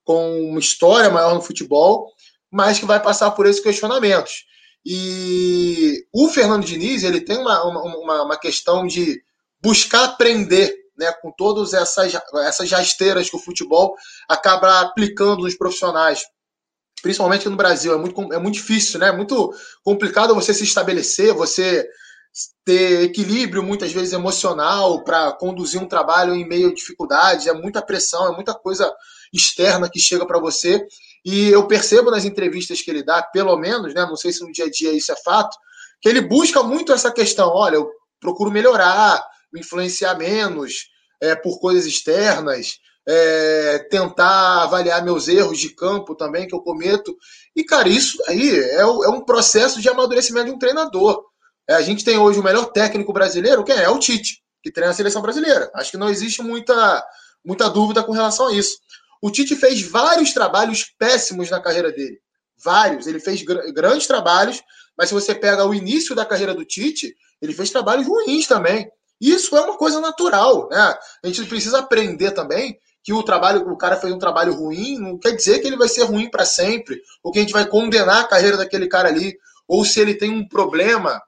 com 0.03 0.41
uma 0.49 0.59
história 0.59 1.09
maior 1.09 1.33
no 1.35 1.41
futebol, 1.41 2.11
mas 2.51 2.79
que 2.79 2.85
vai 2.85 3.01
passar 3.01 3.31
por 3.31 3.45
esses 3.45 3.61
questionamentos. 3.61 4.45
E 4.85 6.05
o 6.13 6.29
Fernando 6.29 6.65
Diniz 6.65 7.03
ele 7.03 7.19
tem 7.19 7.37
uma, 7.37 7.61
uma, 7.63 8.23
uma 8.23 8.37
questão 8.39 8.87
de 8.87 9.21
buscar 9.61 10.05
aprender 10.05 10.73
né, 10.97 11.11
com 11.21 11.31
todas 11.31 11.73
essas, 11.73 12.13
essas 12.45 12.71
rasteiras 12.71 13.29
que 13.29 13.35
o 13.35 13.39
futebol 13.39 13.95
acaba 14.29 14.79
aplicando 14.79 15.43
nos 15.43 15.55
profissionais. 15.55 16.23
principalmente 17.01 17.47
no 17.49 17.55
Brasil, 17.55 17.93
é 17.93 17.97
muito, 17.97 18.33
é 18.33 18.39
muito 18.39 18.55
difícil, 18.55 18.99
né? 18.99 19.09
É 19.09 19.11
muito 19.15 19.53
complicado 19.83 20.33
você 20.33 20.53
se 20.53 20.63
estabelecer, 20.63 21.33
você 21.33 21.87
ter 22.63 23.03
equilíbrio, 23.03 23.63
muitas 23.63 23.91
vezes 23.91 24.13
emocional, 24.13 25.03
para 25.03 25.31
conduzir 25.33 25.81
um 25.81 25.87
trabalho 25.87 26.35
em 26.35 26.47
meio 26.47 26.69
a 26.69 26.73
dificuldades, 26.73 27.47
é 27.47 27.53
muita 27.53 27.81
pressão, 27.81 28.31
é 28.31 28.35
muita 28.35 28.53
coisa 28.53 28.93
externa 29.33 29.89
que 29.89 29.99
chega 29.99 30.25
para 30.25 30.39
você. 30.39 30.85
E 31.25 31.49
eu 31.49 31.67
percebo 31.67 32.11
nas 32.11 32.25
entrevistas 32.25 32.81
que 32.81 32.89
ele 32.89 33.03
dá, 33.03 33.21
pelo 33.21 33.57
menos, 33.57 33.93
né? 33.93 34.05
Não 34.05 34.15
sei 34.15 34.31
se 34.31 34.43
no 34.43 34.51
dia 34.51 34.65
a 34.65 34.69
dia 34.69 34.91
isso 34.93 35.11
é 35.11 35.15
fato, 35.15 35.57
que 36.01 36.07
ele 36.07 36.21
busca 36.21 36.63
muito 36.63 36.93
essa 36.93 37.11
questão. 37.11 37.49
Olha, 37.49 37.75
eu 37.75 37.89
procuro 38.19 38.51
melhorar, 38.51 39.25
me 39.51 39.59
influenciar 39.59 40.15
menos 40.15 40.89
é, 41.21 41.35
por 41.35 41.59
coisas 41.59 41.85
externas, 41.85 42.79
é, 43.07 43.79
tentar 43.89 44.63
avaliar 44.63 45.03
meus 45.03 45.27
erros 45.27 45.59
de 45.59 45.69
campo 45.69 46.15
também 46.15 46.47
que 46.47 46.53
eu 46.53 46.61
cometo. 46.61 47.15
E, 47.55 47.63
cara, 47.63 47.87
isso 47.87 48.21
aí 48.27 48.49
é, 48.49 48.81
é 48.81 48.85
um 48.85 49.23
processo 49.23 49.81
de 49.81 49.89
amadurecimento 49.89 50.47
de 50.47 50.51
um 50.51 50.59
treinador. 50.59 51.23
É, 51.67 51.73
a 51.73 51.81
gente 51.81 52.03
tem 52.03 52.17
hoje 52.17 52.39
o 52.39 52.43
melhor 52.43 52.65
técnico 52.67 53.11
brasileiro, 53.11 53.63
quem 53.63 53.75
é? 53.75 53.83
É 53.83 53.89
o 53.89 53.99
Tite, 53.99 54.41
que 54.63 54.71
treina 54.71 54.91
a 54.91 54.95
seleção 54.95 55.21
brasileira. 55.21 55.69
Acho 55.75 55.91
que 55.91 55.97
não 55.97 56.09
existe 56.09 56.41
muita, 56.41 57.05
muita 57.43 57.69
dúvida 57.69 58.03
com 58.03 58.11
relação 58.11 58.47
a 58.47 58.53
isso. 58.53 58.77
O 59.21 59.29
Tite 59.29 59.55
fez 59.55 59.81
vários 59.81 60.33
trabalhos 60.33 60.85
péssimos 60.97 61.49
na 61.49 61.59
carreira 61.59 61.91
dele. 61.91 62.19
Vários. 62.63 63.07
Ele 63.07 63.19
fez 63.19 63.41
gr 63.41 63.71
grandes 63.73 64.07
trabalhos, 64.07 64.61
mas 64.97 65.09
se 65.09 65.13
você 65.13 65.35
pega 65.35 65.65
o 65.65 65.73
início 65.73 66.15
da 66.15 66.25
carreira 66.25 66.53
do 66.53 66.65
Tite, 66.65 67.13
ele 67.41 67.53
fez 67.53 67.69
trabalhos 67.69 68.07
ruins 68.07 68.47
também. 68.47 68.89
Isso 69.19 69.57
é 69.57 69.61
uma 69.61 69.77
coisa 69.77 69.99
natural, 69.99 70.69
né? 70.69 70.97
A 71.23 71.27
gente 71.27 71.43
precisa 71.45 71.79
aprender 71.79 72.31
também 72.31 72.77
que 73.03 73.13
o 73.13 73.23
trabalho, 73.23 73.61
o 73.71 73.77
cara 73.77 73.95
fez 73.95 74.13
um 74.13 74.19
trabalho 74.19 74.53
ruim, 74.53 74.97
não 74.99 75.17
quer 75.17 75.31
dizer 75.31 75.59
que 75.59 75.67
ele 75.67 75.77
vai 75.77 75.87
ser 75.87 76.03
ruim 76.03 76.29
para 76.29 76.45
sempre, 76.45 77.01
ou 77.23 77.31
que 77.31 77.39
a 77.39 77.41
gente 77.41 77.53
vai 77.53 77.65
condenar 77.65 78.21
a 78.21 78.27
carreira 78.27 78.57
daquele 78.57 78.87
cara 78.87 79.07
ali, 79.07 79.37
ou 79.67 79.83
se 79.83 79.99
ele 79.99 80.15
tem 80.15 80.31
um 80.31 80.47
problema 80.47 81.21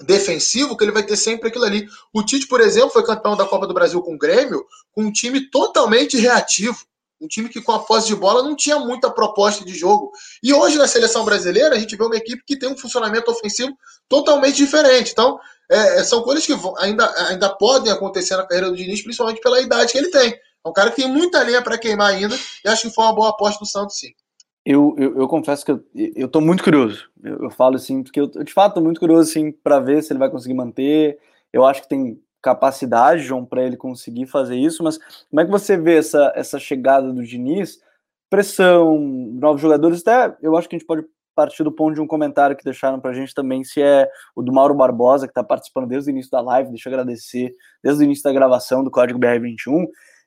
defensivo, 0.00 0.76
que 0.76 0.84
ele 0.84 0.92
vai 0.92 1.02
ter 1.02 1.16
sempre 1.16 1.48
aquilo 1.48 1.64
ali. 1.64 1.86
O 2.12 2.22
Tite, 2.22 2.46
por 2.46 2.60
exemplo, 2.60 2.90
foi 2.90 3.04
campeão 3.04 3.36
da 3.36 3.46
Copa 3.46 3.66
do 3.66 3.74
Brasil 3.74 4.02
com 4.02 4.14
o 4.14 4.18
Grêmio, 4.18 4.64
com 4.92 5.02
um 5.02 5.12
time 5.12 5.48
totalmente 5.50 6.18
reativo. 6.18 6.76
Um 7.18 7.26
time 7.26 7.48
que 7.48 7.62
com 7.62 7.72
a 7.72 7.78
posse 7.78 8.08
de 8.08 8.14
bola 8.14 8.42
não 8.42 8.54
tinha 8.54 8.78
muita 8.78 9.10
proposta 9.10 9.64
de 9.64 9.74
jogo. 9.74 10.12
E 10.42 10.52
hoje 10.52 10.76
na 10.76 10.86
seleção 10.86 11.24
brasileira 11.24 11.74
a 11.74 11.78
gente 11.78 11.96
vê 11.96 12.04
uma 12.04 12.16
equipe 12.16 12.42
que 12.46 12.58
tem 12.58 12.68
um 12.68 12.76
funcionamento 12.76 13.30
ofensivo 13.30 13.74
totalmente 14.06 14.56
diferente. 14.56 15.12
Então, 15.12 15.38
é, 15.70 16.04
são 16.04 16.22
coisas 16.22 16.44
que 16.44 16.52
ainda, 16.78 17.10
ainda 17.28 17.48
podem 17.48 17.90
acontecer 17.90 18.36
na 18.36 18.46
carreira 18.46 18.68
do 18.68 18.76
Diniz, 18.76 19.02
principalmente 19.02 19.40
pela 19.40 19.60
idade 19.60 19.92
que 19.92 19.98
ele 19.98 20.10
tem. 20.10 20.30
É 20.32 20.68
um 20.68 20.72
cara 20.72 20.90
que 20.90 20.96
tem 20.96 21.10
muita 21.10 21.42
linha 21.42 21.62
para 21.62 21.78
queimar 21.78 22.12
ainda 22.12 22.38
e 22.64 22.68
acho 22.68 22.82
que 22.82 22.94
foi 22.94 23.04
uma 23.04 23.14
boa 23.14 23.30
aposta 23.30 23.60
do 23.60 23.66
Santos, 23.66 23.98
sim. 23.98 24.12
Eu, 24.66 24.96
eu, 24.98 25.16
eu, 25.16 25.28
confesso 25.28 25.64
que 25.64 25.70
eu, 25.70 25.84
eu 25.94 26.26
tô 26.26 26.40
muito 26.40 26.64
curioso. 26.64 27.08
Eu, 27.22 27.44
eu 27.44 27.50
falo 27.50 27.76
assim, 27.76 28.02
porque 28.02 28.20
eu, 28.20 28.26
de 28.26 28.52
fato 28.52 28.74
tô 28.74 28.80
muito 28.80 28.98
curioso 28.98 29.30
assim, 29.30 29.52
para 29.52 29.78
ver 29.78 30.02
se 30.02 30.12
ele 30.12 30.18
vai 30.18 30.28
conseguir 30.28 30.54
manter. 30.54 31.20
Eu 31.52 31.64
acho 31.64 31.82
que 31.82 31.88
tem 31.88 32.20
capacidade, 32.42 33.22
João, 33.22 33.44
para 33.44 33.62
ele 33.62 33.76
conseguir 33.76 34.26
fazer 34.26 34.56
isso, 34.56 34.82
mas 34.82 34.98
como 35.30 35.40
é 35.40 35.44
que 35.44 35.50
você 35.50 35.76
vê 35.76 35.98
essa, 35.98 36.32
essa 36.34 36.58
chegada 36.58 37.12
do 37.12 37.22
Diniz? 37.22 37.80
Pressão, 38.28 38.98
novos 38.98 39.62
jogadores, 39.62 40.00
até 40.00 40.36
eu 40.42 40.56
acho 40.56 40.68
que 40.68 40.74
a 40.74 40.78
gente 40.78 40.86
pode 40.86 41.04
partir 41.32 41.62
do 41.62 41.70
ponto 41.70 41.94
de 41.94 42.00
um 42.00 42.06
comentário 42.06 42.56
que 42.56 42.64
deixaram 42.64 42.98
para 42.98 43.12
a 43.12 43.14
gente 43.14 43.34
também, 43.34 43.62
se 43.62 43.80
é 43.80 44.10
o 44.34 44.42
do 44.42 44.52
Mauro 44.52 44.74
Barbosa, 44.74 45.26
que 45.26 45.30
está 45.30 45.44
participando 45.44 45.86
desde 45.86 46.10
o 46.10 46.12
início 46.12 46.30
da 46.30 46.40
live, 46.40 46.70
deixa 46.70 46.88
eu 46.88 46.92
agradecer, 46.94 47.54
desde 47.84 48.02
o 48.02 48.04
início 48.04 48.24
da 48.24 48.32
gravação 48.32 48.82
do 48.82 48.90
Código 48.90 49.20
BR21, 49.20 49.86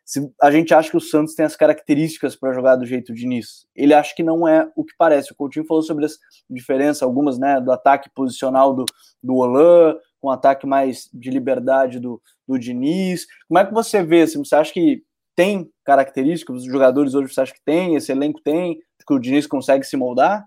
se 0.10 0.28
a 0.42 0.50
gente 0.50 0.74
acha 0.74 0.90
que 0.90 0.98
o 0.98 1.00
Santos 1.00 1.36
tem 1.36 1.46
as 1.46 1.56
características 1.56 2.36
para 2.36 2.52
jogar 2.52 2.76
do 2.78 2.84
jeito 2.84 3.14
de 3.14 3.22
Diniz. 3.22 3.68
Ele 3.76 3.94
acha 3.94 4.16
que 4.16 4.24
não 4.24 4.48
é 4.48 4.68
o 4.76 4.84
que 4.84 4.96
parece. 4.98 5.32
O 5.32 5.36
Coutinho 5.36 5.68
falou 5.68 5.84
sobre 5.84 6.04
as 6.04 6.18
diferenças, 6.50 7.04
algumas, 7.04 7.38
né, 7.38 7.62
do 7.62 7.72
ataque 7.72 8.10
posicional 8.16 8.74
do, 8.74 8.86
do 9.22 9.36
Olan, 9.36 9.96
com 10.20 10.30
um 10.30 10.32
ataque 10.32 10.66
mais 10.66 11.08
de 11.14 11.30
liberdade 11.30 12.00
do, 12.00 12.20
do 12.48 12.58
Diniz. 12.58 13.28
Como 13.48 13.60
é 13.60 13.66
que 13.68 13.72
você 13.72 14.02
vê? 14.02 14.24
Assim, 14.24 14.44
você 14.44 14.56
acha 14.56 14.74
que 14.74 15.04
tem 15.36 15.70
características, 15.86 16.64
os 16.64 16.66
jogadores 16.66 17.14
hoje 17.14 17.32
você 17.32 17.42
acha 17.42 17.54
que 17.54 17.64
tem, 17.64 17.94
esse 17.94 18.12
elenco 18.12 18.42
tem, 18.42 18.80
que 19.06 19.14
o 19.14 19.20
Diniz 19.20 19.46
consegue 19.46 19.86
se 19.86 19.96
moldar? 19.96 20.44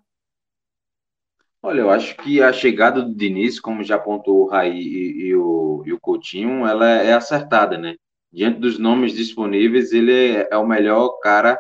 Olha, 1.63 1.83
eu 1.83 1.91
acho 1.91 2.17
que 2.17 2.43
a 2.43 2.53
chegada 2.53 3.01
do 3.01 3.15
Diniz, 3.15 3.61
como 3.61 3.85
já 3.85 3.95
apontou 3.95 4.39
o 4.39 4.49
Raí 4.49 4.77
e, 4.77 5.29
e, 5.29 5.37
o, 5.37 5.85
e 5.87 5.93
o 5.93 6.01
Coutinho, 6.01 6.67
ela 6.67 6.91
é 6.91 7.13
acertada, 7.13 7.79
né? 7.79 7.95
Diante 8.33 8.61
dos 8.61 8.79
nomes 8.79 9.13
disponíveis, 9.13 9.93
ele 9.93 10.13
é, 10.13 10.49
é 10.51 10.57
o 10.57 10.67
melhor 10.67 11.19
cara 11.21 11.59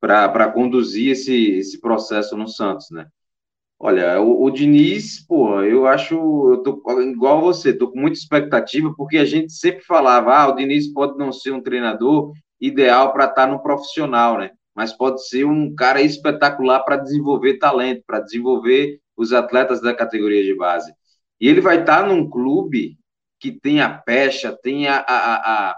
para 0.00 0.50
conduzir 0.52 1.12
esse, 1.12 1.52
esse 1.52 1.80
processo 1.80 2.36
no 2.36 2.48
Santos, 2.48 2.90
né? 2.90 3.06
Olha, 3.78 4.20
o, 4.20 4.44
o, 4.44 4.50
Diniz, 4.50 5.26
pô, 5.26 5.60
eu 5.62 5.86
acho, 5.86 6.14
eu 6.14 6.62
tô 6.62 7.00
igual 7.02 7.40
você, 7.40 7.72
tô 7.72 7.90
com 7.90 8.00
muita 8.00 8.18
expectativa, 8.18 8.94
porque 8.96 9.18
a 9.18 9.24
gente 9.24 9.52
sempre 9.52 9.84
falava, 9.84 10.34
ah, 10.34 10.48
o 10.48 10.54
Diniz 10.54 10.92
pode 10.92 11.18
não 11.18 11.32
ser 11.32 11.50
um 11.52 11.62
treinador 11.62 12.32
ideal 12.60 13.12
para 13.12 13.24
estar 13.24 13.46
tá 13.46 13.46
no 13.46 13.62
profissional, 13.62 14.38
né? 14.38 14.50
Mas 14.74 14.92
pode 14.92 15.26
ser 15.28 15.44
um 15.44 15.74
cara 15.74 16.00
espetacular 16.00 16.80
para 16.80 16.96
desenvolver 16.96 17.58
talento, 17.58 18.02
para 18.06 18.20
desenvolver 18.20 18.98
os 19.16 19.32
atletas 19.32 19.80
da 19.80 19.94
categoria 19.94 20.42
de 20.42 20.54
base. 20.54 20.92
E 21.40 21.48
ele 21.48 21.60
vai 21.60 21.80
estar 21.80 22.02
tá 22.02 22.08
num 22.08 22.28
clube 22.28 22.96
que 23.38 23.52
tem 23.52 23.80
a 23.80 23.90
pecha, 23.90 24.56
tem 24.62 24.88
a, 24.88 24.96
a, 24.96 25.70
a, 25.70 25.76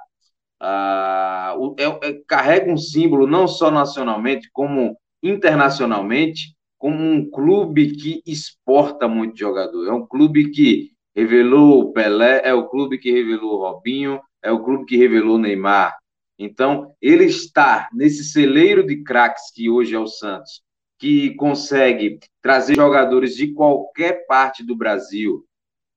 ah, 0.60 1.54
é, 1.78 2.08
é, 2.08 2.20
carrega 2.26 2.72
um 2.72 2.76
símbolo 2.76 3.26
não 3.26 3.46
só 3.46 3.70
nacionalmente, 3.70 4.48
como 4.52 4.96
internacionalmente, 5.22 6.54
como 6.78 7.02
um 7.02 7.28
clube 7.28 7.92
que 7.96 8.22
exporta 8.26 9.08
muito 9.08 9.38
jogador. 9.38 9.86
É 9.86 9.92
um 9.92 10.06
clube 10.06 10.50
que 10.50 10.92
revelou 11.14 11.80
o 11.80 11.92
Pelé, 11.92 12.42
é 12.44 12.52
o 12.54 12.68
clube 12.68 12.98
que 12.98 13.10
revelou 13.10 13.54
o 13.54 13.60
Robinho, 13.62 14.20
é 14.42 14.50
o 14.50 14.62
clube 14.62 14.84
que 14.84 14.96
revelou 14.96 15.36
o 15.36 15.38
Neymar. 15.38 15.96
Então, 16.38 16.94
ele 17.00 17.24
está 17.24 17.88
nesse 17.92 18.24
celeiro 18.24 18.86
de 18.86 19.02
craques 19.02 19.50
que 19.54 19.70
hoje 19.70 19.94
é 19.94 19.98
o 19.98 20.06
Santos, 20.06 20.62
que 20.98 21.34
consegue 21.34 22.18
trazer 22.42 22.76
jogadores 22.76 23.34
de 23.34 23.52
qualquer 23.52 24.26
parte 24.26 24.62
do 24.62 24.76
Brasil. 24.76 25.44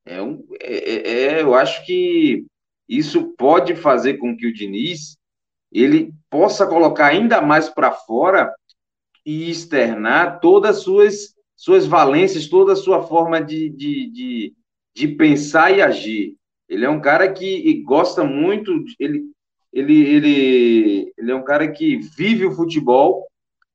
É 0.05 0.22
um, 0.22 0.43
é, 0.62 0.74
é, 0.74 1.24
é 1.24 1.41
eu 1.41 1.53
acho 1.53 1.86
que 1.86 2.45
isso 2.89 3.35
pode 3.37 3.75
fazer 3.75 4.15
com 4.15 4.35
que 4.35 4.47
o 4.47 4.53
Diniz 4.53 5.15
ele 5.71 6.11
possa 6.29 6.65
colocar 6.65 7.05
ainda 7.05 7.39
mais 7.39 7.69
para 7.69 7.91
fora 7.91 8.51
e 9.23 9.51
externar 9.51 10.39
todas 10.39 10.77
as 10.77 10.83
suas, 10.83 11.35
suas 11.55 11.85
valências, 11.85 12.47
toda 12.47 12.73
a 12.73 12.75
sua 12.75 13.03
forma 13.03 13.39
de, 13.39 13.69
de, 13.69 14.09
de, 14.09 14.53
de 14.95 15.07
pensar 15.09 15.71
e 15.71 15.83
agir. 15.83 16.35
Ele 16.67 16.85
é 16.85 16.89
um 16.89 16.99
cara 16.99 17.31
que 17.31 17.83
gosta 17.83 18.23
muito, 18.23 18.71
ele, 18.99 19.25
ele, 19.71 20.07
ele, 20.07 21.13
ele 21.15 21.31
é 21.31 21.35
um 21.35 21.43
cara 21.43 21.71
que 21.71 21.97
vive 21.97 22.45
o 22.45 22.55
futebol 22.55 23.27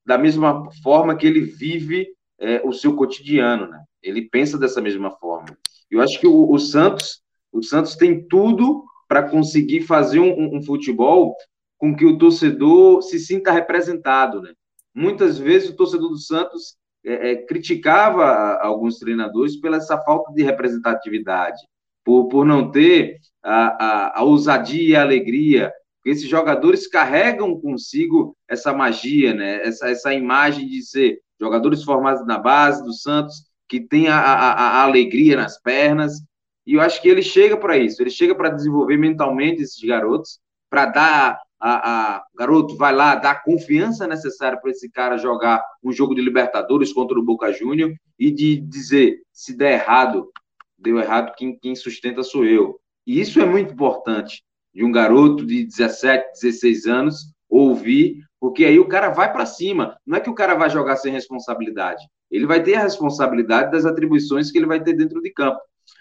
da 0.04 0.18
mesma 0.18 0.68
forma 0.82 1.16
que 1.16 1.26
ele 1.26 1.40
vive 1.40 2.08
é, 2.38 2.60
o 2.64 2.72
seu 2.72 2.96
cotidiano, 2.96 3.68
né? 3.68 3.82
Ele 4.02 4.22
pensa 4.22 4.58
dessa 4.58 4.80
mesma 4.80 5.12
forma. 5.12 5.56
Eu 5.90 6.00
acho 6.00 6.18
que 6.20 6.26
o, 6.26 6.50
o 6.50 6.58
Santos, 6.58 7.22
o 7.52 7.62
Santos 7.62 7.96
tem 7.96 8.26
tudo 8.26 8.84
para 9.08 9.28
conseguir 9.28 9.82
fazer 9.82 10.20
um, 10.20 10.56
um, 10.56 10.62
futebol 10.62 11.34
com 11.78 11.94
que 11.94 12.04
o 12.04 12.18
torcedor 12.18 13.02
se 13.02 13.18
sinta 13.18 13.52
representado, 13.52 14.40
né? 14.40 14.52
Muitas 14.94 15.38
vezes 15.38 15.70
o 15.70 15.76
torcedor 15.76 16.10
do 16.10 16.18
Santos 16.18 16.76
é, 17.04 17.32
é, 17.32 17.36
criticava 17.46 18.58
alguns 18.62 18.98
treinadores 18.98 19.56
pela 19.56 19.76
essa 19.76 19.98
falta 20.02 20.32
de 20.32 20.42
representatividade, 20.42 21.60
por, 22.04 22.28
por 22.28 22.46
não 22.46 22.70
ter 22.70 23.18
a, 23.42 23.84
a, 23.84 24.20
a 24.20 24.22
ousadia 24.22 24.88
e 24.88 24.96
a 24.96 25.02
alegria. 25.02 25.72
Esses 26.04 26.28
jogadores 26.28 26.86
carregam 26.86 27.58
consigo 27.60 28.36
essa 28.48 28.72
magia, 28.72 29.34
né? 29.34 29.66
essa, 29.66 29.88
essa 29.88 30.14
imagem 30.14 30.68
de 30.68 30.82
ser 30.82 31.18
jogadores 31.40 31.82
formados 31.82 32.24
na 32.26 32.38
base 32.38 32.82
do 32.84 32.92
Santos, 32.92 33.44
que 33.68 33.80
tem 33.80 34.08
a, 34.08 34.18
a, 34.18 34.52
a 34.52 34.82
alegria 34.84 35.36
nas 35.36 35.60
pernas, 35.60 36.22
e 36.66 36.74
eu 36.74 36.80
acho 36.80 37.00
que 37.02 37.08
ele 37.08 37.22
chega 37.22 37.56
para 37.56 37.76
isso, 37.76 38.02
ele 38.02 38.10
chega 38.10 38.34
para 38.34 38.48
desenvolver 38.48 38.96
mentalmente 38.96 39.62
esses 39.62 39.82
garotos, 39.82 40.40
para 40.70 40.86
dar 40.86 41.40
a, 41.60 42.16
a, 42.16 42.24
garoto, 42.36 42.76
vai 42.76 42.94
lá, 42.94 43.14
dá 43.14 43.30
a 43.30 43.42
confiança 43.42 44.06
necessária 44.06 44.58
para 44.60 44.70
esse 44.70 44.90
cara 44.90 45.16
jogar 45.16 45.62
um 45.82 45.92
jogo 45.92 46.14
de 46.14 46.22
Libertadores 46.22 46.92
contra 46.92 47.18
o 47.18 47.24
Boca 47.24 47.52
Júnior 47.52 47.92
e 48.18 48.30
de 48.30 48.56
dizer, 48.56 49.18
se 49.32 49.56
der 49.56 49.74
errado, 49.74 50.30
deu 50.78 50.98
errado, 50.98 51.32
quem, 51.36 51.58
quem 51.58 51.74
sustenta 51.74 52.22
sou 52.22 52.44
eu. 52.44 52.78
E 53.06 53.20
isso 53.20 53.40
é 53.40 53.44
muito 53.44 53.72
importante 53.72 54.42
de 54.74 54.84
um 54.84 54.90
garoto 54.90 55.46
de 55.46 55.64
17, 55.64 56.32
16 56.42 56.86
anos 56.86 57.32
ouvir, 57.48 58.18
porque 58.40 58.64
aí 58.64 58.78
o 58.78 58.88
cara 58.88 59.10
vai 59.10 59.32
para 59.32 59.46
cima. 59.46 59.96
Não 60.06 60.16
é 60.16 60.20
que 60.20 60.30
o 60.30 60.34
cara 60.34 60.54
vai 60.54 60.68
jogar 60.68 60.96
sem 60.96 61.12
responsabilidade. 61.12 62.02
Ele 62.30 62.46
vai 62.46 62.62
ter 62.62 62.74
a 62.74 62.82
responsabilidade 62.82 63.70
das 63.70 63.86
atribuições 63.86 64.50
que 64.50 64.58
ele 64.58 64.66
vai 64.66 64.82
ter 64.82 64.94
dentro 64.94 65.20
de 65.22 65.30
campo 65.30 65.60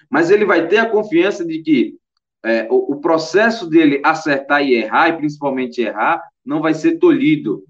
mas 0.09 0.29
ele 0.29 0.45
vai 0.45 0.67
ter 0.67 0.77
a 0.77 0.89
confiança 0.89 1.45
de 1.45 1.61
que 1.61 1.95
é, 2.43 2.67
o, 2.69 2.93
o, 2.93 3.01
processo 3.01 3.69
dele 3.69 4.01
acertar 4.03 4.63
e 4.63 4.73
errar, 4.73 5.09
e 5.09 5.17
principalmente 5.17 5.81
errar, 5.81 6.21
não 6.45 6.61
vai 6.61 6.73
ser 6.73 6.97
tolhido. 6.97 7.63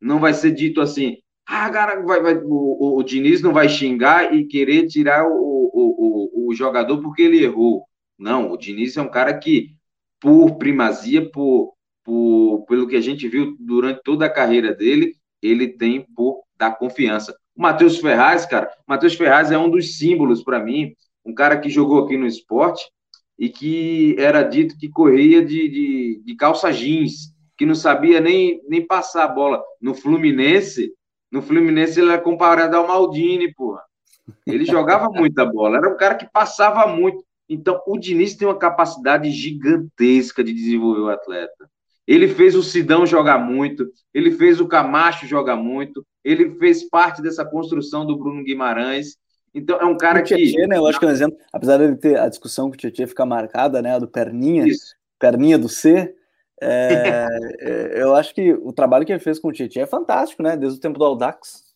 Não 0.00 0.20
vai 0.20 0.32
ser 0.32 0.52
dito 0.52 0.80
assim, 0.80 1.18
Ah, 1.46 1.68
cara, 1.68 2.00
vai, 2.00 2.22
vai, 2.22 2.34
o, 2.36 2.98
o, 2.98 3.02
Diniz 3.02 3.42
não 3.42 3.52
vai 3.52 3.68
xingar 3.68 4.34
e 4.34 4.46
querer 4.46 4.86
tirar 4.86 5.26
o, 5.26 5.32
o, 5.32 6.40
o, 6.44 6.48
o 6.48 6.54
jogador 6.54 7.02
porque 7.02 7.22
ele 7.22 7.42
errou. 7.42 7.84
Não, 8.18 8.52
o 8.52 8.56
Diniz 8.56 8.96
é 8.96 9.02
um 9.02 9.10
cara 9.10 9.36
que, 9.36 9.74
por 10.20 10.56
primazia, 10.56 11.28
por, 11.30 11.74
por, 12.04 12.64
pelo 12.68 12.86
que 12.86 12.96
a 12.96 13.00
gente 13.00 13.28
viu 13.28 13.56
durante 13.58 14.00
toda 14.04 14.26
a 14.26 14.30
carreira 14.32 14.74
dele, 14.74 15.14
ele 15.42 15.68
tem 15.68 16.06
por 16.14 16.42
dar 16.56 16.72
confiança. 16.72 17.34
O 17.56 17.62
Matheus 17.62 17.98
Ferraz, 17.98 18.46
cara, 18.46 18.70
o 18.86 18.90
Matheus 18.90 19.14
Ferraz 19.14 19.50
é 19.50 19.58
um 19.58 19.70
dos 19.70 19.98
símbolos 19.98 20.42
para 20.42 20.62
mim, 20.62 20.94
um 21.24 21.34
cara 21.34 21.58
que 21.58 21.68
jogou 21.68 22.04
aqui 22.04 22.16
no 22.16 22.26
esporte 22.26 22.84
e 23.38 23.48
que 23.48 24.16
era 24.18 24.42
dito 24.42 24.76
que 24.78 24.88
corria 24.88 25.44
de, 25.44 25.68
de, 25.68 26.22
de 26.24 26.36
calça 26.36 26.72
jeans, 26.72 27.32
que 27.56 27.64
não 27.64 27.74
sabia 27.74 28.20
nem, 28.20 28.60
nem 28.68 28.86
passar 28.86 29.24
a 29.24 29.28
bola. 29.28 29.62
No 29.80 29.94
Fluminense, 29.94 30.92
no 31.30 31.40
Fluminense 31.40 32.00
ele 32.00 32.10
era 32.10 32.20
comparado 32.20 32.76
ao 32.76 32.86
Maldini, 32.86 33.52
porra. 33.54 33.82
Ele 34.46 34.64
jogava 34.64 35.08
muita 35.12 35.44
bola, 35.44 35.78
era 35.78 35.88
um 35.88 35.96
cara 35.96 36.14
que 36.14 36.30
passava 36.30 36.86
muito. 36.86 37.24
Então, 37.48 37.80
o 37.86 37.98
Diniz 37.98 38.34
tem 38.34 38.46
uma 38.46 38.58
capacidade 38.58 39.30
gigantesca 39.30 40.44
de 40.44 40.52
desenvolver 40.52 41.00
o 41.00 41.10
atleta. 41.10 41.68
Ele 42.06 42.28
fez 42.28 42.54
o 42.54 42.62
Sidão 42.62 43.06
jogar 43.06 43.38
muito, 43.38 43.88
ele 44.12 44.32
fez 44.32 44.60
o 44.60 44.68
Camacho 44.68 45.26
jogar 45.26 45.56
muito, 45.56 46.04
ele 46.24 46.56
fez 46.58 46.88
parte 46.88 47.22
dessa 47.22 47.44
construção 47.44 48.06
do 48.06 48.18
Bruno 48.18 48.44
Guimarães. 48.44 49.16
Então, 49.54 49.78
é 49.78 49.84
um 49.84 49.96
cara 49.96 50.20
o 50.20 50.22
Tietê, 50.22 50.52
que. 50.52 50.66
Né, 50.66 50.76
eu 50.76 50.86
acho 50.86 50.98
que 50.98 51.04
é 51.04 51.08
um 51.08 51.12
exemplo, 51.12 51.36
apesar 51.52 51.78
de 51.78 51.96
ter 51.96 52.18
a 52.18 52.28
discussão 52.28 52.68
com 52.68 52.74
o 52.74 52.76
Tietchan 52.76 53.06
ficar 53.06 53.26
marcada, 53.26 53.82
né, 53.82 53.98
do 53.98 54.06
Perninha, 54.06 54.66
Isso. 54.66 54.94
Perninha 55.18 55.58
do 55.58 55.68
C, 55.68 56.14
é, 56.60 57.26
é, 57.60 58.02
eu 58.02 58.14
acho 58.14 58.34
que 58.34 58.52
o 58.52 58.72
trabalho 58.72 59.04
que 59.04 59.12
ele 59.12 59.20
fez 59.20 59.38
com 59.38 59.48
o 59.48 59.52
Tietchan 59.52 59.82
é 59.82 59.86
fantástico, 59.86 60.42
né, 60.42 60.56
desde 60.56 60.78
o 60.78 60.80
tempo 60.80 60.98
do 60.98 61.04
Aldax. 61.04 61.70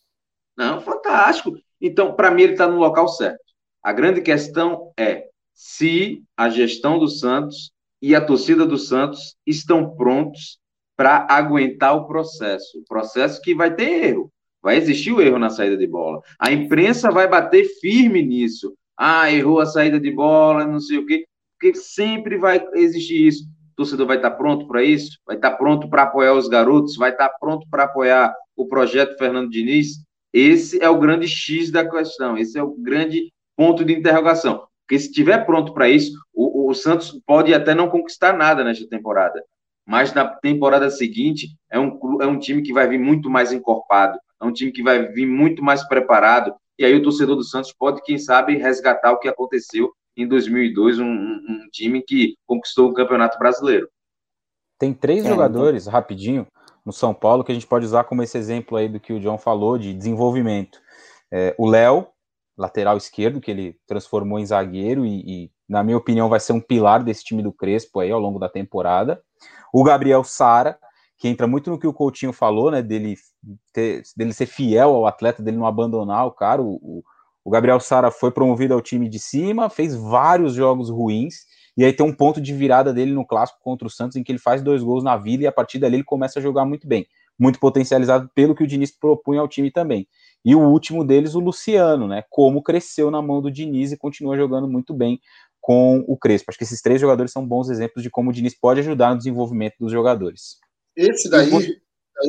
Não, 0.56 0.80
fantástico. 0.80 1.52
Então, 1.80 2.14
para 2.14 2.30
mim, 2.30 2.42
ele 2.42 2.52
está 2.52 2.68
no 2.68 2.78
local 2.78 3.08
certo. 3.08 3.42
A 3.82 3.92
grande 3.92 4.22
questão 4.22 4.92
é 4.98 5.28
se 5.52 6.22
a 6.36 6.48
gestão 6.48 6.98
do 6.98 7.08
Santos 7.08 7.72
e 8.00 8.14
a 8.14 8.24
torcida 8.24 8.66
do 8.66 8.78
Santos 8.78 9.36
estão 9.46 9.94
prontos 9.96 10.58
para 10.96 11.26
aguentar 11.28 11.96
o 11.96 12.06
processo. 12.06 12.78
O 12.78 12.84
processo 12.84 13.40
que 13.42 13.54
vai 13.54 13.74
ter 13.74 14.04
erro. 14.04 14.32
Vai 14.64 14.78
existir 14.78 15.12
o 15.12 15.20
erro 15.20 15.38
na 15.38 15.50
saída 15.50 15.76
de 15.76 15.86
bola. 15.86 16.22
A 16.38 16.50
imprensa 16.50 17.10
vai 17.10 17.28
bater 17.28 17.64
firme 17.82 18.22
nisso. 18.22 18.74
Ah, 18.96 19.30
errou 19.30 19.60
a 19.60 19.66
saída 19.66 20.00
de 20.00 20.10
bola, 20.10 20.64
não 20.64 20.80
sei 20.80 20.96
o 20.96 21.06
quê. 21.06 21.26
Porque 21.60 21.78
sempre 21.78 22.38
vai 22.38 22.64
existir 22.72 23.26
isso. 23.26 23.44
O 23.44 23.76
torcedor 23.76 24.06
vai 24.06 24.16
estar 24.16 24.30
pronto 24.30 24.66
para 24.66 24.82
isso? 24.82 25.18
Vai 25.26 25.36
estar 25.36 25.50
pronto 25.52 25.90
para 25.90 26.04
apoiar 26.04 26.32
os 26.32 26.48
garotos? 26.48 26.96
Vai 26.96 27.10
estar 27.10 27.28
pronto 27.38 27.66
para 27.70 27.84
apoiar 27.84 28.34
o 28.56 28.66
projeto 28.66 29.18
Fernando 29.18 29.50
Diniz? 29.50 30.02
Esse 30.32 30.82
é 30.82 30.88
o 30.88 30.98
grande 30.98 31.28
X 31.28 31.70
da 31.70 31.86
questão. 31.86 32.38
Esse 32.38 32.58
é 32.58 32.62
o 32.62 32.74
grande 32.74 33.30
ponto 33.54 33.84
de 33.84 33.92
interrogação. 33.92 34.66
Porque 34.86 34.98
se 34.98 35.08
estiver 35.08 35.44
pronto 35.44 35.74
para 35.74 35.90
isso, 35.90 36.18
o, 36.32 36.70
o, 36.70 36.74
Santos 36.74 37.20
pode 37.26 37.52
até 37.52 37.74
não 37.74 37.90
conquistar 37.90 38.32
nada 38.32 38.64
nesta 38.64 38.88
temporada. 38.88 39.42
Mas 39.86 40.14
na 40.14 40.24
temporada 40.24 40.88
seguinte, 40.88 41.48
é 41.70 41.78
um, 41.78 41.98
é 42.22 42.26
um 42.26 42.38
time 42.38 42.62
que 42.62 42.72
vai 42.72 42.88
vir 42.88 42.98
muito 42.98 43.28
mais 43.28 43.52
encorpado, 43.52 44.18
é 44.40 44.44
um 44.44 44.52
time 44.52 44.72
que 44.72 44.82
vai 44.82 45.06
vir 45.08 45.26
muito 45.26 45.62
mais 45.62 45.86
preparado. 45.86 46.54
E 46.78 46.84
aí 46.84 46.94
o 46.94 47.02
torcedor 47.02 47.36
do 47.36 47.44
Santos 47.44 47.72
pode, 47.72 48.02
quem 48.02 48.18
sabe, 48.18 48.56
resgatar 48.56 49.12
o 49.12 49.18
que 49.18 49.28
aconteceu 49.28 49.92
em 50.16 50.26
2002, 50.26 50.98
um, 50.98 51.04
um 51.04 51.68
time 51.72 52.02
que 52.02 52.36
conquistou 52.46 52.90
o 52.90 52.94
Campeonato 52.94 53.38
Brasileiro. 53.38 53.88
Tem 54.78 54.92
três 54.92 55.24
é, 55.24 55.28
jogadores, 55.28 55.84
então... 55.84 55.92
rapidinho, 55.92 56.46
no 56.84 56.92
São 56.92 57.14
Paulo, 57.14 57.42
que 57.42 57.50
a 57.50 57.54
gente 57.54 57.66
pode 57.66 57.84
usar 57.84 58.04
como 58.04 58.22
esse 58.22 58.36
exemplo 58.36 58.76
aí 58.76 58.88
do 58.88 59.00
que 59.00 59.12
o 59.12 59.20
John 59.20 59.38
falou, 59.38 59.78
de 59.78 59.94
desenvolvimento. 59.94 60.80
É, 61.32 61.54
o 61.58 61.66
Léo, 61.66 62.06
lateral 62.56 62.96
esquerdo, 62.96 63.40
que 63.40 63.50
ele 63.50 63.76
transformou 63.86 64.38
em 64.38 64.46
zagueiro 64.46 65.04
e, 65.04 65.20
e, 65.26 65.50
na 65.68 65.82
minha 65.82 65.96
opinião, 65.96 66.28
vai 66.28 66.38
ser 66.38 66.52
um 66.52 66.60
pilar 66.60 67.02
desse 67.02 67.24
time 67.24 67.42
do 67.42 67.52
Crespo 67.52 68.00
aí 68.00 68.10
ao 68.10 68.20
longo 68.20 68.38
da 68.38 68.48
temporada. 68.48 69.22
O 69.72 69.82
Gabriel 69.82 70.22
Sara, 70.22 70.78
que 71.24 71.28
entra 71.28 71.46
muito 71.46 71.70
no 71.70 71.78
que 71.78 71.86
o 71.86 71.92
Coutinho 71.94 72.34
falou, 72.34 72.70
né, 72.70 72.82
dele, 72.82 73.16
ter, 73.72 74.02
dele 74.14 74.34
ser 74.34 74.44
fiel 74.44 74.90
ao 74.90 75.06
atleta, 75.06 75.42
dele 75.42 75.56
não 75.56 75.64
abandonar 75.64 76.26
o 76.26 76.30
cara. 76.30 76.60
O, 76.60 77.02
o 77.42 77.50
Gabriel 77.50 77.80
Sara 77.80 78.10
foi 78.10 78.30
promovido 78.30 78.74
ao 78.74 78.82
time 78.82 79.08
de 79.08 79.18
cima, 79.18 79.70
fez 79.70 79.94
vários 79.94 80.52
jogos 80.52 80.90
ruins, 80.90 81.46
e 81.78 81.82
aí 81.82 81.94
tem 81.94 82.04
um 82.04 82.12
ponto 82.12 82.42
de 82.42 82.52
virada 82.52 82.92
dele 82.92 83.12
no 83.12 83.26
clássico 83.26 83.58
contra 83.62 83.88
o 83.88 83.90
Santos, 83.90 84.18
em 84.18 84.22
que 84.22 84.32
ele 84.32 84.38
faz 84.38 84.60
dois 84.60 84.82
gols 84.82 85.02
na 85.02 85.16
vida 85.16 85.44
e 85.44 85.46
a 85.46 85.52
partir 85.52 85.78
dali 85.78 85.96
ele 85.96 86.04
começa 86.04 86.40
a 86.40 86.42
jogar 86.42 86.66
muito 86.66 86.86
bem. 86.86 87.06
Muito 87.38 87.58
potencializado 87.58 88.30
pelo 88.34 88.54
que 88.54 88.62
o 88.62 88.66
Diniz 88.66 88.90
propunha 88.94 89.40
ao 89.40 89.48
time 89.48 89.70
também. 89.70 90.06
E 90.44 90.54
o 90.54 90.60
último 90.60 91.02
deles, 91.02 91.34
o 91.34 91.40
Luciano, 91.40 92.06
né? 92.06 92.22
Como 92.28 92.62
cresceu 92.62 93.10
na 93.10 93.22
mão 93.22 93.40
do 93.40 93.50
Diniz 93.50 93.92
e 93.92 93.96
continua 93.96 94.36
jogando 94.36 94.68
muito 94.68 94.92
bem 94.92 95.18
com 95.58 96.04
o 96.06 96.18
Crespo. 96.18 96.50
Acho 96.50 96.58
que 96.58 96.64
esses 96.64 96.82
três 96.82 97.00
jogadores 97.00 97.32
são 97.32 97.48
bons 97.48 97.70
exemplos 97.70 98.02
de 98.02 98.10
como 98.10 98.28
o 98.28 98.32
Diniz 98.32 98.54
pode 98.54 98.80
ajudar 98.80 99.12
no 99.12 99.16
desenvolvimento 99.16 99.76
dos 99.80 99.90
jogadores. 99.90 100.62
Esse 100.96 101.28
daí, 101.28 101.80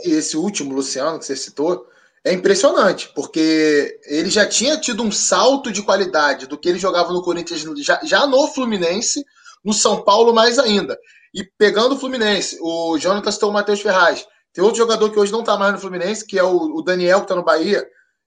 esse 0.05 0.36
último, 0.38 0.74
Luciano, 0.74 1.20
que 1.20 1.26
você 1.26 1.36
citou, 1.36 1.88
é 2.24 2.34
impressionante, 2.34 3.11
porque 3.13 3.99
ele 4.05 4.30
já 4.30 4.45
tinha 4.45 4.78
tido 4.78 5.03
um 5.03 5.11
salto 5.11 5.72
de 5.72 5.84
qualidade 5.84 6.47
do 6.47 6.57
que 6.57 6.68
ele 6.68 6.80
jogava 6.80 7.13
no 7.13 7.22
Corinthians, 7.22 7.61
já, 7.86 7.99
já 8.03 8.26
no 8.26 8.47
Fluminense, 8.47 9.24
no 9.63 9.74
São 9.74 10.03
Paulo 10.03 10.34
mais 10.34 10.57
ainda. 10.57 10.97
E 11.34 11.43
pegando 11.57 11.95
o 11.95 11.99
Fluminense, 11.99 12.57
o 12.61 12.97
Jonathan 12.97 13.32
citou 13.32 13.49
o 13.49 13.53
Matheus 13.53 13.82
Ferraz. 13.82 14.26
Tem 14.53 14.63
outro 14.63 14.78
jogador 14.78 15.11
que 15.11 15.20
hoje 15.20 15.32
não 15.32 15.41
está 15.41 15.57
mais 15.57 15.74
no 15.74 15.80
Fluminense, 15.80 16.26
que 16.26 16.39
é 16.39 16.43
o, 16.43 16.78
o 16.78 16.82
Daniel, 16.82 17.20
que 17.20 17.26
está 17.26 17.36
no 17.36 17.43
Bahia 17.43 17.86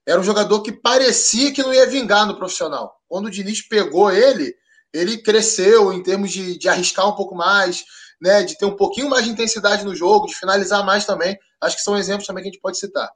era 0.08 0.18
um 0.18 0.24
jogador 0.24 0.62
que 0.62 0.72
parecia 0.72 1.52
que 1.52 1.62
não 1.62 1.74
ia 1.74 1.86
vingar 1.86 2.26
no 2.26 2.34
profissional. 2.34 2.98
Quando 3.06 3.26
o 3.26 3.30
Diniz 3.30 3.60
pegou 3.60 4.10
ele, 4.10 4.54
ele 4.90 5.18
cresceu 5.18 5.92
em 5.92 6.02
termos 6.02 6.30
de, 6.30 6.58
de 6.58 6.66
arriscar 6.66 7.06
um 7.06 7.14
pouco 7.14 7.34
mais, 7.34 7.84
né, 8.20 8.42
de 8.42 8.56
ter 8.56 8.66
um 8.66 8.76
pouquinho 8.76 9.08
mais 9.08 9.24
de 9.24 9.30
intensidade 9.30 9.84
no 9.84 9.94
jogo, 9.94 10.26
de 10.26 10.34
finalizar 10.34 10.84
mais 10.84 11.06
também. 11.06 11.38
Acho 11.60 11.76
que 11.76 11.82
são 11.82 11.96
exemplos 11.96 12.26
também 12.26 12.42
que 12.42 12.48
a 12.48 12.52
gente 12.52 12.60
pode 12.60 12.78
citar. 12.78 13.10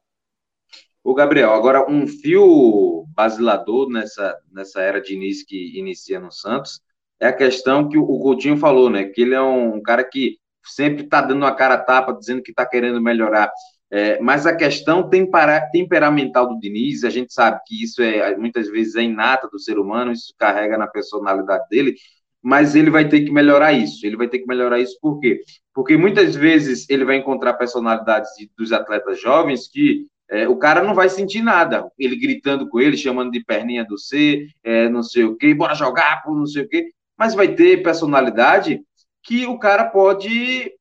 O 1.04 1.14
Gabriel, 1.14 1.52
agora 1.52 1.90
um 1.90 2.06
fio 2.06 3.04
basilador 3.14 3.90
nessa, 3.90 4.38
nessa 4.50 4.80
era 4.80 5.00
de 5.00 5.14
início 5.14 5.44
que 5.46 5.78
inicia 5.78 6.20
no 6.20 6.30
Santos 6.30 6.80
é 7.22 7.28
a 7.28 7.32
questão 7.32 7.88
que 7.88 7.96
o 7.96 8.18
Coutinho 8.18 8.56
falou, 8.56 8.90
né? 8.90 9.04
Que 9.04 9.22
ele 9.22 9.34
é 9.34 9.40
um 9.40 9.80
cara 9.80 10.02
que 10.02 10.38
sempre 10.64 11.04
está 11.04 11.20
dando 11.20 11.46
a 11.46 11.54
cara 11.54 11.78
tapa, 11.78 12.12
dizendo 12.12 12.42
que 12.42 12.50
está 12.50 12.66
querendo 12.66 13.00
melhorar. 13.00 13.48
É, 13.88 14.18
mas 14.20 14.44
a 14.44 14.56
questão 14.56 15.08
tempera, 15.08 15.60
temperamental 15.70 16.48
do 16.48 16.58
Diniz, 16.58 17.04
a 17.04 17.10
gente 17.10 17.32
sabe 17.32 17.60
que 17.64 17.84
isso 17.84 18.02
é 18.02 18.36
muitas 18.36 18.68
vezes 18.68 18.96
é 18.96 19.02
inata 19.02 19.48
do 19.48 19.58
ser 19.60 19.78
humano, 19.78 20.10
isso 20.10 20.34
carrega 20.36 20.76
na 20.76 20.88
personalidade 20.88 21.68
dele, 21.68 21.94
mas 22.42 22.74
ele 22.74 22.90
vai 22.90 23.08
ter 23.08 23.24
que 23.24 23.30
melhorar 23.30 23.72
isso. 23.72 24.04
Ele 24.04 24.16
vai 24.16 24.28
ter 24.28 24.40
que 24.40 24.46
melhorar 24.46 24.80
isso 24.80 24.98
por 25.00 25.20
quê? 25.20 25.40
Porque 25.72 25.96
muitas 25.96 26.34
vezes 26.34 26.88
ele 26.90 27.04
vai 27.04 27.16
encontrar 27.16 27.54
personalidades 27.54 28.30
dos 28.56 28.72
atletas 28.72 29.20
jovens 29.20 29.68
que 29.68 30.06
é, 30.28 30.48
o 30.48 30.56
cara 30.56 30.82
não 30.82 30.94
vai 30.94 31.08
sentir 31.08 31.42
nada. 31.42 31.88
Ele 31.98 32.16
gritando 32.16 32.68
com 32.68 32.80
ele, 32.80 32.96
chamando 32.96 33.30
de 33.30 33.44
perninha 33.44 33.84
do 33.84 33.98
C, 33.98 34.48
é, 34.64 34.88
não 34.88 35.02
sei 35.02 35.24
o 35.24 35.36
quê, 35.36 35.54
bora 35.54 35.74
jogar, 35.74 36.22
não 36.26 36.46
sei 36.46 36.64
o 36.64 36.68
quê. 36.68 36.88
Mas 37.16 37.34
vai 37.34 37.48
ter 37.54 37.82
personalidade 37.82 38.82
que 39.22 39.46
o 39.46 39.58
cara 39.58 39.84
pode 39.84 40.72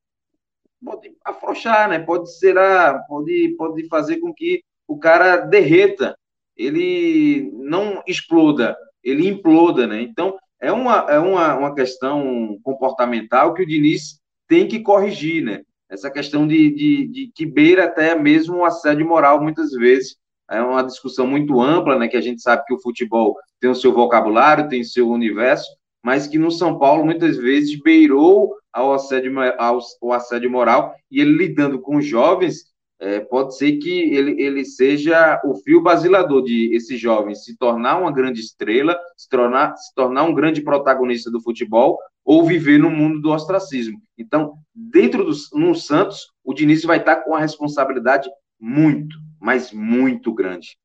pode 0.84 1.12
afrouxar, 1.24 1.90
né? 1.90 2.00
Pode 2.00 2.36
ser 2.40 2.58
a, 2.58 2.98
pode, 3.08 3.56
pode 3.58 3.88
fazer 3.88 4.18
com 4.18 4.34
que 4.34 4.64
o 4.88 4.98
cara 4.98 5.38
derreta, 5.38 6.18
ele 6.58 7.52
não 7.54 8.02
exploda, 8.08 8.76
ele 9.04 9.28
imploda, 9.28 9.86
né? 9.86 10.02
Então 10.02 10.38
é 10.62 10.72
uma, 10.72 11.06
é 11.10 11.18
uma, 11.18 11.56
uma 11.58 11.76
questão 11.76 12.60
comportamental 12.64 13.54
que 13.54 13.64
o 13.64 13.66
Diniz 13.66 14.20
tem 14.48 14.68
que 14.68 14.80
corrigir, 14.80 15.44
né? 15.44 15.64
Essa 15.90 16.10
questão 16.10 16.48
de, 16.48 16.70
de, 16.74 17.08
de 17.08 17.32
que 17.34 17.46
beira 17.46 17.86
até 17.86 18.16
mesmo 18.16 18.58
o 18.58 18.66
assédio 18.66 19.06
moral, 19.06 19.42
muitas 19.42 19.72
vezes. 19.72 20.16
É 20.50 20.62
uma 20.62 20.84
discussão 20.84 21.26
muito 21.26 21.60
ampla, 21.60 21.98
né? 21.98 22.08
Que 22.08 22.18
a 22.18 22.22
gente 22.22 22.42
sabe 22.42 22.64
que 22.66 22.74
o 22.74 22.82
futebol 22.82 23.36
tem 23.60 23.70
o 23.70 23.76
seu 23.76 23.92
vocabulário, 23.92 24.70
tem 24.70 24.82
o 24.82 24.86
seu 24.86 25.10
universo, 25.10 25.68
mas 26.04 26.28
que 26.28 26.38
no 26.38 26.52
São 26.52 26.78
Paulo 26.78 27.04
muitas 27.04 27.38
vezes 27.38 27.82
beirou 27.82 28.56
ao 28.72 28.94
assédio, 28.94 29.34
ao, 29.58 29.80
ao 30.02 30.14
assédio 30.14 30.50
moral, 30.50 30.94
e 31.10 31.20
ele 31.20 31.32
lidando 31.32 31.80
com 31.80 32.02
jovens, 32.02 32.71
é, 33.02 33.20
pode 33.20 33.58
ser 33.58 33.78
que 33.80 33.90
ele, 33.90 34.40
ele 34.40 34.64
seja 34.64 35.42
o 35.44 35.56
fio 35.56 35.82
basilador 35.82 36.44
de 36.44 36.72
esses 36.76 37.00
jovens 37.00 37.44
se 37.44 37.58
tornar 37.58 37.98
uma 37.98 38.12
grande 38.12 38.40
estrela, 38.40 38.96
se 39.18 39.28
tornar, 39.28 39.76
se 39.76 39.92
tornar 39.96 40.24
um 40.24 40.36
grande 40.36 40.62
protagonista 40.62 41.32
do 41.32 41.42
futebol, 41.42 41.98
ou 42.24 42.46
viver 42.46 42.78
no 42.78 42.92
mundo 42.92 43.20
do 43.20 43.32
ostracismo. 43.32 44.00
Então, 44.16 44.54
dentro 44.74 45.26
do 45.26 45.32
no 45.54 45.74
Santos, 45.74 46.32
o 46.44 46.54
Diniz 46.54 46.84
vai 46.84 47.00
estar 47.00 47.18
com 47.18 47.32
uma 47.32 47.40
responsabilidade 47.40 48.30
muito, 48.60 49.18
mas 49.40 49.74
muito 49.74 50.32
grande. 50.32 50.78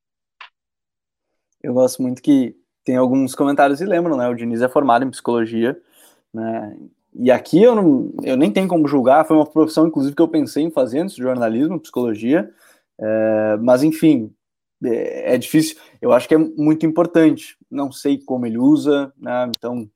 Eu 1.61 1.75
gosto 1.75 2.01
muito 2.01 2.19
que 2.19 2.55
tem 2.83 2.95
alguns 2.95 3.35
comentários 3.35 3.79
e 3.79 3.85
lembram, 3.85 4.17
né? 4.17 4.27
O 4.27 4.33
Diniz 4.33 4.63
é 4.63 4.67
formado 4.67 5.05
em 5.05 5.11
psicologia, 5.11 5.79
né? 6.33 6.75
E 7.19 7.31
aqui 7.31 7.61
eu, 7.61 7.75
não, 7.75 8.11
eu 8.23 8.37
nem 8.37 8.51
tenho 8.51 8.67
como 8.67 8.87
julgar, 8.87 9.25
foi 9.25 9.35
uma 9.35 9.45
profissão, 9.45 9.87
inclusive, 9.87 10.15
que 10.15 10.21
eu 10.21 10.27
pensei 10.27 10.63
em 10.63 10.71
fazer 10.71 10.99
antes 10.99 11.15
de 11.15 11.23
jornalismo, 11.23 11.79
psicologia, 11.79 12.49
É, 12.99 13.57
mas 13.61 13.83
enfim, 13.83 14.31
é, 14.83 15.35
é, 15.35 15.37
difícil. 15.37 15.77
Eu 16.01 16.11
acho 16.13 16.27
que 16.27 16.35
é 16.35 16.37
muito 16.37 16.85
importante. 16.85 17.57
Não 17.69 17.91
sei 17.91 18.17
como 18.19 18.45
ele 18.45 18.57
usa, 18.57 19.13
né? 19.17 19.49
Então 19.55 19.89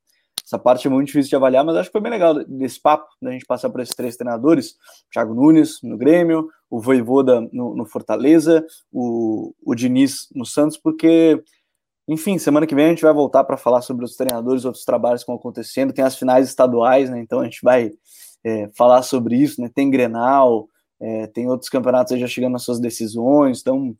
essa 0.46 0.60
parte 0.60 0.86
é 0.86 0.90
muito 0.90 1.08
difícil 1.08 1.30
de 1.30 1.36
avaliar, 1.38 1.64
mas 1.64 1.78
acho 1.78 1.88
que 1.90 1.94
foi 1.94 2.02
bem 2.02 2.12
legal 2.12 2.34
desse 2.44 2.80
papo, 2.82 3.08
da 3.22 3.32
gente 3.32 3.46
passar 3.46 3.70
por 3.70 3.80
esses 3.80 3.96
três 3.96 4.18
treinadores, 4.18 4.76
Thiago 5.10 5.34
Nunes 5.34 5.80
no 5.82 5.98
Grêmio, 5.98 6.50
o 6.70 6.82
Voivoda 6.82 7.40
no, 7.54 7.74
no 7.74 7.86
Fortaleza, 7.86 8.66
o, 8.92 9.54
o 9.64 9.74
Diniz 9.74 10.28
no 10.36 10.46
Santos, 10.46 10.78
porque, 10.78 11.42
enfim, 12.12 12.38
semana 12.38 12.68
que 12.68 12.76
vem 12.76 12.88
a 12.88 12.90
gente 12.90 13.04
vai 13.04 13.14
voltar 13.14 13.46
para 13.46 13.56
falar 13.56 13.82
sobre 13.82 14.04
os 14.04 14.18
treinadores, 14.18 14.66
outros 14.66 14.84
trabalhos 14.84 15.22
que 15.22 15.24
estão 15.24 15.36
acontecendo, 15.36 15.94
tem 15.94 16.04
as 16.04 16.18
finais 16.18 16.48
estaduais, 16.48 17.10
né, 17.10 17.22
então 17.22 17.40
a 17.40 17.46
gente 17.46 17.60
vai 17.64 17.92
é, 18.44 18.70
falar 18.76 19.02
sobre 19.02 19.38
isso, 19.38 19.62
né, 19.62 19.70
tem 19.74 19.90
Grenal, 19.90 20.68
é, 21.00 21.28
tem 21.28 21.48
outros 21.48 21.70
campeonatos 21.70 22.20
já 22.20 22.28
chegando 22.28 22.52
nas 22.52 22.64
suas 22.64 22.82
decisões, 22.82 23.62
então 23.62 23.96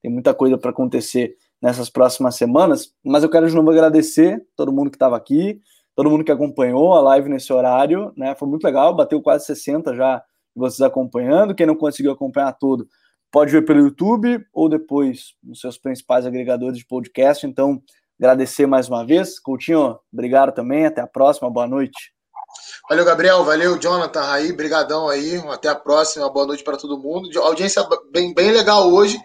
tem 0.00 0.12
muita 0.12 0.32
coisa 0.32 0.56
para 0.56 0.70
acontecer 0.70 1.34
nessas 1.60 1.90
próximas 1.90 2.36
semanas, 2.36 2.92
mas 3.04 3.24
eu 3.24 3.28
quero 3.28 3.48
de 3.48 3.54
novo 3.54 3.70
agradecer 3.70 4.40
todo 4.54 4.72
mundo 4.72 4.88
que 4.88 4.96
estava 4.96 5.16
aqui, 5.16 5.60
todo 5.96 6.08
mundo 6.08 6.22
que 6.22 6.30
acompanhou 6.30 6.94
a 6.94 7.00
live 7.00 7.28
nesse 7.28 7.52
horário, 7.52 8.12
né? 8.16 8.34
Foi 8.34 8.46
muito 8.46 8.62
legal, 8.62 8.94
bateu 8.94 9.20
quase 9.22 9.46
60 9.46 9.94
já 9.94 10.22
vocês 10.54 10.82
acompanhando. 10.82 11.54
Quem 11.54 11.66
não 11.66 11.74
conseguiu 11.74 12.12
acompanhar 12.12 12.52
tudo, 12.52 12.86
pode 13.36 13.52
ver 13.52 13.66
pelo 13.66 13.80
YouTube 13.80 14.42
ou 14.50 14.66
depois 14.66 15.34
nos 15.44 15.60
seus 15.60 15.76
principais 15.76 16.24
agregadores 16.24 16.78
de 16.78 16.86
podcast. 16.86 17.46
Então, 17.46 17.82
agradecer 18.18 18.64
mais 18.64 18.88
uma 18.88 19.04
vez. 19.04 19.38
Coutinho, 19.38 19.98
obrigado 20.10 20.54
também. 20.54 20.86
Até 20.86 21.02
a 21.02 21.06
próxima. 21.06 21.50
Boa 21.50 21.66
noite. 21.66 22.14
Valeu, 22.88 23.04
Gabriel. 23.04 23.44
Valeu, 23.44 23.78
Jonathan, 23.78 24.22
Raí. 24.22 24.54
Brigadão 24.54 25.10
aí. 25.10 25.36
Até 25.50 25.68
a 25.68 25.74
próxima. 25.74 26.32
Boa 26.32 26.46
noite 26.46 26.64
para 26.64 26.78
todo 26.78 26.98
mundo. 26.98 27.28
Audiência 27.42 27.86
bem, 28.10 28.32
bem 28.32 28.52
legal 28.52 28.90
hoje. 28.90 29.20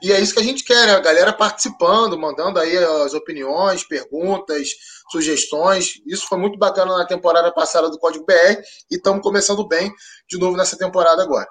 E 0.00 0.12
é 0.12 0.20
isso 0.20 0.34
que 0.34 0.40
a 0.40 0.44
gente 0.44 0.62
quer, 0.62 0.86
né? 0.86 0.92
A 0.92 1.00
galera 1.00 1.32
participando, 1.32 2.16
mandando 2.16 2.60
aí 2.60 2.78
as 3.04 3.14
opiniões, 3.14 3.82
perguntas, 3.82 4.68
sugestões. 5.10 5.94
Isso 6.06 6.28
foi 6.28 6.38
muito 6.38 6.56
bacana 6.56 6.96
na 6.96 7.04
temporada 7.04 7.52
passada 7.52 7.90
do 7.90 7.98
Código 7.98 8.24
BR 8.24 8.62
e 8.92 8.94
estamos 8.94 9.22
começando 9.22 9.66
bem 9.66 9.92
de 10.28 10.38
novo 10.38 10.56
nessa 10.56 10.78
temporada 10.78 11.20
agora. 11.20 11.48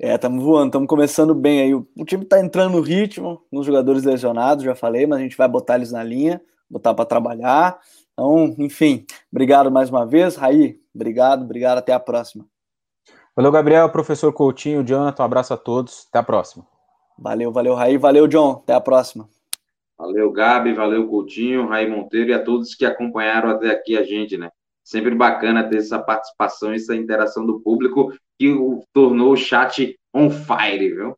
É, 0.00 0.14
estamos 0.14 0.44
voando, 0.44 0.68
estamos 0.68 0.86
começando 0.86 1.34
bem 1.34 1.60
aí. 1.60 1.74
O 1.74 2.04
time 2.04 2.22
está 2.22 2.38
entrando 2.38 2.74
no 2.74 2.80
ritmo, 2.80 3.42
nos 3.50 3.66
jogadores 3.66 4.04
lesionados, 4.04 4.62
já 4.62 4.72
falei, 4.72 5.08
mas 5.08 5.18
a 5.18 5.22
gente 5.22 5.36
vai 5.36 5.48
botar 5.48 5.74
eles 5.74 5.90
na 5.90 6.04
linha, 6.04 6.40
botar 6.70 6.94
para 6.94 7.04
trabalhar. 7.04 7.80
Então, 8.12 8.54
enfim, 8.58 9.04
obrigado 9.32 9.72
mais 9.72 9.90
uma 9.90 10.06
vez. 10.06 10.36
Raí, 10.36 10.80
obrigado, 10.94 11.42
obrigado, 11.42 11.78
até 11.78 11.92
a 11.92 11.98
próxima. 11.98 12.46
Valeu, 13.34 13.50
Gabriel, 13.50 13.90
professor 13.90 14.32
Coutinho, 14.32 14.84
Jonathan, 14.84 15.20
um 15.20 15.26
abraço 15.26 15.52
a 15.52 15.56
todos, 15.56 16.06
até 16.08 16.20
a 16.20 16.22
próxima. 16.22 16.64
Valeu, 17.18 17.50
valeu, 17.50 17.74
Raí, 17.74 17.98
valeu, 17.98 18.28
John, 18.28 18.60
até 18.62 18.74
a 18.74 18.80
próxima. 18.80 19.28
Valeu, 19.98 20.30
Gabi, 20.30 20.74
valeu, 20.74 21.08
Coutinho, 21.08 21.66
Raí 21.66 21.90
Monteiro 21.90 22.30
e 22.30 22.34
a 22.34 22.44
todos 22.44 22.76
que 22.76 22.86
acompanharam 22.86 23.50
até 23.50 23.70
aqui 23.70 23.98
a 23.98 24.04
gente, 24.04 24.38
né? 24.38 24.48
Sempre 24.84 25.12
bacana 25.16 25.68
ter 25.68 25.78
essa 25.78 25.98
participação, 25.98 26.72
essa 26.72 26.94
interação 26.94 27.44
do 27.44 27.58
público 27.58 28.12
que 28.38 28.54
tornou 28.92 29.32
o 29.32 29.36
chat 29.36 29.98
on 30.14 30.30
fire, 30.30 30.94
viu? 30.94 31.16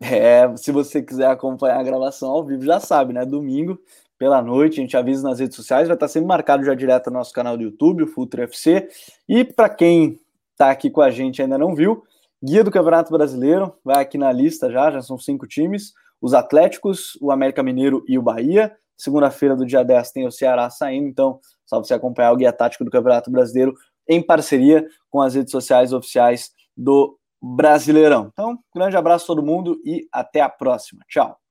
É, 0.00 0.52
se 0.56 0.72
você 0.72 1.02
quiser 1.02 1.26
acompanhar 1.26 1.78
a 1.78 1.84
gravação 1.84 2.30
ao 2.30 2.44
vivo, 2.44 2.64
já 2.64 2.80
sabe, 2.80 3.12
né? 3.12 3.24
Domingo, 3.24 3.78
pela 4.18 4.42
noite, 4.42 4.80
a 4.80 4.82
gente 4.82 4.96
avisa 4.96 5.28
nas 5.28 5.38
redes 5.38 5.56
sociais, 5.56 5.86
vai 5.86 5.96
estar 5.96 6.08
sempre 6.08 6.28
marcado 6.28 6.64
já 6.64 6.74
direto 6.74 7.10
no 7.10 7.18
nosso 7.18 7.32
canal 7.32 7.56
do 7.56 7.62
YouTube, 7.62 8.02
o 8.02 8.08
Future 8.08 8.42
FC. 8.42 8.88
E 9.28 9.44
para 9.44 9.68
quem 9.68 10.18
está 10.52 10.70
aqui 10.70 10.90
com 10.90 11.00
a 11.00 11.10
gente 11.10 11.38
e 11.38 11.42
ainda 11.42 11.58
não 11.58 11.74
viu, 11.74 12.02
guia 12.42 12.64
do 12.64 12.70
Campeonato 12.70 13.12
Brasileiro, 13.12 13.74
vai 13.84 14.02
aqui 14.02 14.18
na 14.18 14.32
lista 14.32 14.70
já, 14.70 14.90
já 14.90 15.00
são 15.02 15.18
cinco 15.18 15.46
times 15.46 15.92
os 16.22 16.32
Atléticos, 16.32 17.18
o 17.20 17.32
América 17.32 17.64
Mineiro 17.64 18.04
e 18.06 18.16
o 18.16 18.22
Bahia. 18.22 18.72
Segunda-feira 18.96 19.56
do 19.56 19.66
dia 19.66 19.82
10 19.82 20.12
tem 20.12 20.24
o 20.24 20.30
Ceará 20.30 20.70
saindo, 20.70 21.08
então 21.08 21.40
só 21.66 21.82
você 21.82 21.92
acompanhar 21.92 22.30
o 22.30 22.36
guia 22.36 22.52
tático 22.52 22.84
do 22.84 22.90
Campeonato 22.90 23.28
Brasileiro 23.28 23.74
em 24.12 24.22
parceria 24.22 24.86
com 25.10 25.20
as 25.20 25.34
redes 25.34 25.50
sociais 25.50 25.92
oficiais 25.92 26.50
do 26.76 27.18
Brasileirão. 27.40 28.30
Então, 28.32 28.58
grande 28.74 28.96
abraço 28.96 29.24
a 29.24 29.34
todo 29.34 29.44
mundo 29.44 29.80
e 29.84 30.06
até 30.12 30.40
a 30.40 30.48
próxima. 30.48 31.02
Tchau. 31.08 31.41